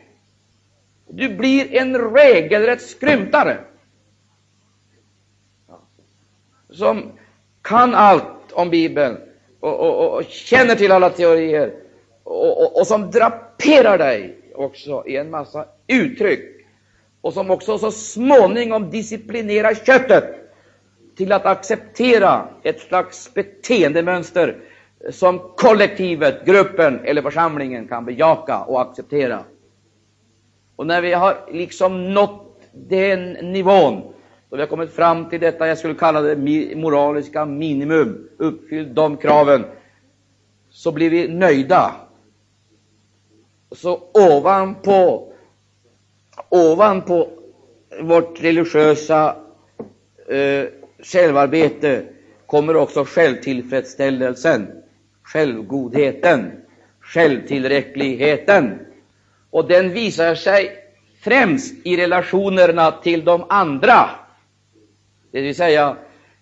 Du 1.10 1.36
blir 1.36 1.74
en 1.76 2.14
regelrätt 2.16 2.82
skrymtare 2.82 3.58
som 6.70 7.12
kan 7.62 7.96
allt 7.96 8.52
om 8.52 8.70
Bibeln 8.70 9.18
och, 9.60 9.80
och, 9.80 10.18
och 10.18 10.24
känner 10.24 10.76
till 10.76 10.92
alla 10.92 11.10
teorier 11.10 11.74
och, 12.24 12.80
och, 12.80 12.88
som 12.88 13.12
draperar 13.12 13.98
dig 13.98 14.40
också 14.56 15.04
i 15.08 15.18
en 15.18 15.30
massa 15.30 15.66
uttryck 15.88 16.57
och 17.28 17.34
som 17.34 17.52
också 17.52 17.78
så 17.78 17.92
småningom 17.92 18.90
disciplinerar 18.90 19.74
köttet 19.74 20.24
till 21.18 21.32
att 21.32 21.46
acceptera 21.46 22.48
ett 22.64 22.80
slags 22.80 23.34
beteendemönster 23.34 24.58
som 25.12 25.40
kollektivet, 25.40 26.46
gruppen 26.46 27.00
eller 27.04 27.22
församlingen 27.22 27.88
kan 27.88 28.06
bejaka 28.06 28.62
och 28.62 28.82
acceptera. 28.82 29.44
Och 30.76 30.88
när 30.88 31.02
vi 31.02 31.14
har 31.14 31.38
liksom 31.52 32.14
nått 32.14 32.62
den 32.74 33.32
nivån, 33.32 34.02
då 34.50 34.56
vi 34.56 34.62
har 34.62 34.68
kommit 34.68 34.94
fram 34.94 35.30
till 35.30 35.40
detta, 35.40 35.68
jag 35.68 35.78
skulle 35.78 35.94
kalla 35.94 36.22
det 36.22 36.36
moraliska 36.76 37.46
minimum, 37.46 38.30
uppfyllt 38.38 38.96
de 38.96 39.18
kraven, 39.18 39.66
så 40.70 40.92
blir 40.92 41.10
vi 41.10 41.28
nöjda. 41.28 41.96
Så 43.72 44.00
ovanpå, 44.14 45.34
ovanpå 46.50 47.30
vårt 48.02 48.44
religiösa 48.44 49.36
eh, 50.30 50.66
självarbete 51.04 52.04
kommer 52.46 52.76
också 52.76 53.04
självtillfredsställelsen, 53.06 54.68
självgodheten, 55.24 56.52
självtillräckligheten. 57.00 58.80
Och 59.50 59.68
den 59.68 59.94
visar 59.94 60.36
sig 60.36 60.72
främst 61.24 61.86
i 61.86 61.98
relationerna 61.98 62.92
till 62.92 63.26
de 63.26 63.46
andra. 63.50 64.10
Det 65.32 65.42
vill 65.42 65.56
säga, 65.56 65.98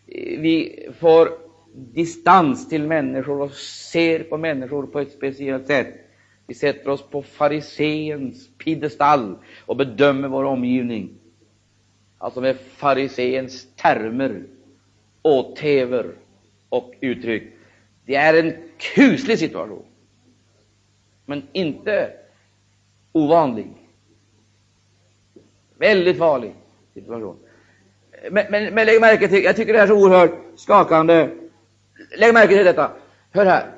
eh, 0.08 0.40
vi 0.40 0.86
får 1.00 1.30
distans 1.76 2.70
till 2.70 2.84
människor 2.84 3.42
och 3.42 3.52
ser 3.92 4.20
på 4.20 4.38
människor 4.38 4.88
på 4.88 5.00
ett 5.00 5.12
speciellt 5.12 5.68
sätt. 5.68 6.05
Vi 6.48 6.54
sätter 6.54 6.90
oss 6.90 7.02
på 7.02 7.22
fariseens 7.22 8.50
piedestal 8.58 9.36
och 9.66 9.76
bedömer 9.76 10.28
vår 10.28 10.44
omgivning. 10.44 11.10
Alltså 12.18 12.42
med 12.42 12.58
fariseens 12.60 13.68
termer, 13.76 14.44
åthävor 15.22 16.16
och 16.70 16.94
uttryck. 17.00 17.44
Det 18.06 18.16
är 18.16 18.44
en 18.44 18.54
kuslig 18.78 19.40
situation, 19.40 19.86
men 21.26 21.48
inte 21.52 22.12
ovanlig. 23.12 23.72
Väldigt 25.78 26.18
farlig 26.18 26.54
situation. 26.94 27.38
Men, 28.32 28.46
men, 28.50 28.74
men 28.74 28.86
lägg 28.86 29.02
märke 29.02 29.28
till, 29.28 29.44
jag 29.44 29.56
tycker 29.56 29.74
det 29.74 29.80
är 29.80 29.88
så 29.88 29.96
oerhört 29.96 30.32
skakande. 30.56 31.30
Lägg 32.18 32.34
märke 32.34 32.56
till 32.56 32.66
detta. 32.66 32.92
Hör 33.32 33.46
här. 33.46 33.72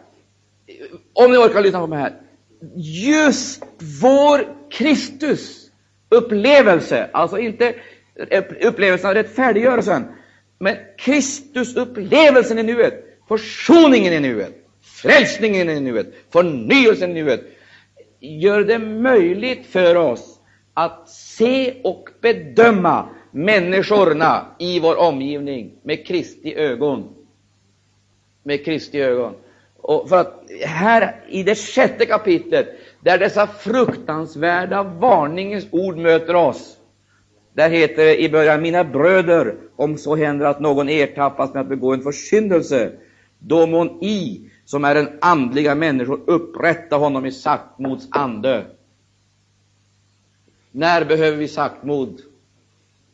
Om 1.13 1.31
ni 1.31 1.37
orkar 1.37 1.61
lyssna 1.61 1.79
på 1.79 1.87
mig 1.87 1.99
här. 1.99 2.26
Just 2.75 3.63
vår 4.01 4.55
Kristus 4.71 5.71
upplevelse, 6.09 7.09
alltså 7.13 7.37
inte 7.37 7.75
upplevelsen 8.61 9.09
av 9.09 9.13
rättfärdiggörelsen, 9.13 10.03
men 10.59 10.75
Kristusupplevelsen 10.97 12.59
i 12.59 12.63
nuet, 12.63 12.93
försoningen 13.27 14.13
i 14.13 14.19
nuet, 14.19 14.53
frälsningen 14.81 15.69
i 15.69 15.79
nuet, 15.79 16.13
förnyelsen 16.29 17.11
i 17.11 17.23
nuet, 17.23 17.41
gör 18.19 18.63
det 18.63 18.79
möjligt 18.79 19.65
för 19.65 19.95
oss 19.95 20.39
att 20.73 21.09
se 21.09 21.81
och 21.83 22.09
bedöma 22.21 23.09
människorna 23.31 24.45
i 24.59 24.79
vår 24.79 24.95
omgivning 24.95 25.79
med 25.83 26.07
Kristi 26.07 26.55
ögon. 26.55 27.13
Med 28.43 28.65
Kristi 28.65 29.01
ögon. 29.01 29.33
Och 29.87 30.09
för 30.09 30.17
att 30.17 30.43
här 30.65 31.15
i 31.29 31.43
det 31.43 31.55
sjätte 31.55 32.05
kapitlet, 32.05 32.67
där 33.01 33.17
dessa 33.17 33.47
fruktansvärda 33.47 34.83
varningens 34.83 35.67
ord 35.71 35.97
möter 35.97 36.35
oss, 36.35 36.77
där 37.53 37.69
heter 37.69 38.05
det 38.05 38.21
i 38.21 38.29
början, 38.29 38.61
mina 38.61 38.83
bröder, 38.83 39.55
om 39.75 39.97
så 39.97 40.15
händer 40.15 40.45
att 40.45 40.59
någon 40.59 40.89
ertappas 40.89 41.53
med 41.53 41.61
att 41.61 41.69
begå 41.69 41.93
en 41.93 42.01
försyndelse, 42.01 42.91
då 43.39 43.67
må 43.67 43.85
i, 44.01 44.49
som 44.65 44.85
är 44.85 44.95
en 44.95 45.09
andliga 45.21 45.75
människor, 45.75 46.21
upprätta 46.25 46.95
honom 46.95 47.25
i 47.25 47.31
saktmods 47.31 48.07
ande. 48.11 48.65
När 50.71 51.05
behöver 51.05 51.37
vi 51.37 51.47
saktmod? 51.47 52.21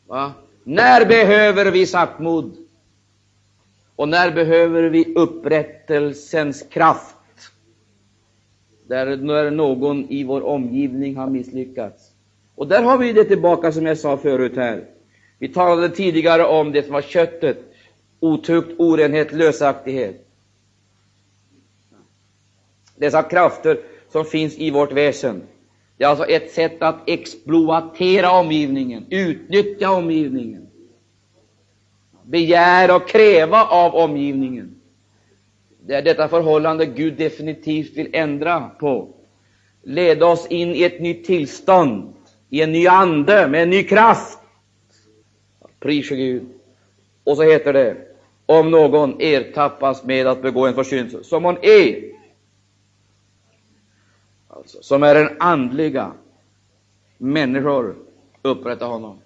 Va? 0.06 0.32
När 0.64 1.06
behöver 1.06 1.70
vi 1.70 1.86
saktmod? 1.86 2.63
Och 3.96 4.08
när 4.08 4.32
behöver 4.32 4.82
vi 4.82 5.14
upprättelsens 5.14 6.62
kraft? 6.62 7.16
Där 8.88 9.16
när 9.16 9.50
någon 9.50 10.10
i 10.10 10.24
vår 10.24 10.42
omgivning 10.42 11.16
har 11.16 11.30
misslyckats. 11.30 12.10
Och 12.54 12.68
där 12.68 12.82
har 12.82 12.98
vi 12.98 13.12
det 13.12 13.24
tillbaka 13.24 13.72
som 13.72 13.86
jag 13.86 13.98
sa 13.98 14.16
förut 14.16 14.56
här. 14.56 14.84
Vi 15.38 15.48
talade 15.48 15.88
tidigare 15.88 16.44
om 16.44 16.72
det 16.72 16.82
som 16.82 16.92
var 16.92 17.02
köttet, 17.02 17.58
otukt, 18.20 18.80
orenhet, 18.80 19.32
lösaktighet. 19.32 20.26
Dessa 22.96 23.22
krafter 23.22 23.78
som 24.12 24.24
finns 24.24 24.58
i 24.58 24.70
vårt 24.70 24.92
väsen. 24.92 25.42
Det 25.96 26.04
är 26.04 26.08
alltså 26.08 26.26
ett 26.26 26.50
sätt 26.50 26.82
att 26.82 27.08
exploatera 27.08 28.30
omgivningen, 28.30 29.06
utnyttja 29.10 29.90
omgivningen, 29.90 30.63
begära 32.24 32.96
och 32.96 33.08
kräva 33.08 33.64
av 33.64 33.94
omgivningen. 33.94 34.80
Det 35.86 35.94
är 35.94 36.02
detta 36.02 36.28
förhållande 36.28 36.86
Gud 36.86 37.16
definitivt 37.16 37.96
vill 37.96 38.10
ändra 38.12 38.60
på. 38.60 39.08
Leda 39.82 40.26
oss 40.26 40.46
in 40.46 40.74
i 40.74 40.82
ett 40.82 41.00
nytt 41.00 41.24
tillstånd, 41.24 42.14
i 42.50 42.62
en 42.62 42.72
ny 42.72 42.86
ande, 42.86 43.48
med 43.48 43.62
en 43.62 43.70
ny 43.70 43.82
kraft. 43.82 44.38
Prise 45.80 46.16
Gud. 46.16 46.48
Och 47.24 47.36
så 47.36 47.42
heter 47.42 47.72
det, 47.72 47.96
om 48.46 48.70
någon 48.70 49.20
ertappas 49.20 50.04
med 50.04 50.26
att 50.26 50.42
begå 50.42 50.66
en 50.66 50.74
försyndelse, 50.74 51.24
som 51.24 51.44
hon 51.44 51.56
är, 51.62 52.02
alltså, 54.48 54.82
som 54.82 55.02
är 55.02 55.14
en 55.14 55.36
andliga 55.40 56.12
människor, 57.18 57.96
upprätta 58.42 58.86
honom. 58.86 59.18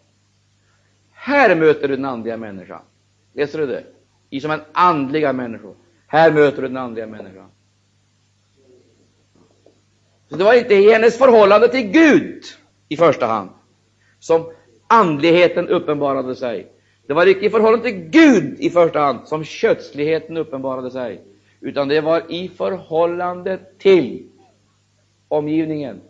Här 1.21 1.57
möter 1.57 1.89
du 1.89 1.97
den 1.97 2.05
andliga 2.05 2.37
människan. 2.37 2.81
Läser 3.35 3.59
du 3.59 3.67
det? 3.67 3.85
I 4.31 4.41
som 4.41 4.51
en 4.51 4.61
andliga 4.73 5.33
människor. 5.33 5.75
Här 6.07 6.33
möter 6.33 6.63
du 6.63 6.69
den 6.69 6.77
andliga 6.77 7.07
människan. 7.07 7.51
Så 10.31 10.37
det 10.37 10.45
var 10.45 10.55
inte 10.55 10.75
hennes 10.75 11.19
förhållande 11.19 11.69
till 11.69 11.91
Gud 11.91 12.45
i 12.89 12.97
första 12.97 13.27
hand 13.27 13.51
som 14.19 14.53
andligheten 14.87 15.69
uppenbarade 15.69 16.37
sig. 16.37 16.73
Det 17.07 17.15
var 17.15 17.27
icke 17.27 17.47
i 17.47 17.51
förhållande 17.51 17.91
till 17.91 18.01
Gud 18.01 18.57
i 18.61 18.71
första 18.71 19.01
hand 19.01 19.19
som 19.29 19.45
kötsligheten 19.45 20.37
uppenbarade 20.37 20.91
sig, 20.91 21.23
utan 21.61 21.89
det 21.89 22.01
var 22.01 22.33
i 22.33 22.49
förhållande 22.49 23.59
till 23.79 24.29
omgivningen, 25.29 26.01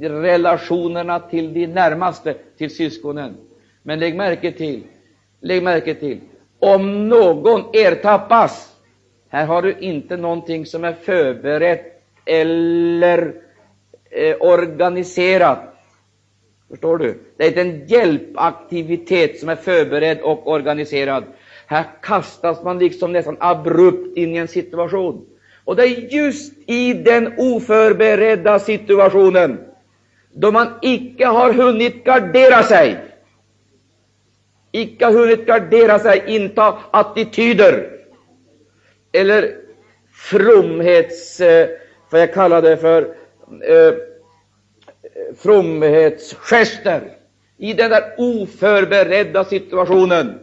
relationerna 0.00 1.20
till 1.20 1.54
de 1.54 1.66
närmaste, 1.66 2.34
till 2.58 2.76
syskonen. 2.76 3.36
Men 3.82 3.98
lägg 3.98 4.16
märke 4.16 4.52
till, 4.52 4.82
lägg 5.40 5.62
märke 5.62 5.94
till, 5.94 6.20
om 6.58 7.08
någon 7.08 7.64
ertappas, 7.72 8.76
här 9.28 9.46
har 9.46 9.62
du 9.62 9.76
inte 9.80 10.16
någonting 10.16 10.66
som 10.66 10.84
är 10.84 10.92
förberett 10.92 12.02
eller 12.24 13.34
eh, 14.10 14.36
organiserat. 14.40 15.58
Förstår 16.68 16.98
du? 16.98 17.18
Det 17.36 17.44
är 17.44 17.48
inte 17.48 17.60
en 17.60 17.86
hjälpaktivitet 17.86 19.38
som 19.38 19.48
är 19.48 19.56
förberedd 19.56 20.20
och 20.20 20.50
organiserad. 20.50 21.24
Här 21.66 21.84
kastas 22.02 22.62
man 22.62 22.78
liksom 22.78 23.12
nästan 23.12 23.36
abrupt 23.40 24.16
in 24.16 24.34
i 24.34 24.38
en 24.38 24.48
situation. 24.48 25.26
Och 25.64 25.76
det 25.76 25.82
är 25.82 26.14
just 26.14 26.52
i 26.66 26.92
den 26.92 27.32
oförberedda 27.38 28.58
situationen, 28.58 29.58
då 30.32 30.52
man 30.52 30.68
icke 30.82 31.26
har 31.26 31.52
hunnit 31.52 32.04
gardera 32.04 32.62
sig, 32.62 32.98
icke 34.72 35.04
har 35.04 35.12
hunnit 35.12 35.46
gardera 35.46 35.98
sig, 35.98 36.22
inta 36.26 36.78
attityder. 36.90 37.90
Eller 39.12 39.54
fromhets, 40.12 41.40
eh, 41.40 41.68
vad 42.10 42.20
jag 42.20 42.34
kallar 42.34 42.62
det 42.62 42.76
för, 42.76 43.02
eh, 43.62 43.94
fromhetsgester. 45.36 47.00
I 47.58 47.72
den 47.72 47.90
där 47.90 48.14
oförberedda 48.18 49.44
situationen 49.44 50.38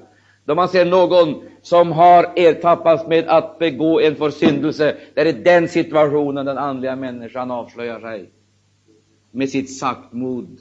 då 0.46 0.56
man 0.56 0.70
ser 0.70 0.86
någon 0.86 1.44
som 1.62 1.92
har 1.92 2.32
ertappats 2.36 3.08
med 3.08 3.28
att 3.28 3.60
begå 3.60 4.02
en 4.02 4.16
försyndelse. 4.16 4.96
Det 5.14 5.22
är 5.22 5.26
i 5.26 5.32
den 5.32 5.68
situationen 5.68 6.46
den 6.46 6.58
andliga 6.58 6.96
människan 6.96 7.52
avslöjar 7.52 8.00
sig 8.00 8.30
med 9.32 9.50
sitt 9.50 9.78
saktmod. 9.78 10.60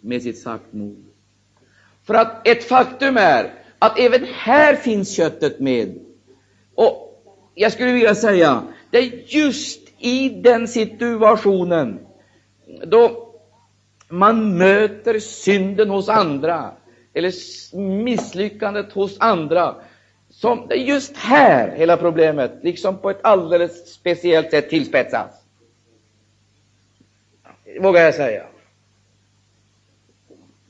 Med 0.00 0.22
sitt 0.22 0.38
saktmod. 0.38 1.04
För 2.04 2.14
att 2.14 2.48
ett 2.48 2.64
faktum 2.64 3.16
är 3.16 3.54
att 3.78 3.98
även 3.98 4.24
här 4.24 4.76
finns 4.76 5.16
köttet 5.16 5.60
med. 5.60 5.98
Och 6.74 7.22
jag 7.54 7.72
skulle 7.72 7.92
vilja 7.92 8.14
säga, 8.14 8.62
det 8.90 8.98
är 8.98 9.22
just 9.26 9.80
i 9.98 10.28
den 10.28 10.68
situationen 10.68 11.98
då 12.86 13.32
man 14.08 14.58
möter 14.58 15.18
synden 15.18 15.90
hos 15.90 16.08
andra, 16.08 16.72
eller 17.14 17.32
misslyckandet 17.78 18.92
hos 18.92 19.16
andra, 19.20 19.74
som 20.30 20.66
det 20.68 20.74
är 20.74 20.84
just 20.84 21.16
här 21.16 21.76
hela 21.76 21.96
problemet, 21.96 22.52
liksom 22.62 22.98
på 22.98 23.10
ett 23.10 23.20
alldeles 23.22 23.94
speciellt 23.94 24.50
sätt 24.50 24.70
tillspetsas. 24.70 25.45
Vågar 27.80 28.02
jag 28.02 28.14
säga. 28.14 28.42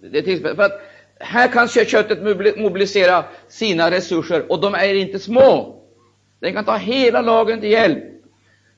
Det 0.00 0.18
är. 0.18 0.54
För 0.54 0.62
att 0.62 0.80
här 1.20 1.48
kan 1.48 1.68
köttet 1.68 2.58
mobilisera 2.58 3.24
sina 3.48 3.90
resurser, 3.90 4.52
och 4.52 4.60
de 4.60 4.74
är 4.74 4.94
inte 4.94 5.18
små. 5.18 5.82
Den 6.40 6.52
kan 6.52 6.64
ta 6.64 6.76
hela 6.76 7.20
lagen 7.20 7.60
till 7.60 7.70
hjälp. 7.70 8.04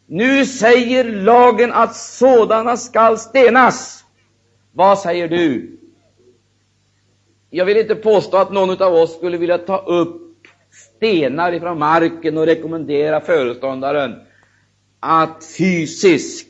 Nu 0.06 0.46
säger 0.46 1.04
lagen 1.04 1.72
att 1.72 1.96
sådana 1.96 2.76
skall 2.76 3.18
stenas. 3.18 4.04
Vad 4.72 4.98
säger 4.98 5.28
du? 5.28 5.78
Jag 7.50 7.64
vill 7.64 7.76
inte 7.76 7.94
påstå 7.94 8.36
att 8.36 8.52
någon 8.52 8.82
av 8.82 8.94
oss 8.94 9.16
skulle 9.16 9.36
vilja 9.38 9.58
ta 9.58 9.78
upp 9.78 10.28
stenar 10.96 11.52
ifrån 11.52 11.78
marken 11.78 12.38
och 12.38 12.46
rekommendera 12.46 13.20
föreståndaren 13.20 14.14
att 15.00 15.44
fysiskt 15.58 16.47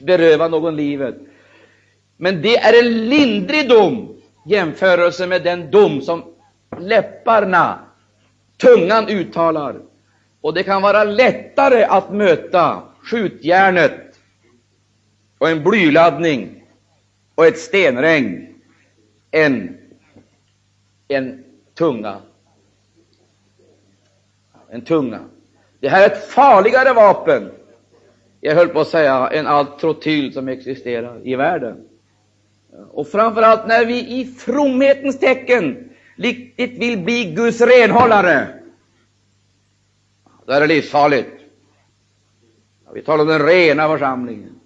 beröva 0.00 0.48
någon 0.48 0.76
livet. 0.76 1.14
Men 2.16 2.42
det 2.42 2.56
är 2.56 2.84
en 2.84 3.08
lindrig 3.08 3.68
dom 3.68 4.18
jämförelse 4.48 5.26
med 5.26 5.44
den 5.44 5.70
dom 5.70 6.02
som 6.02 6.24
läpparna, 6.78 7.78
tungan 8.56 9.08
uttalar. 9.08 9.80
Och 10.40 10.54
det 10.54 10.62
kan 10.62 10.82
vara 10.82 11.04
lättare 11.04 11.84
att 11.84 12.12
möta 12.12 12.82
skjutjärnet 13.02 14.20
och 15.38 15.50
en 15.50 15.64
blyladdning 15.64 16.64
och 17.34 17.46
ett 17.46 17.58
stenregn 17.58 18.54
än 19.30 19.78
en 21.08 21.44
tunga. 21.74 22.16
En 24.70 24.80
tunga. 24.80 25.20
Det 25.80 25.88
här 25.88 26.02
är 26.02 26.06
ett 26.06 26.30
farligare 26.30 26.92
vapen, 26.92 27.50
jag 28.40 28.54
höll 28.54 28.68
på 28.68 28.80
att 28.80 28.88
säga, 28.88 29.28
än 29.28 29.46
allt 29.46 29.78
trotyl 29.78 30.32
som 30.32 30.48
existerar 30.48 31.20
i 31.24 31.36
världen. 31.36 31.88
Och 32.90 33.08
framför 33.08 33.42
allt 33.42 33.66
när 33.66 33.86
vi 33.86 34.20
i 34.20 34.24
fromhetens 34.24 35.18
tecken 35.18 35.90
riktigt 36.16 36.78
vill 36.78 37.04
bli 37.04 37.24
Guds 37.24 37.60
renhållare, 37.60 38.48
då 40.46 40.52
är 40.52 40.60
det 40.60 40.66
livsfarligt. 40.66 41.30
Vi 42.94 43.02
talar 43.02 43.22
om 43.22 43.28
den 43.28 43.46
rena 43.46 43.88
församlingen, 43.88 44.60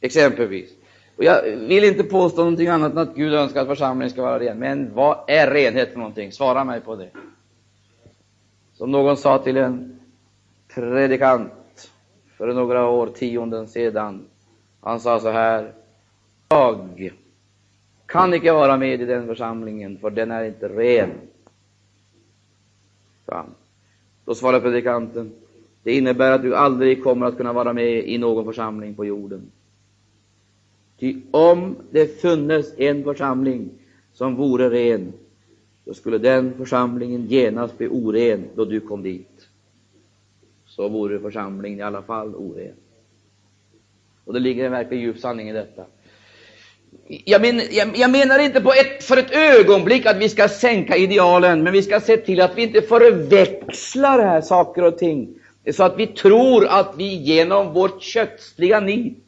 exempelvis. 0.00 0.70
Och 1.16 1.24
jag 1.24 1.42
vill 1.42 1.84
inte 1.84 2.04
påstå 2.04 2.40
någonting 2.40 2.68
annat 2.68 2.92
än 2.92 2.98
att 2.98 3.14
Gud 3.14 3.34
önskar 3.34 3.60
att 3.60 3.68
församlingen 3.68 4.10
ska 4.10 4.22
vara 4.22 4.40
ren. 4.40 4.58
Men 4.58 4.94
vad 4.94 5.24
är 5.28 5.50
renhet 5.50 5.90
för 5.92 5.98
någonting? 5.98 6.32
Svara 6.32 6.64
mig 6.64 6.80
på 6.80 6.96
det. 6.96 7.10
Som 8.72 8.90
någon 8.90 9.16
sa 9.16 9.38
till 9.38 9.56
en 9.56 10.00
predikant 10.74 11.52
för 12.36 12.52
några 12.52 12.88
årtionden 12.88 13.68
sedan. 13.68 14.24
Han 14.80 15.00
sa 15.00 15.20
så 15.20 15.30
här. 15.30 15.72
Jag 16.48 17.12
kan 18.06 18.34
icke 18.34 18.52
vara 18.52 18.76
med 18.76 19.00
i 19.00 19.04
den 19.04 19.26
församlingen, 19.26 19.98
för 19.98 20.10
den 20.10 20.30
är 20.30 20.44
inte 20.44 20.68
ren. 20.68 21.10
Då 24.24 24.34
svarade 24.34 24.60
predikanten. 24.60 25.32
Det 25.82 25.92
innebär 25.92 26.32
att 26.32 26.42
du 26.42 26.56
aldrig 26.56 27.04
kommer 27.04 27.26
att 27.26 27.36
kunna 27.36 27.52
vara 27.52 27.72
med 27.72 28.08
i 28.08 28.18
någon 28.18 28.44
församling 28.44 28.94
på 28.94 29.04
jorden. 29.04 29.50
Ty 30.98 31.20
om 31.30 31.76
det 31.90 32.20
funnes 32.20 32.78
en 32.78 33.04
församling 33.04 33.70
som 34.12 34.34
vore 34.36 34.70
ren, 34.70 35.12
då 35.84 35.94
skulle 35.94 36.18
den 36.18 36.54
församlingen 36.54 37.26
genast 37.26 37.78
bli 37.78 37.88
oren 37.88 38.44
då 38.54 38.64
du 38.64 38.80
kom 38.80 39.02
dit. 39.02 39.33
Så 40.76 40.88
vore 40.88 41.20
församlingen 41.20 41.78
i 41.78 41.82
alla 41.82 42.02
fall 42.02 42.34
oren. 42.34 42.74
Och 44.24 44.32
det 44.32 44.40
ligger 44.40 44.64
en 44.64 44.72
verklig 44.72 45.00
djup 45.00 45.18
sanning 45.18 45.48
i 45.48 45.52
detta. 45.52 45.84
Jag, 47.24 47.40
men, 47.40 47.60
jag, 47.70 47.96
jag, 47.96 48.10
menar 48.10 48.38
inte 48.38 48.60
på 48.60 48.72
ett, 48.72 49.04
för 49.04 49.16
ett 49.16 49.30
ögonblick 49.30 50.06
att 50.06 50.16
vi 50.16 50.28
ska 50.28 50.48
sänka 50.48 50.96
idealen, 50.96 51.62
men 51.62 51.72
vi 51.72 51.82
ska 51.82 52.00
se 52.00 52.16
till 52.16 52.40
att 52.40 52.58
vi 52.58 52.62
inte 52.62 52.82
förväxlar 52.82 54.18
här 54.18 54.40
saker 54.40 54.84
och 54.84 54.98
ting, 54.98 55.34
så 55.72 55.84
att 55.84 55.98
vi 55.98 56.06
tror 56.06 56.66
att 56.66 56.94
vi 56.98 57.14
genom 57.14 57.72
vårt 57.72 58.02
kötsliga 58.02 58.80
nit 58.80 59.18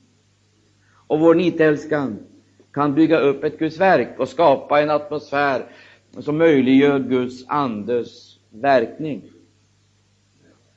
och 1.07 1.21
vår 1.21 1.35
nitälskan 1.35 2.19
kan 2.73 2.95
bygga 2.95 3.19
upp 3.19 3.45
ett 3.45 3.59
Guds 3.59 3.81
verk 3.81 4.15
och 4.19 4.29
skapa 4.29 4.81
en 4.81 4.91
atmosfär 4.91 5.65
som 6.19 6.39
möjliggör 6.39 6.99
Guds 6.99 7.45
andes 7.49 8.37
verkning. 8.51 9.23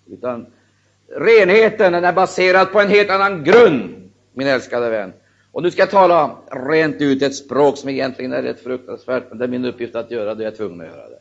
Utan 0.07 0.45
renheten 1.16 1.93
den 1.93 2.03
är 2.03 2.14
baserad 2.14 2.72
på 2.72 2.80
en 2.80 2.89
helt 2.89 3.10
annan 3.10 3.43
grund, 3.43 4.12
min 4.34 4.47
älskade 4.47 4.89
vän. 4.89 5.14
Och 5.51 5.64
nu 5.64 5.72
ska 5.72 5.82
jag 5.82 5.89
tala 5.89 6.38
rent 6.70 7.01
ut 7.01 7.22
ett 7.22 7.36
språk 7.36 7.78
som 7.78 7.89
egentligen 7.89 8.34
är 8.34 8.41
rätt 8.41 8.60
fruktansvärt, 8.60 9.24
men 9.30 9.38
det 9.38 9.45
är 9.45 9.49
min 9.49 9.66
uppgift 9.66 9.95
att 9.95 10.12
göra 10.12 10.36
det, 10.36 10.43
jag 10.43 10.53
är 10.53 10.57
tvungen 10.57 10.82
att 10.82 10.88
göra 10.88 11.10
det. 11.10 11.20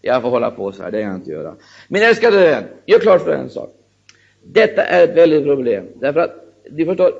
Jag 0.00 0.22
får 0.22 0.30
hålla 0.30 0.50
på 0.50 0.72
så 0.72 0.82
här, 0.82 0.90
det 0.90 1.00
kan 1.00 1.10
jag 1.10 1.18
inte 1.18 1.30
göra. 1.30 1.54
Min 1.88 2.02
älskade 2.02 2.36
vän, 2.36 2.64
gör 2.86 2.98
klart 2.98 3.24
för 3.24 3.34
en 3.34 3.50
sak. 3.50 3.70
Detta 4.44 4.84
är 4.84 5.04
ett 5.04 5.16
väldigt 5.16 5.44
problem, 5.44 5.86
därför 5.94 6.20
att 6.20 6.34
du 6.70 6.86
förstår, 6.86 7.12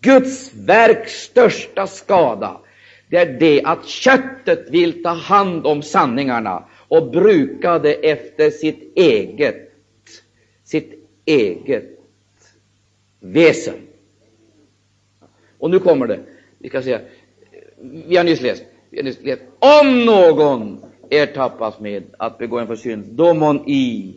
Guds 0.00 0.54
verks 0.54 1.12
största 1.12 1.86
skada, 1.86 2.60
det 3.08 3.16
är 3.16 3.38
det 3.38 3.62
att 3.64 3.86
köttet 3.86 4.70
vill 4.70 5.02
ta 5.02 5.10
hand 5.10 5.66
om 5.66 5.82
sanningarna 5.82 6.64
och 6.88 7.10
bruka 7.10 7.78
det 7.78 8.10
efter 8.10 8.50
sitt 8.50 8.96
eget, 8.96 9.72
sitt 10.64 11.01
eget 11.24 11.98
väsen. 13.20 13.74
Och 15.58 15.70
nu 15.70 15.78
kommer 15.78 16.06
det. 16.06 16.20
Vi 16.58 16.68
kan 16.68 16.82
säga, 16.82 17.00
vi 18.06 18.16
har 18.16 18.24
nyss 18.24 18.40
läst, 18.40 18.64
vi 18.90 18.98
har 18.98 19.04
nyss 19.04 19.18
läst. 19.22 19.42
Om 19.58 20.04
någon 20.04 20.84
ertappas 21.10 21.80
med 21.80 22.04
att 22.18 22.38
begå 22.38 22.58
en 22.58 22.66
försyndelse, 22.66 23.12
då 23.14 23.34
må 23.34 23.54
i, 23.54 24.14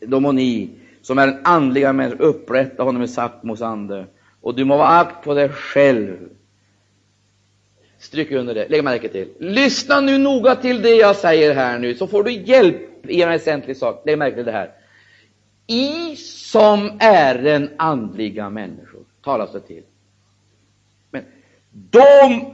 då 0.00 0.20
må 0.20 0.32
ni 0.32 0.70
som 1.02 1.18
är 1.18 1.28
en 1.28 1.40
andliga 1.44 1.92
människa, 1.92 2.22
upprätta 2.22 2.82
honom 2.82 3.02
i 3.02 3.08
Sakmos 3.08 3.62
ande. 3.62 4.06
Och 4.40 4.54
du 4.54 4.64
må 4.64 4.76
vara 4.76 4.88
akt 4.88 5.24
på 5.24 5.34
dig 5.34 5.48
själv. 5.48 6.16
Stryk 7.98 8.30
under 8.30 8.54
det, 8.54 8.68
lägg 8.68 8.84
märke 8.84 9.08
till. 9.08 9.28
Lyssna 9.38 10.00
nu 10.00 10.18
noga 10.18 10.56
till 10.56 10.82
det 10.82 10.94
jag 10.94 11.16
säger 11.16 11.54
här 11.54 11.78
nu, 11.78 11.94
så 11.94 12.06
får 12.06 12.24
du 12.24 12.32
hjälp 12.32 13.06
i 13.06 13.22
en 13.22 13.28
väsentlig 13.28 13.76
sak. 13.76 14.02
Lägg 14.06 14.18
märke 14.18 14.36
till 14.36 14.44
det 14.44 14.52
här. 14.52 14.70
I 15.70 16.16
som 16.16 16.90
ären 17.00 17.70
andliga 17.76 18.50
människor, 18.50 19.04
talas 19.24 19.52
det 19.52 19.60
till. 19.60 19.82
Men 21.10 21.24
de 21.70 22.44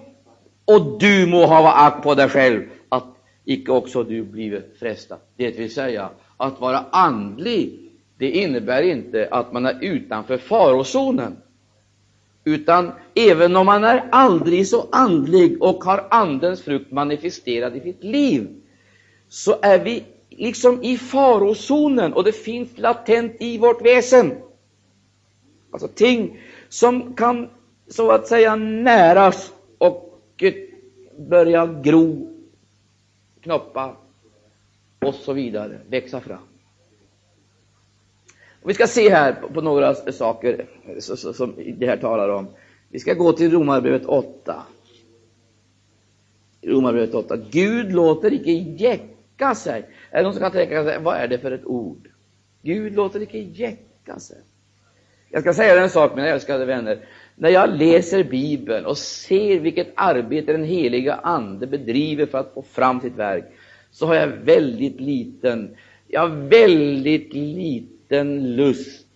och 0.64 1.00
du 1.00 1.26
må 1.26 1.46
ha 1.46 1.86
akt 1.86 2.02
på 2.02 2.14
dig 2.14 2.28
själv, 2.28 2.62
att 2.88 3.04
icke 3.44 3.72
också 3.72 4.04
du 4.04 4.22
blivit 4.22 4.76
frestad. 4.78 5.18
Det 5.36 5.58
vill 5.58 5.74
säga, 5.74 6.10
att 6.36 6.60
vara 6.60 6.84
andlig 6.90 7.86
det 8.18 8.30
innebär 8.30 8.82
inte 8.82 9.28
att 9.30 9.52
man 9.52 9.66
är 9.66 9.78
utanför 9.80 10.38
farozonen. 10.38 11.36
Utan 12.44 12.92
även 13.14 13.56
om 13.56 13.66
man 13.66 13.84
är 13.84 14.08
aldrig 14.12 14.68
så 14.68 14.88
andlig 14.92 15.62
och 15.62 15.84
har 15.84 16.06
Andens 16.10 16.62
frukt 16.62 16.92
manifesterad 16.92 17.76
i 17.76 17.80
sitt 17.80 18.04
liv, 18.04 18.48
så 19.28 19.56
är 19.62 19.78
vi 19.78 20.04
liksom 20.37 20.82
i 20.82 20.99
farozonen 20.99 22.12
och 22.12 22.24
det 22.24 22.32
finns 22.32 22.78
latent 22.78 23.37
i 23.39 23.59
vårt 23.59 23.87
väsen. 23.87 24.34
Alltså 25.70 25.89
ting 25.89 26.41
som 26.68 27.14
kan 27.14 27.49
så 27.89 28.11
att 28.11 28.26
säga 28.26 28.57
näras 28.57 29.53
och 29.78 30.43
börja 31.18 31.66
gro, 31.66 32.32
knoppa 33.41 33.97
och 34.99 35.14
så 35.14 35.32
vidare, 35.32 35.80
växa 35.89 36.20
fram. 36.20 36.39
Och 38.62 38.70
vi 38.70 38.74
ska 38.74 38.87
se 38.87 39.11
här 39.11 39.32
på, 39.32 39.49
på 39.49 39.61
några 39.61 39.95
saker 39.95 40.66
som 41.32 41.55
det 41.76 41.87
här 41.87 41.97
talar 41.97 42.28
om. 42.28 42.49
Vi 42.89 42.99
ska 42.99 43.14
gå 43.14 43.32
till 43.32 43.51
Romarbrevet 43.51 44.07
8. 44.07 44.62
Romarbrevet 46.62 47.14
8. 47.14 47.37
Gud 47.37 47.93
låter 47.93 48.32
icke 48.32 48.53
jäcka 48.84 49.55
sig. 49.55 49.87
Är 50.11 50.16
det 50.16 50.22
någon 50.22 50.32
som 50.32 50.42
kan 50.42 50.52
tänka 50.52 50.84
sig, 50.84 50.98
vad 50.98 51.16
är 51.16 51.28
det 51.28 51.38
för 51.38 51.50
ett 51.50 51.64
ord? 51.64 52.09
Gud 52.62 52.94
låter 52.94 53.22
icke 53.22 53.38
jäcka 53.38 54.18
sig. 54.18 54.38
Jag 55.30 55.42
ska 55.42 55.54
säga 55.54 55.82
en 55.82 55.90
sak, 55.90 56.16
mina 56.16 56.28
älskade 56.28 56.64
vänner. 56.64 56.98
När 57.34 57.50
jag 57.50 57.70
läser 57.70 58.24
Bibeln 58.24 58.86
och 58.86 58.98
ser 58.98 59.61
vilket 59.61 59.88
arbete 59.94 60.52
den 60.52 60.64
heliga 60.64 61.14
Ande 61.14 61.66
bedriver 61.66 62.26
för 62.26 62.38
att 62.38 62.54
få 62.54 62.62
fram 62.62 63.00
sitt 63.00 63.16
verk, 63.16 63.44
så 63.90 64.07
har 64.07 64.14
jag 64.14 64.26
väldigt 64.26 65.00
liten, 65.00 65.76
jag 66.09 66.20
har 66.20 66.48
väldigt 66.48 67.34
liten 67.34 68.57
lust 68.57 69.07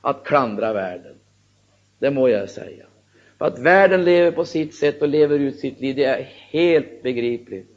att 0.00 0.24
klandra 0.24 0.72
världen. 0.72 1.14
Det 1.98 2.10
må 2.10 2.28
jag 2.28 2.50
säga. 2.50 2.84
För 3.38 3.44
att 3.44 3.58
världen 3.58 4.04
lever 4.04 4.30
på 4.30 4.44
sitt 4.44 4.74
sätt 4.74 5.02
och 5.02 5.08
lever 5.08 5.38
ut 5.38 5.58
sitt 5.58 5.80
liv, 5.80 5.96
det 5.96 6.04
är 6.04 6.22
helt 6.50 7.02
begripligt. 7.02 7.68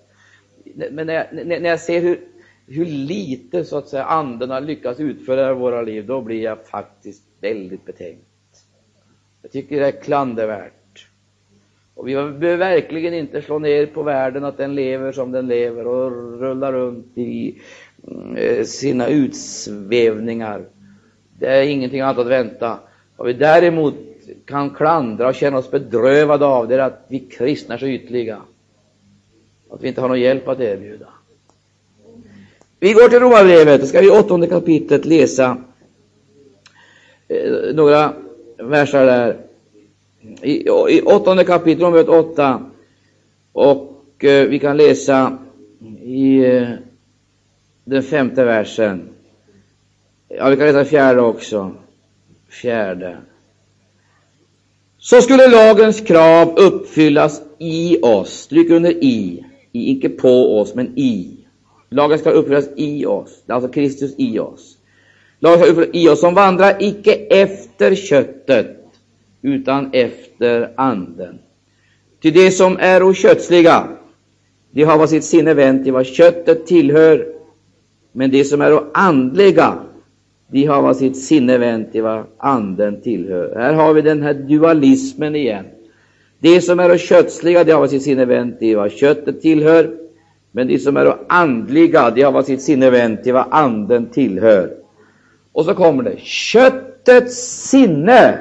Men 0.91 1.07
när 1.07 1.13
jag, 1.13 1.45
när 1.47 1.69
jag 1.69 1.79
ser 1.79 2.01
hur, 2.01 2.19
hur 2.67 2.85
lite 2.85 3.65
så 3.65 3.77
att 3.77 3.87
säga 3.87 4.03
anden 4.03 4.49
har 4.49 4.61
lyckats 4.61 4.99
utföra 4.99 5.51
i 5.51 5.53
våra 5.53 5.81
liv, 5.81 6.05
då 6.05 6.21
blir 6.21 6.43
jag 6.43 6.67
faktiskt 6.67 7.23
väldigt 7.41 7.85
betänkt. 7.85 8.23
Jag 9.41 9.51
tycker 9.51 9.79
det 9.79 9.87
är 9.87 10.01
klandervärt. 10.01 10.73
Och 11.93 12.07
vi 12.07 12.13
behöver 12.13 12.57
verkligen 12.57 13.13
inte 13.13 13.41
slå 13.41 13.59
ner 13.59 13.85
på 13.85 14.03
världen 14.03 14.45
att 14.45 14.57
den 14.57 14.75
lever 14.75 15.11
som 15.11 15.31
den 15.31 15.47
lever 15.47 15.87
och 15.87 16.11
rullar 16.39 16.73
runt 16.73 17.17
i 17.17 17.61
mm, 18.07 18.35
eh, 18.35 18.63
sina 18.63 19.07
utsvävningar. 19.07 20.65
Det 21.39 21.47
är 21.47 21.63
ingenting 21.63 22.01
annat 22.01 22.17
att 22.17 22.27
vänta. 22.27 22.79
Vad 23.17 23.27
vi 23.27 23.33
däremot 23.33 23.95
kan 24.45 24.69
klandra 24.69 25.27
och 25.27 25.35
känna 25.35 25.57
oss 25.57 25.71
bedrövade 25.71 26.45
av 26.45 26.67
det 26.67 26.75
är 26.75 26.79
att 26.79 27.05
vi 27.07 27.19
kristna 27.19 27.73
är 27.73 27.79
så 27.79 27.87
ytliga. 27.87 28.41
Att 29.69 29.83
vi 29.83 29.87
inte 29.87 30.01
har 30.01 30.07
någon 30.07 30.19
hjälp 30.19 30.47
att 30.47 30.59
erbjuda. 30.59 31.07
Vi 32.79 32.93
går 32.93 33.09
till 33.09 33.19
Romarbrevet, 33.19 33.81
då 33.81 33.87
ska 33.87 34.01
vi 34.01 34.07
i 34.07 34.09
åttonde 34.09 34.47
kapitlet 34.47 35.05
läsa 35.05 35.57
eh, 37.27 37.73
några 37.73 38.13
verser 38.57 39.05
där. 39.05 39.37
I, 40.41 40.67
i 40.89 41.01
åttonde 41.01 41.43
kapitlet, 41.43 41.81
Romarbrevet 41.81 42.29
8, 42.31 42.61
och 43.53 44.25
eh, 44.25 44.47
vi 44.47 44.59
kan 44.59 44.77
läsa 44.77 45.37
i 46.01 46.45
eh, 46.45 46.69
den 47.85 48.03
femte 48.03 48.43
versen. 48.43 49.09
Ja, 50.27 50.49
vi 50.49 50.55
kan 50.55 50.65
läsa 50.65 50.85
fjärde 50.85 51.21
också. 51.21 51.71
Fjärde. 52.49 53.17
Så 54.97 55.21
skulle 55.21 55.47
lagens 55.47 56.01
krav 56.01 56.57
uppfyllas 56.57 57.41
i 57.57 58.01
oss, 58.01 58.29
stryk 58.29 58.69
under 58.69 58.91
i, 58.91 59.45
i, 59.71 59.91
icke 59.91 60.09
på 60.09 60.59
oss, 60.59 60.75
men 60.75 60.97
i. 60.97 61.36
Lagen 61.89 62.19
ska 62.19 62.29
uppfyllas 62.29 62.69
i 62.75 63.05
oss, 63.05 63.43
alltså 63.47 63.69
Kristus 63.69 64.15
i 64.17 64.39
oss. 64.39 64.77
Lagen 65.39 65.59
ska 65.59 65.69
uppfyllas 65.69 65.95
i 65.95 66.09
oss 66.09 66.19
som 66.19 66.33
vandrar 66.33 66.77
icke 66.79 67.13
efter 67.13 67.95
köttet, 67.95 68.77
utan 69.41 69.89
efter 69.93 70.73
anden. 70.75 71.39
Till 72.21 72.33
det 72.33 72.51
som 72.51 72.77
är 72.79 73.03
okötsliga, 73.03 73.87
de 74.71 74.83
har 74.83 74.97
vad 74.97 75.09
sitt 75.09 75.23
sinne 75.23 75.53
vänt 75.53 75.83
till 75.83 75.93
vad 75.93 76.05
köttet 76.05 76.67
tillhör, 76.67 77.27
men 78.11 78.31
det 78.31 78.43
som 78.43 78.61
är 78.61 78.83
andliga, 78.93 79.73
de 80.51 80.65
har 80.65 80.81
vad 80.81 80.97
sitt 80.97 81.17
sinne 81.17 81.57
vänt 81.57 81.91
till 81.91 82.03
vad 82.03 82.25
anden 82.37 83.01
tillhör. 83.01 83.55
Här 83.55 83.73
har 83.73 83.93
vi 83.93 84.01
den 84.01 84.21
här 84.21 84.33
dualismen 84.33 85.35
igen. 85.35 85.65
De 86.39 86.61
som 86.61 86.79
är 86.79 86.91
och 86.91 86.99
kötsliga, 86.99 87.63
de 87.63 87.71
har 87.71 87.79
vad 87.79 87.89
sitt 87.89 88.03
sinne 88.03 88.25
vänt 88.25 88.59
till 88.59 88.77
vad 88.77 88.91
köttet 88.91 89.41
tillhör, 89.41 90.06
men 90.57 90.67
de 90.67 90.79
som 90.79 90.97
är 90.97 91.17
andliga, 91.29 92.11
de 92.11 92.21
har 92.21 92.31
vad 92.31 92.45
sitt 92.45 92.61
sinne 92.61 92.89
vänt 92.89 93.23
till 93.23 93.33
vad 93.33 93.45
anden 93.51 94.09
tillhör. 94.09 94.73
Och 95.51 95.65
så 95.65 95.73
kommer 95.73 96.03
det, 96.03 96.19
köttets 96.19 97.35
sinne 97.69 98.39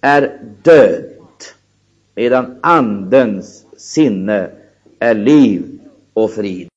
är 0.00 0.40
död, 0.62 1.04
medan 2.14 2.58
andens 2.62 3.66
sinne 3.76 4.50
är 4.98 5.14
liv 5.14 5.80
och 6.12 6.30
frid. 6.30 6.67